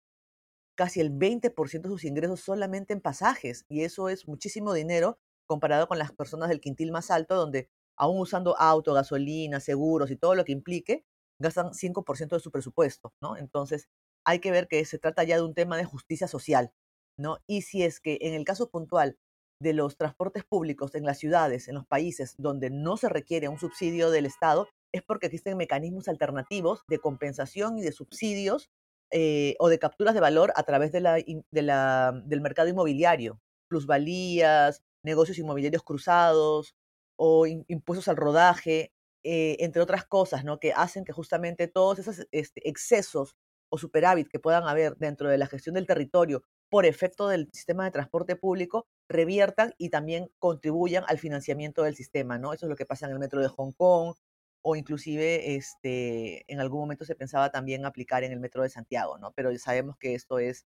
casi 0.74 1.00
el 1.00 1.12
20% 1.12 1.82
de 1.82 1.88
sus 1.88 2.04
ingresos 2.04 2.40
solamente 2.40 2.92
en 2.92 3.00
pasajes 3.00 3.64
y 3.68 3.82
eso 3.82 4.08
es 4.08 4.26
muchísimo 4.26 4.72
dinero 4.72 5.18
comparado 5.46 5.86
con 5.88 5.98
las 5.98 6.12
personas 6.12 6.48
del 6.48 6.60
quintil 6.60 6.92
más 6.92 7.10
alto 7.10 7.34
donde 7.34 7.68
aún 7.96 8.18
usando 8.18 8.58
auto, 8.58 8.94
gasolina, 8.94 9.60
seguros 9.60 10.10
y 10.10 10.16
todo 10.16 10.34
lo 10.34 10.44
que 10.44 10.52
implique, 10.52 11.04
gastan 11.38 11.72
5% 11.74 12.36
de 12.36 12.40
su 12.40 12.50
presupuesto, 12.50 13.12
¿no? 13.20 13.36
Entonces, 13.36 13.88
hay 14.24 14.38
que 14.38 14.50
ver 14.50 14.68
que 14.68 14.84
se 14.84 14.98
trata 14.98 15.24
ya 15.24 15.36
de 15.36 15.42
un 15.42 15.54
tema 15.54 15.76
de 15.76 15.84
justicia 15.84 16.26
social, 16.28 16.72
¿no? 17.18 17.38
Y 17.46 17.62
si 17.62 17.82
es 17.82 18.00
que 18.00 18.18
en 18.22 18.34
el 18.34 18.44
caso 18.44 18.70
puntual 18.70 19.18
de 19.60 19.72
los 19.74 19.96
transportes 19.96 20.44
públicos 20.44 20.94
en 20.94 21.04
las 21.04 21.18
ciudades, 21.18 21.68
en 21.68 21.74
los 21.74 21.86
países 21.86 22.34
donde 22.38 22.70
no 22.70 22.96
se 22.96 23.08
requiere 23.08 23.48
un 23.48 23.58
subsidio 23.58 24.10
del 24.10 24.26
Estado, 24.26 24.68
es 24.92 25.02
porque 25.02 25.26
existen 25.26 25.56
mecanismos 25.56 26.08
alternativos 26.08 26.82
de 26.88 26.98
compensación 26.98 27.78
y 27.78 27.82
de 27.82 27.92
subsidios 27.92 28.70
eh, 29.12 29.56
o 29.58 29.68
de 29.68 29.78
capturas 29.78 30.14
de 30.14 30.20
valor 30.20 30.52
a 30.56 30.62
través 30.64 30.92
de 30.92 31.00
la, 31.00 31.14
de 31.16 31.62
la, 31.62 32.12
del 32.26 32.40
mercado 32.40 32.68
inmobiliario, 32.68 33.40
plusvalías, 33.68 34.82
negocios 35.04 35.38
inmobiliarios 35.38 35.82
cruzados 35.82 36.74
o 37.16 37.46
impuestos 37.46 38.08
al 38.08 38.16
rodaje. 38.16 38.92
eh, 39.24 39.56
entre 39.60 39.82
otras 39.82 40.04
cosas, 40.04 40.44
¿no? 40.44 40.58
Que 40.58 40.72
hacen 40.72 41.04
que 41.04 41.12
justamente 41.12 41.68
todos 41.68 41.98
esos 42.00 42.26
este, 42.32 42.68
excesos 42.68 43.36
o 43.70 43.78
superávit 43.78 44.28
que 44.28 44.40
puedan 44.40 44.64
haber 44.64 44.96
dentro 44.96 45.28
de 45.30 45.38
la 45.38 45.46
gestión 45.46 45.74
del 45.76 45.86
territorio 45.86 46.42
por 46.70 46.86
efecto 46.86 47.28
del 47.28 47.48
sistema 47.52 47.84
de 47.84 47.92
transporte 47.92 48.34
público 48.36 48.86
reviertan 49.08 49.74
y 49.78 49.90
también 49.90 50.30
contribuyan 50.40 51.04
al 51.06 51.18
financiamiento 51.18 51.82
del 51.84 51.94
sistema, 51.94 52.38
¿no? 52.38 52.52
Eso 52.52 52.66
es 52.66 52.70
lo 52.70 52.76
que 52.76 52.86
pasa 52.86 53.06
en 53.06 53.12
el 53.12 53.18
metro 53.20 53.40
de 53.40 53.48
Hong 53.48 53.72
Kong 53.72 54.14
o 54.62 54.76
inclusive 54.76 55.56
este, 55.56 56.50
en 56.52 56.60
algún 56.60 56.80
momento 56.80 57.04
se 57.04 57.14
pensaba 57.14 57.50
también 57.50 57.84
aplicar 57.84 58.24
en 58.24 58.32
el 58.32 58.40
metro 58.40 58.62
de 58.62 58.70
Santiago, 58.70 59.18
¿no? 59.18 59.32
Pero 59.32 59.56
sabemos 59.58 59.96
que 59.98 60.14
esto 60.14 60.38
es 60.38 60.66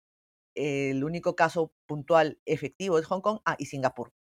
el 0.54 1.04
único 1.04 1.36
caso 1.36 1.72
puntual 1.86 2.38
efectivo 2.44 2.98
de 2.98 3.04
Hong 3.04 3.20
Kong 3.20 3.40
ah, 3.44 3.56
y 3.58 3.66
Singapur. 3.66 4.12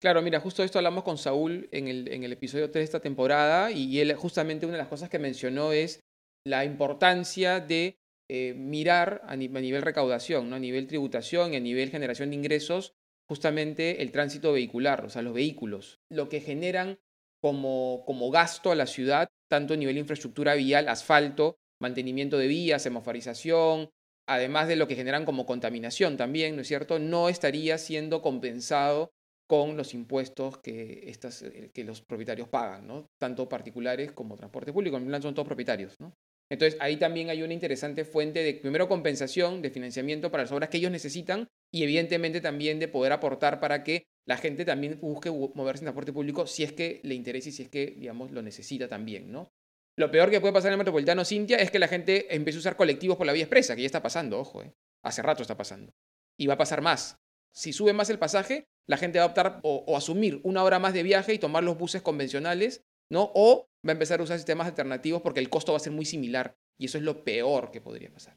Claro, 0.00 0.22
mira, 0.22 0.38
justo 0.38 0.62
esto 0.62 0.78
hablamos 0.78 1.02
con 1.02 1.18
Saúl 1.18 1.68
en 1.72 1.88
el, 1.88 2.08
en 2.08 2.22
el 2.22 2.32
episodio 2.32 2.70
3 2.70 2.74
de 2.74 2.84
esta 2.84 3.00
temporada 3.00 3.72
y 3.72 3.98
él 3.98 4.14
justamente 4.14 4.66
una 4.66 4.76
de 4.76 4.82
las 4.82 4.88
cosas 4.88 5.08
que 5.08 5.18
mencionó 5.18 5.72
es 5.72 6.04
la 6.46 6.64
importancia 6.64 7.58
de 7.58 7.98
eh, 8.30 8.54
mirar 8.54 9.22
a, 9.26 9.36
nivel 9.36 9.82
recaudación, 9.82 10.50
¿no? 10.50 10.56
a 10.56 10.58
nivel 10.60 10.86
tributación 10.86 11.52
y 11.52 11.56
a 11.56 11.60
nivel 11.60 11.90
generación 11.90 12.30
de 12.30 12.36
ingresos, 12.36 12.94
justamente 13.26 14.02
el 14.02 14.12
tránsito 14.12 14.52
vehicular, 14.52 15.04
o 15.04 15.10
sea, 15.10 15.22
los 15.22 15.34
vehículos, 15.34 16.00
lo 16.10 16.28
que 16.28 16.40
generan 16.40 16.98
como, 17.40 18.02
como 18.06 18.30
gasto 18.30 18.70
a 18.70 18.74
la 18.74 18.86
ciudad, 18.86 19.28
tanto 19.48 19.74
a 19.74 19.76
nivel 19.76 19.94
de 19.94 20.00
infraestructura 20.00 20.54
vial, 20.54 20.88
asfalto, 20.88 21.56
mantenimiento 21.80 22.38
de 22.38 22.48
vías, 22.48 22.82
semaforización, 22.82 23.90
además 24.26 24.68
de 24.68 24.76
lo 24.76 24.88
que 24.88 24.96
generan 24.96 25.24
como 25.24 25.46
contaminación 25.46 26.16
también, 26.16 26.56
¿no 26.56 26.62
es 26.62 26.68
cierto? 26.68 26.98
No 26.98 27.28
estaría 27.28 27.78
siendo 27.78 28.20
compensado 28.20 29.10
con 29.48 29.76
los 29.78 29.94
impuestos 29.94 30.58
que, 30.58 31.04
estas, 31.06 31.42
eh, 31.42 31.70
que 31.72 31.82
los 31.82 32.02
propietarios 32.02 32.48
pagan, 32.48 32.86
¿no? 32.86 33.06
Tanto 33.18 33.48
particulares 33.48 34.12
como 34.12 34.36
transporte 34.36 34.72
público. 34.72 34.98
En 34.98 35.06
plan 35.06 35.22
son 35.22 35.34
todos 35.34 35.48
propietarios, 35.48 35.98
¿no? 35.98 36.12
Entonces 36.50 36.78
ahí 36.80 36.96
también 36.96 37.30
hay 37.30 37.42
una 37.42 37.54
interesante 37.54 38.04
fuente 38.04 38.42
de, 38.42 38.54
primero, 38.54 38.88
compensación 38.88 39.62
de 39.62 39.70
financiamiento 39.70 40.30
para 40.30 40.44
las 40.44 40.52
obras 40.52 40.68
que 40.68 40.78
ellos 40.78 40.90
necesitan 40.90 41.48
y 41.72 41.82
evidentemente 41.82 42.40
también 42.40 42.78
de 42.78 42.88
poder 42.88 43.12
aportar 43.12 43.60
para 43.60 43.82
que 43.82 44.04
la 44.28 44.36
gente 44.36 44.64
también 44.64 44.98
busque 45.00 45.30
moverse 45.30 45.82
en 45.82 45.86
transporte 45.86 46.12
público 46.12 46.46
si 46.46 46.62
es 46.62 46.72
que 46.72 47.00
le 47.02 47.14
interesa 47.14 47.48
y 47.48 47.52
si 47.52 47.62
es 47.62 47.68
que, 47.68 47.94
digamos, 47.98 48.30
lo 48.30 48.42
necesita 48.42 48.86
también, 48.86 49.32
¿no? 49.32 49.50
Lo 49.96 50.10
peor 50.10 50.30
que 50.30 50.40
puede 50.40 50.52
pasar 50.52 50.68
en 50.68 50.74
el 50.74 50.78
metropolitano 50.78 51.24
Cintia 51.24 51.56
es 51.56 51.70
que 51.70 51.78
la 51.78 51.88
gente 51.88 52.34
empiece 52.34 52.58
a 52.58 52.60
usar 52.60 52.76
colectivos 52.76 53.16
por 53.16 53.26
la 53.26 53.32
vía 53.32 53.44
expresa, 53.44 53.74
que 53.74 53.82
ya 53.82 53.86
está 53.86 54.02
pasando, 54.02 54.38
ojo, 54.38 54.62
¿eh? 54.62 54.72
hace 55.02 55.22
rato 55.22 55.42
está 55.42 55.56
pasando. 55.56 55.92
Y 56.38 56.46
va 56.46 56.54
a 56.54 56.58
pasar 56.58 56.82
más. 56.82 57.16
Si 57.52 57.72
sube 57.72 57.92
más 57.94 58.10
el 58.10 58.18
pasaje, 58.18 58.68
la 58.86 58.98
gente 58.98 59.18
va 59.18 59.24
a 59.24 59.28
optar 59.28 59.60
o, 59.62 59.96
asumir 59.96 60.40
una 60.44 60.62
hora 60.62 60.78
más 60.78 60.92
de 60.92 61.02
viaje 61.02 61.32
y 61.32 61.38
tomar 61.38 61.64
los 61.64 61.78
buses 61.78 62.02
convencionales 62.02 62.84
¿no? 63.10 63.30
O 63.34 63.68
va 63.86 63.92
a 63.92 63.92
empezar 63.92 64.20
a 64.20 64.24
usar 64.24 64.36
sistemas 64.36 64.66
alternativos 64.66 65.22
porque 65.22 65.40
el 65.40 65.48
costo 65.48 65.72
va 65.72 65.78
a 65.78 65.80
ser 65.80 65.92
muy 65.92 66.04
similar 66.04 66.54
y 66.78 66.86
eso 66.86 66.98
es 66.98 67.04
lo 67.04 67.24
peor 67.24 67.70
que 67.70 67.80
podría 67.80 68.12
pasar. 68.12 68.36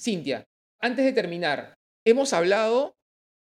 Cintia, 0.00 0.46
antes 0.80 1.04
de 1.04 1.12
terminar, 1.12 1.74
hemos 2.06 2.32
hablado, 2.32 2.95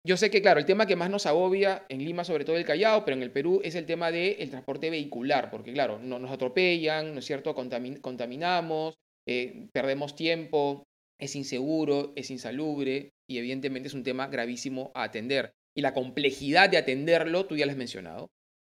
yo 0.05 0.17
sé 0.17 0.29
que 0.29 0.41
claro, 0.41 0.59
el 0.59 0.65
tema 0.65 0.85
que 0.85 0.97
más 0.97 1.09
nos 1.09 1.25
agobia 1.25 1.85
en 1.87 2.03
Lima, 2.03 2.25
sobre 2.25 2.43
todo 2.43 2.57
el 2.57 2.65
Callao, 2.65 3.05
pero 3.05 3.15
en 3.15 3.23
el 3.23 3.31
Perú 3.31 3.61
es 3.63 3.75
el 3.75 3.85
tema 3.85 4.11
del 4.11 4.49
transporte 4.49 4.89
vehicular, 4.89 5.49
porque 5.49 5.71
claro, 5.71 5.99
no, 5.99 6.19
nos 6.19 6.31
atropellan, 6.31 7.13
¿no 7.13 7.19
es 7.19 7.25
cierto? 7.25 7.55
contaminamos, 7.55 8.95
eh, 9.25 9.67
perdemos 9.71 10.15
tiempo, 10.15 10.83
es 11.19 11.35
inseguro, 11.35 12.11
es 12.17 12.31
insalubre 12.31 13.11
y 13.29 13.37
evidentemente 13.37 13.87
es 13.87 13.93
un 13.93 14.03
tema 14.03 14.27
gravísimo 14.27 14.91
a 14.93 15.03
atender. 15.03 15.53
Y 15.75 15.81
la 15.81 15.93
complejidad 15.93 16.69
de 16.69 16.77
atenderlo, 16.77 17.45
tú 17.45 17.55
ya 17.55 17.65
lo 17.65 17.71
has 17.71 17.77
mencionado. 17.77 18.29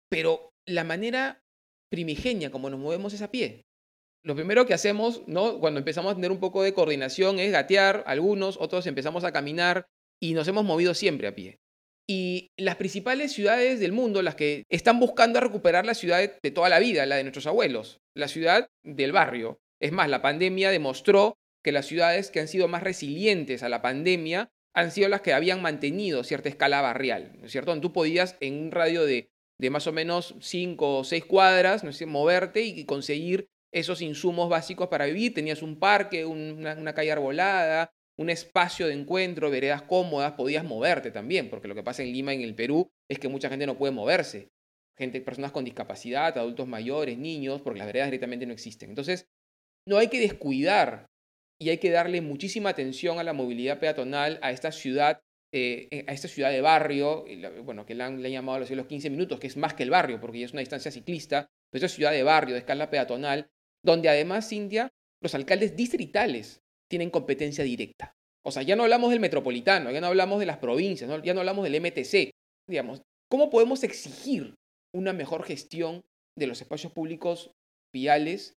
Pero 0.10 0.52
la 0.66 0.86
manera 0.86 1.42
primigenia 1.92 2.52
como 2.52 2.70
nos 2.70 2.80
movemos 2.80 3.14
es 3.14 3.22
a 3.22 3.32
pie. 3.32 3.64
Lo 4.24 4.36
primero 4.36 4.66
que 4.66 4.74
hacemos, 4.74 5.24
¿no? 5.28 5.60
Cuando 5.60 5.80
empezamos 5.80 6.12
a 6.12 6.16
tener 6.16 6.32
un 6.32 6.40
poco 6.40 6.64
de 6.64 6.74
coordinación 6.74 7.40
es 7.40 7.52
gatear, 7.52 8.04
algunos, 8.08 8.58
otros 8.58 8.88
empezamos 8.88 9.24
a 9.24 9.32
caminar 9.32 9.86
y 10.20 10.34
nos 10.34 10.48
hemos 10.48 10.66
movido 10.66 10.94
siempre 10.94 11.28
a 11.28 11.36
pie. 11.36 11.60
Y 12.10 12.52
las 12.58 12.78
principales 12.78 13.34
ciudades 13.34 13.80
del 13.80 13.92
mundo, 13.92 14.22
las 14.22 14.36
que 14.36 14.64
están 14.70 15.00
buscando 15.00 15.40
recuperar 15.40 15.86
la 15.86 15.94
ciudad 15.94 16.20
de 16.42 16.52
toda 16.52 16.70
la 16.70 16.80
vida, 16.80 17.06
la 17.06 17.18
de 17.18 17.24
nuestros 17.24 17.48
abuelos, 17.48 18.00
la 18.16 18.30
ciudad 18.30 18.70
del 18.84 19.12
barrio. 19.12 19.60
Es 19.82 19.92
más, 19.92 20.10
la 20.10 20.22
pandemia 20.22 20.72
demostró 20.72 21.38
que 21.64 21.74
las 21.74 21.86
ciudades 21.86 22.32
que 22.32 22.40
han 22.40 22.48
sido 22.48 22.68
más 22.68 22.84
resilientes 22.84 23.62
a 23.62 23.70
la 23.70 23.82
pandemia 23.82 24.50
han 24.74 24.92
sido 24.92 25.10
las 25.10 25.22
que 25.22 25.34
habían 25.34 25.62
mantenido 25.62 26.24
cierta 26.24 26.50
escala 26.50 26.82
barrial, 26.82 27.34
¿no 27.40 27.48
es 27.48 27.52
cierto? 27.52 27.78
tú 27.82 27.92
podías 27.92 28.38
en 28.40 28.54
un 28.54 28.72
radio 28.72 29.06
de 29.06 29.30
de 29.60 29.70
más 29.70 29.88
o 29.88 29.94
menos 29.94 30.36
cinco 30.40 30.98
o 30.98 31.04
seis 31.04 31.26
cuadras, 31.26 31.84
¿no 31.84 31.92
sé, 31.92 32.06
moverte 32.06 32.62
y 32.62 32.86
conseguir 32.86 33.50
esos 33.72 34.02
insumos 34.02 34.50
básicos 34.50 34.88
para 34.88 35.06
vivir. 35.06 35.34
Tenías 35.34 35.62
un 35.62 35.80
parque, 35.80 36.26
una, 36.26 36.94
calle 36.94 37.12
arbolada, 37.12 37.92
un 38.20 38.30
espacio 38.30 38.88
de 38.88 38.94
encuentro, 38.94 39.50
veredas 39.50 39.84
cómodas, 39.84 40.34
podías 40.34 40.64
moverte 40.64 41.12
también, 41.12 41.50
porque 41.50 41.68
lo 41.68 41.76
que 41.76 41.84
pasa 41.84 42.04
en 42.04 42.12
Lima, 42.12 42.34
en 42.34 42.42
el 42.42 42.56
Perú, 42.56 42.90
es 43.10 43.20
que 43.20 43.28
mucha 43.28 43.50
gente 43.50 43.66
no 43.66 43.78
puede 43.78 43.94
moverse. 43.94 44.50
Gente, 44.98 45.22
personas 45.22 45.52
con 45.52 45.64
discapacidad, 45.64 46.38
adultos 46.38 46.68
mayores, 46.68 47.18
niños, 47.18 47.62
porque 47.62 47.78
las 47.78 47.88
veredas 47.88 48.08
directamente 48.08 48.48
no 48.48 48.54
existen. 48.54 48.90
Entonces, 48.90 49.28
no 49.88 49.98
hay 49.98 50.08
que 50.08 50.20
descuidar 50.20 51.06
y 51.60 51.70
hay 51.70 51.78
que 51.78 51.92
darle 51.92 52.22
muchísima 52.22 52.70
atención 52.70 53.20
a 53.20 53.24
la 53.24 53.34
movilidad 53.34 53.80
peatonal, 53.80 54.40
a 54.42 54.52
esta 54.52 54.72
ciudad 54.72 55.22
eh, 55.54 56.04
a 56.08 56.12
esta 56.12 56.28
ciudad 56.28 56.52
de 56.52 56.60
barrio, 56.60 57.26
bueno, 57.64 57.86
que 57.86 57.96
le 57.96 58.04
han, 58.04 58.22
llamado 58.22 58.58
a 58.58 58.76
los 58.76 58.86
15 58.86 59.10
minutos, 59.10 59.40
que 59.40 59.48
es 59.48 59.56
más 59.56 59.74
que 59.74 59.84
el 59.84 59.90
barrio, 59.90 60.20
porque 60.20 60.40
ya 60.40 60.46
es 60.46 60.52
una 60.52 60.60
distancia 60.60 60.92
ciclista, 60.92 61.50
pero 61.72 61.86
es 61.86 61.94
ciudad 61.94 62.12
de 62.12 62.24
barrio, 62.24 62.54
de 62.54 62.60
escala 62.60 62.90
peatonal, 62.90 63.50
donde 63.82 64.10
además, 64.10 64.52
India, 64.52 64.92
los 65.22 65.36
alcaldes 65.36 65.78
distritales 65.78 66.62
tienen 66.90 67.10
competencia 67.10 67.64
directa. 67.64 68.14
O 68.46 68.52
sea, 68.52 68.64
ya 68.64 68.76
no 68.76 68.84
hablamos 68.84 69.10
del 69.10 69.20
metropolitano, 69.20 69.92
ya 69.92 70.00
no 70.00 70.08
hablamos 70.08 70.40
de 70.40 70.46
las 70.46 70.58
provincias, 70.58 71.10
ya 71.24 71.34
no 71.34 71.42
hablamos 71.42 71.64
del 71.66 71.82
MTC. 71.82 72.32
Digamos, 72.70 73.02
¿cómo 73.30 73.50
podemos 73.50 73.84
exigir 73.84 74.56
una 74.96 75.14
mejor 75.14 75.44
gestión 75.44 76.02
de 76.38 76.48
los 76.48 76.62
espacios 76.62 76.94
públicos 76.94 77.52
viales 77.94 78.54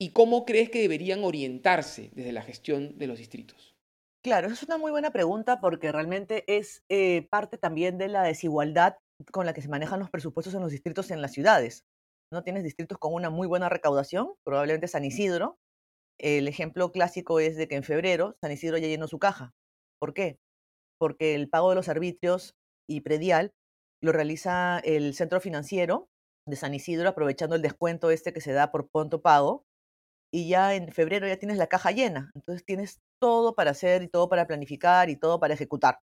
y 0.00 0.12
cómo 0.12 0.44
crees 0.46 0.70
que 0.70 0.80
deberían 0.80 1.24
orientarse 1.24 2.10
desde 2.14 2.32
la 2.32 2.42
gestión 2.42 2.96
de 2.96 3.06
los 3.06 3.18
distritos? 3.18 3.74
Claro, 4.24 4.48
es 4.48 4.62
una 4.62 4.78
muy 4.78 4.90
buena 4.90 5.10
pregunta 5.10 5.60
porque 5.60 5.92
realmente 5.92 6.44
es 6.46 6.82
eh, 6.88 7.26
parte 7.30 7.58
también 7.58 7.98
de 7.98 8.08
la 8.08 8.22
desigualdad 8.22 8.96
con 9.32 9.46
la 9.46 9.52
que 9.52 9.62
se 9.62 9.68
manejan 9.68 10.00
los 10.00 10.10
presupuestos 10.10 10.54
en 10.54 10.60
los 10.60 10.72
distritos 10.72 11.10
en 11.10 11.22
las 11.22 11.32
ciudades. 11.32 11.84
¿no? 12.32 12.42
Tienes 12.42 12.64
distritos 12.64 12.98
con 12.98 13.14
una 13.14 13.30
muy 13.30 13.46
buena 13.46 13.68
recaudación, 13.68 14.32
probablemente 14.44 14.88
San 14.88 15.04
Isidro. 15.04 15.58
El 16.18 16.48
ejemplo 16.48 16.90
clásico 16.90 17.40
es 17.40 17.56
de 17.56 17.68
que 17.68 17.76
en 17.76 17.84
febrero 17.84 18.36
San 18.40 18.50
Isidro 18.50 18.78
ya 18.78 18.88
llenó 18.88 19.06
su 19.06 19.18
caja. 19.18 19.54
¿Por 20.00 20.14
qué? 20.14 20.38
Porque 20.98 21.34
el 21.34 21.48
pago 21.48 21.70
de 21.70 21.76
los 21.76 21.88
arbitrios 21.88 22.56
y 22.88 23.02
predial 23.02 23.52
lo 24.02 24.12
realiza 24.12 24.80
el 24.80 25.14
centro 25.14 25.40
financiero 25.40 26.08
de 26.46 26.56
San 26.56 26.74
Isidro 26.74 27.08
aprovechando 27.08 27.56
el 27.56 27.62
descuento 27.62 28.10
este 28.10 28.32
que 28.32 28.40
se 28.40 28.52
da 28.52 28.72
por 28.72 28.88
punto 28.88 29.22
pago 29.22 29.64
y 30.32 30.48
ya 30.48 30.74
en 30.74 30.92
febrero 30.92 31.26
ya 31.26 31.38
tienes 31.38 31.58
la 31.58 31.68
caja 31.68 31.90
llena. 31.92 32.30
Entonces 32.34 32.64
tienes 32.64 33.00
todo 33.20 33.54
para 33.54 33.70
hacer 33.72 34.02
y 34.02 34.08
todo 34.08 34.28
para 34.28 34.46
planificar 34.46 35.10
y 35.10 35.16
todo 35.16 35.40
para 35.40 35.54
ejecutar, 35.54 36.00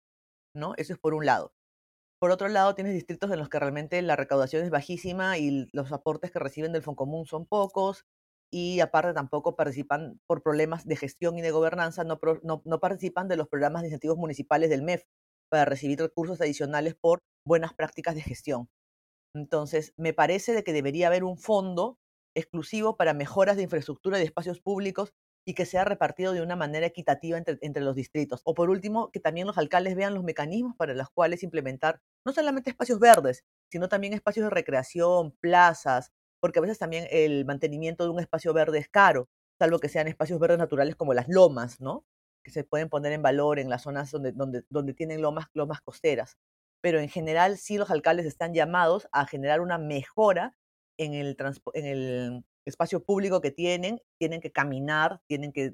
¿no? 0.54 0.74
Eso 0.76 0.92
es 0.92 0.98
por 0.98 1.14
un 1.14 1.26
lado. 1.26 1.52
Por 2.20 2.32
otro 2.32 2.48
lado, 2.48 2.74
tienes 2.74 2.94
distritos 2.94 3.30
en 3.30 3.38
los 3.38 3.48
que 3.48 3.60
realmente 3.60 4.02
la 4.02 4.16
recaudación 4.16 4.64
es 4.64 4.70
bajísima 4.70 5.38
y 5.38 5.68
los 5.72 5.92
aportes 5.92 6.32
que 6.32 6.40
reciben 6.40 6.72
del 6.72 6.82
Foncomún 6.82 7.26
son 7.26 7.46
pocos 7.46 8.06
y 8.50 8.80
aparte 8.80 9.12
tampoco 9.12 9.56
participan 9.56 10.20
por 10.26 10.42
problemas 10.42 10.86
de 10.86 10.96
gestión 10.96 11.38
y 11.38 11.42
de 11.42 11.50
gobernanza, 11.50 12.04
no, 12.04 12.18
no, 12.42 12.62
no 12.64 12.80
participan 12.80 13.28
de 13.28 13.36
los 13.36 13.48
programas 13.48 13.82
de 13.82 13.88
incentivos 13.88 14.16
municipales 14.16 14.70
del 14.70 14.82
MEF 14.82 15.04
para 15.50 15.64
recibir 15.64 15.98
recursos 15.98 16.40
adicionales 16.40 16.94
por 16.94 17.22
buenas 17.44 17.74
prácticas 17.74 18.14
de 18.14 18.22
gestión. 18.22 18.68
Entonces, 19.34 19.92
me 19.96 20.12
parece 20.12 20.52
de 20.52 20.64
que 20.64 20.72
debería 20.72 21.08
haber 21.08 21.24
un 21.24 21.38
fondo 21.38 21.98
exclusivo 22.34 22.96
para 22.96 23.14
mejoras 23.14 23.56
de 23.56 23.64
infraestructura 23.64 24.18
de 24.18 24.24
espacios 24.24 24.60
públicos 24.60 25.12
y 25.46 25.54
que 25.54 25.64
sea 25.64 25.84
repartido 25.84 26.34
de 26.34 26.42
una 26.42 26.56
manera 26.56 26.86
equitativa 26.86 27.38
entre, 27.38 27.80
los 27.80 27.94
distritos. 27.94 28.42
O 28.44 28.54
por 28.54 28.68
último, 28.68 29.10
que 29.10 29.20
también 29.20 29.46
los 29.46 29.56
alcaldes 29.56 29.96
vean 29.96 30.14
los 30.14 30.22
mecanismos 30.22 30.76
para 30.76 30.92
los 30.92 31.08
cuales 31.10 31.42
implementar 31.42 32.02
no 32.26 32.32
solamente 32.32 32.70
espacios 32.70 33.00
verdes, 33.00 33.44
sino 33.70 33.88
también 33.88 34.12
espacios 34.12 34.44
de 34.44 34.50
recreación, 34.50 35.32
plazas, 35.40 36.12
porque 36.40 36.58
a 36.58 36.62
veces 36.62 36.78
también 36.78 37.06
el 37.10 37.44
mantenimiento 37.44 38.04
de 38.04 38.10
un 38.10 38.20
espacio 38.20 38.52
verde 38.52 38.78
es 38.78 38.88
caro, 38.88 39.28
salvo 39.58 39.78
que 39.78 39.88
sean 39.88 40.08
espacios 40.08 40.38
verdes 40.38 40.58
naturales 40.58 40.96
como 40.96 41.14
las 41.14 41.28
lomas, 41.28 41.80
¿no? 41.80 42.04
Que 42.44 42.50
se 42.50 42.64
pueden 42.64 42.88
poner 42.88 43.12
en 43.12 43.22
valor 43.22 43.58
en 43.58 43.68
las 43.68 43.82
zonas 43.82 44.10
donde, 44.10 44.32
donde, 44.32 44.64
donde 44.70 44.94
tienen 44.94 45.20
lomas, 45.20 45.46
lomas 45.54 45.80
costeras. 45.80 46.36
Pero 46.80 47.00
en 47.00 47.08
general 47.08 47.58
sí 47.58 47.76
los 47.76 47.90
alcaldes 47.90 48.26
están 48.26 48.54
llamados 48.54 49.08
a 49.12 49.26
generar 49.26 49.60
una 49.60 49.78
mejora 49.78 50.56
en 50.96 51.14
el, 51.14 51.36
en 51.74 51.86
el 51.86 52.44
espacio 52.64 53.02
público 53.02 53.40
que 53.40 53.50
tienen, 53.50 54.00
tienen 54.18 54.40
que 54.40 54.52
caminar, 54.52 55.20
tienen 55.26 55.52
que 55.52 55.72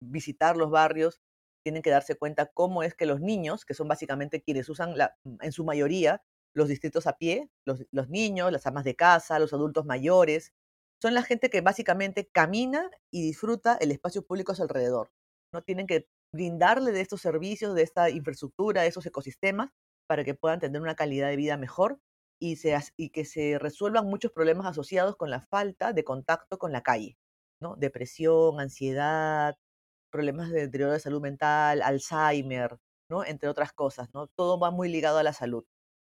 visitar 0.00 0.56
los 0.56 0.70
barrios, 0.70 1.20
tienen 1.62 1.82
que 1.82 1.90
darse 1.90 2.14
cuenta 2.14 2.46
cómo 2.46 2.82
es 2.82 2.94
que 2.94 3.06
los 3.06 3.20
niños, 3.20 3.64
que 3.64 3.74
son 3.74 3.88
básicamente 3.88 4.40
quienes 4.40 4.68
usan 4.68 4.96
la, 4.96 5.16
en 5.40 5.52
su 5.52 5.64
mayoría 5.64 6.22
los 6.56 6.68
distritos 6.68 7.06
a 7.06 7.18
pie, 7.18 7.50
los, 7.66 8.08
niños, 8.08 8.50
las 8.50 8.66
amas 8.66 8.84
de 8.84 8.96
casa, 8.96 9.38
los 9.38 9.52
adultos 9.52 9.84
mayores, 9.84 10.54
son 11.02 11.12
la 11.12 11.22
gente 11.22 11.50
que 11.50 11.60
básicamente 11.60 12.28
camina 12.32 12.90
y 13.12 13.22
disfruta 13.22 13.76
el 13.78 13.92
espacio 13.92 14.24
público 14.24 14.52
a 14.52 14.54
su 14.54 14.62
alrededor. 14.62 15.12
No 15.52 15.62
tienen 15.62 15.86
que 15.86 16.08
brindarle 16.32 16.92
de 16.92 17.02
estos 17.02 17.20
servicios, 17.20 17.74
de 17.74 17.82
esta 17.82 18.08
infraestructura, 18.08 18.82
de 18.82 18.88
esos 18.88 19.04
ecosistemas, 19.04 19.70
para 20.08 20.24
que 20.24 20.34
puedan 20.34 20.58
tener 20.58 20.80
una 20.80 20.94
calidad 20.94 21.28
de 21.28 21.36
vida 21.36 21.58
mejor 21.58 22.00
y, 22.40 22.56
se, 22.56 22.74
y 22.96 23.10
que 23.10 23.26
se 23.26 23.58
resuelvan 23.58 24.06
muchos 24.06 24.32
problemas 24.32 24.66
asociados 24.66 25.16
con 25.16 25.28
la 25.30 25.42
falta 25.42 25.92
de 25.92 26.04
contacto 26.04 26.58
con 26.58 26.72
la 26.72 26.82
calle, 26.82 27.18
¿no? 27.60 27.76
Depresión, 27.76 28.60
ansiedad, 28.60 29.56
problemas 30.10 30.50
de 30.50 30.62
deterioro 30.62 30.92
de 30.92 31.00
salud 31.00 31.20
mental, 31.20 31.82
Alzheimer, 31.82 32.78
¿no? 33.10 33.24
Entre 33.24 33.50
otras 33.50 33.74
cosas, 33.74 34.08
¿no? 34.14 34.28
Todo 34.28 34.58
va 34.58 34.70
muy 34.70 34.88
ligado 34.88 35.18
a 35.18 35.22
la 35.22 35.34
salud. 35.34 35.66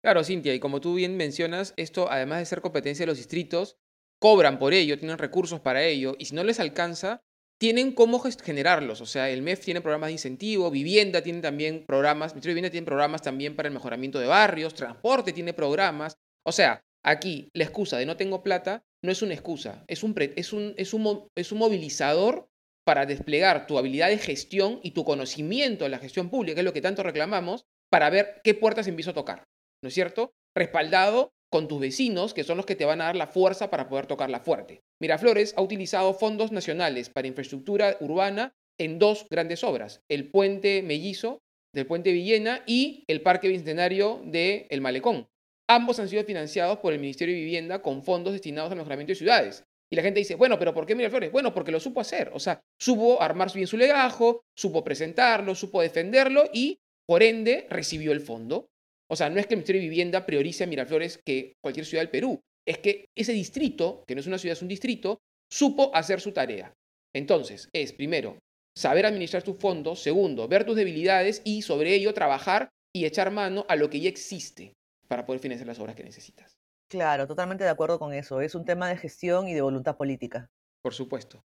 Claro, 0.03 0.23
Cintia, 0.23 0.55
y 0.55 0.59
como 0.59 0.81
tú 0.81 0.95
bien 0.95 1.15
mencionas, 1.15 1.73
esto 1.77 2.09
además 2.09 2.39
de 2.39 2.45
ser 2.45 2.61
competencia 2.61 3.03
de 3.03 3.11
los 3.11 3.17
distritos, 3.17 3.77
cobran 4.19 4.57
por 4.57 4.73
ello, 4.73 4.97
tienen 4.97 5.17
recursos 5.17 5.59
para 5.59 5.83
ello, 5.83 6.15
y 6.17 6.25
si 6.25 6.35
no 6.35 6.43
les 6.43 6.59
alcanza, 6.59 7.21
tienen 7.59 7.93
cómo 7.93 8.19
generarlos. 8.19 9.01
O 9.01 9.05
sea, 9.05 9.29
el 9.29 9.43
MEF 9.43 9.63
tiene 9.63 9.81
programas 9.81 10.07
de 10.07 10.13
incentivo, 10.13 10.71
vivienda 10.71 11.21
tiene 11.21 11.41
también 11.41 11.85
programas, 11.85 12.33
Ministerio 12.33 12.55
de 12.55 12.55
Vivienda 12.55 12.71
tiene 12.71 12.85
programas 12.87 13.21
también 13.21 13.55
para 13.55 13.67
el 13.67 13.73
mejoramiento 13.73 14.19
de 14.19 14.25
barrios, 14.25 14.73
transporte 14.73 15.31
tiene 15.31 15.53
programas. 15.53 16.17
O 16.43 16.51
sea, 16.51 16.81
aquí 17.03 17.49
la 17.53 17.65
excusa 17.65 17.99
de 17.99 18.07
no 18.07 18.17
tengo 18.17 18.41
plata 18.41 18.83
no 19.03 19.11
es 19.11 19.21
una 19.21 19.35
excusa, 19.35 19.83
es 19.87 20.01
un, 20.01 20.15
es 20.17 20.53
un, 20.53 20.73
es 20.77 20.93
un, 20.95 21.27
es 21.35 21.51
un 21.51 21.59
movilizador 21.59 22.49
para 22.83 23.05
desplegar 23.05 23.67
tu 23.67 23.77
habilidad 23.77 24.09
de 24.09 24.17
gestión 24.17 24.79
y 24.81 24.91
tu 24.91 25.05
conocimiento 25.05 25.83
de 25.83 25.91
la 25.91 25.99
gestión 25.99 26.31
pública, 26.31 26.55
que 26.55 26.61
es 26.61 26.65
lo 26.65 26.73
que 26.73 26.81
tanto 26.81 27.03
reclamamos, 27.03 27.65
para 27.91 28.09
ver 28.09 28.41
qué 28.43 28.55
puertas 28.55 28.87
empiezo 28.87 29.11
a 29.11 29.15
tocar, 29.15 29.43
¿no 29.81 29.87
es 29.87 29.93
cierto? 29.93 30.33
Respaldado 30.55 31.33
con 31.51 31.67
tus 31.67 31.81
vecinos, 31.81 32.33
que 32.33 32.43
son 32.43 32.57
los 32.57 32.65
que 32.65 32.75
te 32.75 32.85
van 32.85 33.01
a 33.01 33.05
dar 33.05 33.15
la 33.15 33.27
fuerza 33.27 33.69
para 33.69 33.89
poder 33.89 34.07
tocarla 34.07 34.39
fuerte. 34.39 34.81
Miraflores 35.01 35.53
ha 35.57 35.61
utilizado 35.61 36.13
fondos 36.13 36.51
nacionales 36.51 37.09
para 37.09 37.27
infraestructura 37.27 37.97
urbana 37.99 38.53
en 38.79 38.99
dos 38.99 39.27
grandes 39.29 39.63
obras, 39.63 40.01
el 40.09 40.29
puente 40.29 40.81
Mellizo 40.81 41.41
del 41.73 41.87
puente 41.87 42.11
Villena 42.11 42.63
y 42.65 43.03
el 43.07 43.21
parque 43.21 43.47
bicentenario 43.47 44.21
de 44.25 44.67
El 44.69 44.81
Malecón. 44.81 45.27
Ambos 45.69 45.99
han 45.99 46.09
sido 46.09 46.23
financiados 46.23 46.79
por 46.79 46.93
el 46.93 46.99
Ministerio 46.99 47.35
de 47.35 47.41
Vivienda 47.41 47.81
con 47.81 48.03
fondos 48.03 48.33
destinados 48.33 48.71
al 48.71 48.77
mejoramiento 48.77 49.11
de 49.11 49.15
ciudades. 49.15 49.63
Y 49.89 49.95
la 49.95 50.03
gente 50.03 50.19
dice, 50.19 50.35
bueno, 50.35 50.57
pero 50.57 50.73
¿por 50.73 50.85
qué 50.85 50.95
Miraflores? 50.95 51.31
Bueno, 51.31 51.53
porque 51.53 51.71
lo 51.71 51.79
supo 51.79 51.99
hacer. 51.99 52.31
O 52.33 52.39
sea, 52.39 52.61
supo 52.79 53.21
armar 53.21 53.51
bien 53.53 53.67
su 53.67 53.77
legajo, 53.77 54.41
supo 54.55 54.83
presentarlo, 54.83 55.53
supo 55.53 55.81
defenderlo 55.81 56.45
y, 56.53 56.79
por 57.05 57.23
ende, 57.23 57.67
recibió 57.69 58.13
el 58.13 58.21
fondo. 58.21 58.69
O 59.11 59.17
sea, 59.17 59.29
no 59.29 59.41
es 59.41 59.45
que 59.45 59.55
el 59.55 59.57
Ministerio 59.57 59.81
de 59.81 59.89
Vivienda 59.89 60.25
priorice 60.25 60.63
a 60.63 60.67
Miraflores 60.67 61.19
que 61.25 61.57
cualquier 61.61 61.85
ciudad 61.85 62.01
del 62.01 62.09
Perú. 62.09 62.39
Es 62.65 62.77
que 62.77 63.09
ese 63.13 63.33
distrito, 63.33 64.05
que 64.07 64.15
no 64.15 64.21
es 64.21 64.27
una 64.27 64.37
ciudad, 64.37 64.53
es 64.53 64.61
un 64.61 64.69
distrito, 64.69 65.19
supo 65.51 65.93
hacer 65.93 66.21
su 66.21 66.31
tarea. 66.31 66.73
Entonces, 67.13 67.67
es 67.73 67.91
primero, 67.91 68.39
saber 68.73 69.05
administrar 69.05 69.43
tus 69.43 69.57
fondos. 69.57 70.01
Segundo, 70.01 70.47
ver 70.47 70.63
tus 70.63 70.77
debilidades 70.77 71.41
y 71.43 71.61
sobre 71.61 71.93
ello 71.93 72.13
trabajar 72.13 72.69
y 72.95 73.03
echar 73.03 73.31
mano 73.31 73.65
a 73.67 73.75
lo 73.75 73.89
que 73.89 73.99
ya 73.99 74.07
existe 74.07 74.71
para 75.09 75.25
poder 75.25 75.41
financiar 75.41 75.67
las 75.67 75.79
obras 75.79 75.97
que 75.97 76.05
necesitas. 76.05 76.55
Claro, 76.89 77.27
totalmente 77.27 77.65
de 77.65 77.69
acuerdo 77.69 77.99
con 77.99 78.13
eso. 78.13 78.39
Es 78.39 78.55
un 78.55 78.63
tema 78.63 78.87
de 78.87 78.95
gestión 78.95 79.49
y 79.49 79.53
de 79.53 79.61
voluntad 79.61 79.97
política. 79.97 80.49
Por 80.81 80.93
supuesto. 80.93 81.43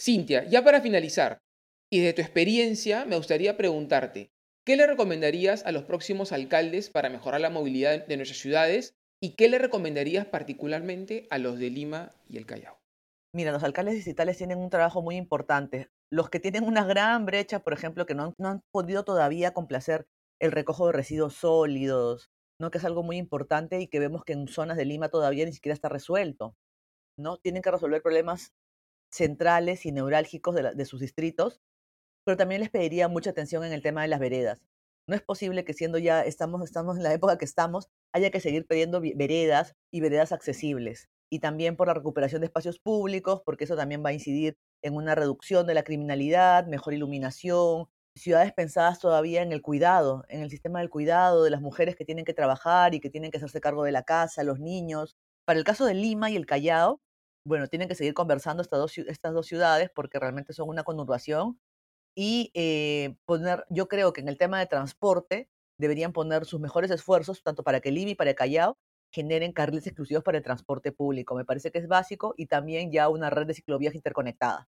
Cintia, 0.00 0.44
ya 0.44 0.62
para 0.62 0.80
finalizar, 0.80 1.38
y 1.90 1.98
de 1.98 2.12
tu 2.12 2.22
experiencia, 2.22 3.04
me 3.06 3.16
gustaría 3.16 3.56
preguntarte, 3.56 4.30
¿qué 4.68 4.76
le 4.76 4.86
recomendarías 4.86 5.64
a 5.64 5.72
los 5.72 5.84
próximos 5.84 6.30
alcaldes 6.30 6.90
para 6.90 7.08
mejorar 7.08 7.40
la 7.40 7.48
movilidad 7.48 8.06
de 8.06 8.16
nuestras 8.18 8.38
ciudades? 8.38 8.98
¿Y 9.18 9.34
qué 9.34 9.48
le 9.48 9.56
recomendarías 9.56 10.26
particularmente 10.26 11.26
a 11.30 11.38
los 11.38 11.58
de 11.58 11.70
Lima 11.70 12.10
y 12.28 12.36
el 12.36 12.44
Callao? 12.44 12.78
Mira, 13.34 13.50
los 13.50 13.64
alcaldes 13.64 13.94
distritales 13.94 14.36
tienen 14.36 14.58
un 14.58 14.68
trabajo 14.68 15.00
muy 15.00 15.16
importante. 15.16 15.88
Los 16.12 16.28
que 16.28 16.38
tienen 16.38 16.64
una 16.64 16.84
gran 16.84 17.24
brecha, 17.24 17.60
por 17.60 17.72
ejemplo, 17.72 18.04
que 18.04 18.14
no 18.14 18.34
han, 18.38 18.60
podido 18.70 19.04
todavía 19.04 19.54
complacer 19.54 20.06
el 20.38 20.52
recojo 20.52 20.88
de 20.88 20.92
residuos 20.92 21.32
sólidos, 21.32 22.30
¿no? 22.60 22.70
que 22.70 22.76
es 22.76 22.84
algo 22.84 23.02
muy 23.02 23.16
importante 23.16 23.80
y 23.80 23.88
que 23.88 24.00
vemos 24.00 24.22
que 24.22 24.34
en 24.34 24.48
zonas 24.48 24.76
de 24.76 24.84
Lima 24.84 25.08
todavía 25.08 25.46
ni 25.46 25.54
siquiera 25.54 25.72
está 25.72 25.88
resuelto. 25.88 26.58
¿no? 27.16 27.38
Tienen 27.38 27.62
que 27.62 27.70
resolver 27.70 28.02
problemas 28.02 28.52
centrales 29.10 29.86
y 29.86 29.92
neurálgicos 29.92 30.54
de, 30.54 30.84
sus 30.84 31.00
distritos, 31.00 31.62
pero 32.28 32.36
también 32.36 32.60
les 32.60 32.68
pediría 32.68 33.08
mucha 33.08 33.30
atención 33.30 33.64
en 33.64 33.72
el 33.72 33.80
tema 33.80 34.02
de 34.02 34.08
las 34.08 34.20
veredas. 34.20 34.60
No 35.06 35.14
es 35.14 35.22
posible 35.22 35.64
que 35.64 35.72
siendo 35.72 35.96
ya, 35.96 36.20
estamos, 36.20 36.62
estamos 36.62 36.98
en 36.98 37.02
la 37.02 37.14
época 37.14 37.38
que 37.38 37.46
estamos, 37.46 37.88
haya 38.12 38.30
que 38.30 38.38
seguir 38.38 38.66
pidiendo 38.66 39.00
veredas 39.00 39.74
y 39.90 40.02
veredas 40.02 40.32
accesibles. 40.32 41.08
Y 41.30 41.38
también 41.38 41.74
por 41.74 41.86
la 41.86 41.94
recuperación 41.94 42.42
de 42.42 42.48
espacios 42.48 42.80
públicos, 42.80 43.40
porque 43.46 43.64
eso 43.64 43.76
también 43.76 44.04
va 44.04 44.10
a 44.10 44.12
incidir 44.12 44.58
en 44.82 44.94
una 44.94 45.14
reducción 45.14 45.66
de 45.66 45.72
la 45.72 45.84
criminalidad, 45.84 46.66
mejor 46.66 46.92
iluminación, 46.92 47.86
ciudades 48.14 48.52
pensadas 48.52 48.98
todavía 48.98 49.40
en 49.40 49.50
el 49.52 49.62
cuidado, 49.62 50.26
en 50.28 50.42
el 50.42 50.50
sistema 50.50 50.80
del 50.80 50.90
cuidado 50.90 51.44
de 51.44 51.50
las 51.50 51.62
mujeres 51.62 51.96
que 51.96 52.04
tienen 52.04 52.26
que 52.26 52.34
trabajar 52.34 52.94
y 52.94 53.00
que 53.00 53.08
tienen 53.08 53.30
que 53.30 53.38
hacerse 53.38 53.62
cargo 53.62 53.84
de 53.84 53.92
la 53.92 54.02
casa, 54.02 54.44
los 54.44 54.60
niños. 54.60 55.16
Para 55.46 55.58
el 55.58 55.64
caso 55.64 55.86
de 55.86 55.94
Lima 55.94 56.30
y 56.30 56.36
el 56.36 56.44
Callao, 56.44 57.00
bueno, 57.46 57.68
tienen 57.68 57.88
que 57.88 57.94
seguir 57.94 58.12
conversando 58.12 58.60
estas 58.60 58.80
dos, 58.80 58.98
estas 58.98 59.32
dos 59.32 59.46
ciudades 59.46 59.90
porque 59.94 60.18
realmente 60.18 60.52
son 60.52 60.68
una 60.68 60.84
conurbación 60.84 61.58
y 62.20 62.50
eh, 62.54 63.14
poner, 63.26 63.64
yo 63.70 63.86
creo 63.86 64.12
que 64.12 64.20
en 64.20 64.26
el 64.26 64.38
tema 64.38 64.58
de 64.58 64.66
transporte 64.66 65.48
deberían 65.78 66.12
poner 66.12 66.46
sus 66.46 66.58
mejores 66.58 66.90
esfuerzos, 66.90 67.44
tanto 67.44 67.62
para 67.62 67.78
que 67.78 67.92
Lima 67.92 68.10
y 68.10 68.14
para 68.16 68.34
Callao 68.34 68.76
generen 69.12 69.52
carriles 69.52 69.86
exclusivos 69.86 70.24
para 70.24 70.38
el 70.38 70.42
transporte 70.42 70.90
público. 70.90 71.36
Me 71.36 71.44
parece 71.44 71.70
que 71.70 71.78
es 71.78 71.86
básico 71.86 72.34
y 72.36 72.46
también 72.46 72.90
ya 72.90 73.08
una 73.08 73.30
red 73.30 73.46
de 73.46 73.54
ciclovías 73.54 73.94
interconectada. 73.94 74.68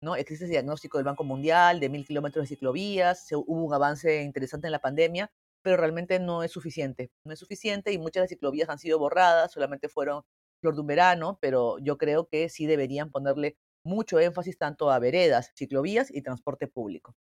¿no? 0.00 0.14
Existe 0.14 0.44
ese 0.44 0.52
diagnóstico 0.52 0.98
del 0.98 1.06
Banco 1.06 1.24
Mundial 1.24 1.80
de 1.80 1.88
mil 1.88 2.06
kilómetros 2.06 2.44
de 2.44 2.54
ciclovías, 2.54 3.26
hubo 3.32 3.64
un 3.64 3.74
avance 3.74 4.22
interesante 4.22 4.68
en 4.68 4.72
la 4.72 4.80
pandemia, 4.80 5.32
pero 5.62 5.76
realmente 5.76 6.20
no 6.20 6.44
es 6.44 6.52
suficiente. 6.52 7.10
No 7.24 7.32
es 7.32 7.40
suficiente 7.40 7.92
y 7.92 7.98
muchas 7.98 8.14
de 8.14 8.20
las 8.20 8.30
ciclovías 8.30 8.68
han 8.68 8.78
sido 8.78 9.00
borradas, 9.00 9.50
solamente 9.50 9.88
fueron 9.88 10.22
flor 10.60 10.76
de 10.76 10.80
un 10.82 10.86
verano, 10.86 11.38
pero 11.40 11.76
yo 11.80 11.98
creo 11.98 12.28
que 12.28 12.48
sí 12.48 12.66
deberían 12.66 13.10
ponerle 13.10 13.56
mucho 13.84 14.18
énfasis 14.18 14.58
tanto 14.58 14.90
a 14.90 14.98
veredas, 14.98 15.52
ciclovías 15.56 16.10
y 16.12 16.22
transporte 16.22 16.66
público. 16.66 17.14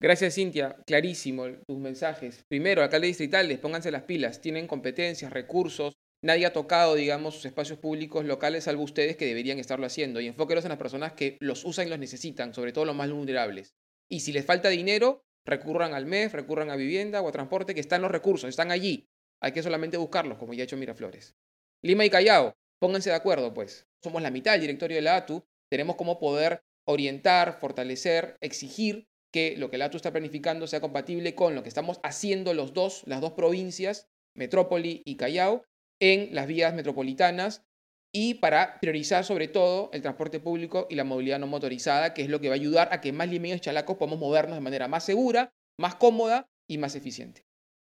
Gracias, 0.00 0.34
Cintia. 0.34 0.76
Clarísimo 0.86 1.46
tus 1.66 1.78
mensajes. 1.78 2.44
Primero, 2.48 2.82
alcaldes 2.82 3.08
distritales, 3.08 3.58
pónganse 3.58 3.90
las 3.90 4.04
pilas. 4.04 4.40
Tienen 4.40 4.68
competencias, 4.68 5.32
recursos, 5.32 5.94
nadie 6.22 6.46
ha 6.46 6.52
tocado, 6.52 6.94
digamos, 6.94 7.34
sus 7.34 7.46
espacios 7.46 7.78
públicos 7.80 8.24
locales, 8.24 8.64
salvo 8.64 8.84
ustedes 8.84 9.16
que 9.16 9.26
deberían 9.26 9.58
estarlo 9.58 9.86
haciendo. 9.86 10.20
Y 10.20 10.28
enfóquelos 10.28 10.64
en 10.64 10.68
las 10.68 10.78
personas 10.78 11.14
que 11.14 11.36
los 11.40 11.64
usan 11.64 11.88
y 11.88 11.90
los 11.90 11.98
necesitan, 11.98 12.54
sobre 12.54 12.72
todo 12.72 12.84
los 12.84 12.94
más 12.94 13.10
vulnerables. 13.10 13.74
Y 14.08 14.20
si 14.20 14.32
les 14.32 14.44
falta 14.44 14.68
dinero, 14.68 15.24
recurran 15.44 15.94
al 15.94 16.06
MEF, 16.06 16.34
recurran 16.34 16.70
a 16.70 16.76
vivienda 16.76 17.20
o 17.20 17.28
a 17.28 17.32
transporte, 17.32 17.74
que 17.74 17.80
están 17.80 18.02
los 18.02 18.10
recursos, 18.10 18.48
están 18.48 18.70
allí. 18.70 19.08
Hay 19.42 19.52
que 19.52 19.62
solamente 19.62 19.96
buscarlos, 19.96 20.38
como 20.38 20.54
ya 20.54 20.62
ha 20.62 20.64
hecho 20.64 20.76
Miraflores. 20.76 21.34
Lima 21.82 22.04
y 22.04 22.10
Callao, 22.10 22.54
pónganse 22.80 23.10
de 23.10 23.16
acuerdo, 23.16 23.52
pues. 23.52 23.86
Somos 24.02 24.22
la 24.22 24.30
mitad 24.30 24.52
del 24.52 24.60
directorio 24.60 24.96
de 24.96 25.02
la 25.02 25.16
ATU, 25.16 25.44
tenemos 25.70 25.96
como 25.96 26.18
poder 26.18 26.62
orientar, 26.86 27.58
fortalecer, 27.60 28.36
exigir 28.40 29.06
que 29.32 29.56
lo 29.56 29.70
que 29.70 29.78
la 29.78 29.86
ATU 29.86 29.96
está 29.96 30.10
planificando 30.10 30.66
sea 30.66 30.80
compatible 30.80 31.34
con 31.34 31.54
lo 31.54 31.62
que 31.62 31.68
estamos 31.68 32.00
haciendo 32.02 32.54
los 32.54 32.72
dos, 32.72 33.02
las 33.06 33.20
dos 33.20 33.32
provincias, 33.32 34.08
Metrópoli 34.34 35.02
y 35.04 35.16
Callao, 35.16 35.64
en 36.00 36.34
las 36.34 36.46
vías 36.46 36.74
metropolitanas 36.74 37.64
y 38.12 38.34
para 38.34 38.80
priorizar 38.80 39.24
sobre 39.24 39.48
todo 39.48 39.90
el 39.92 40.00
transporte 40.00 40.40
público 40.40 40.86
y 40.88 40.94
la 40.94 41.04
movilidad 41.04 41.38
no 41.38 41.46
motorizada, 41.46 42.14
que 42.14 42.22
es 42.22 42.28
lo 42.28 42.40
que 42.40 42.48
va 42.48 42.54
a 42.54 42.56
ayudar 42.56 42.88
a 42.92 43.00
que 43.00 43.12
más 43.12 43.28
limeños 43.28 43.58
y 43.58 43.60
chalacos 43.60 43.96
podamos 43.96 44.18
movernos 44.18 44.56
de 44.56 44.62
manera 44.62 44.88
más 44.88 45.04
segura, 45.04 45.52
más 45.78 45.96
cómoda 45.96 46.48
y 46.66 46.78
más 46.78 46.94
eficiente. 46.94 47.44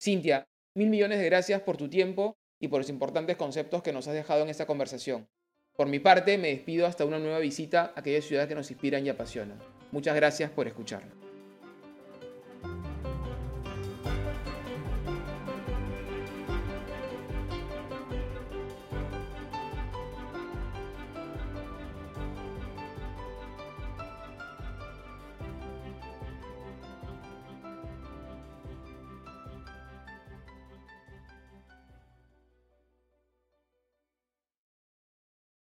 Cintia, 0.03 0.49
mil 0.75 0.89
millones 0.89 1.19
de 1.19 1.27
gracias 1.27 1.61
por 1.63 1.77
tu 1.77 1.91
tiempo 1.91 2.39
y 2.61 2.69
por 2.69 2.81
los 2.81 2.89
importantes 2.89 3.37
conceptos 3.37 3.83
que 3.83 3.93
nos 3.93 4.09
has 4.09 4.15
dejado 4.15 4.43
en 4.43 4.49
esta 4.49 4.67
conversación. 4.67 5.29
Por 5.77 5.89
mi 5.89 5.99
parte, 5.99 6.39
me 6.39 6.49
despido 6.49 6.87
hasta 6.87 7.05
una 7.05 7.19
nueva 7.19 7.39
visita 7.39 7.93
a 7.95 8.01
aquellas 8.01 8.25
ciudades 8.25 8.49
que 8.49 8.55
nos 8.55 8.71
inspiran 8.71 9.05
y 9.05 9.11
apasionan. 9.11 9.59
Muchas 9.93 10.17
gracias 10.17 10.51
por 10.51 10.67
escucharnos. 10.67 11.16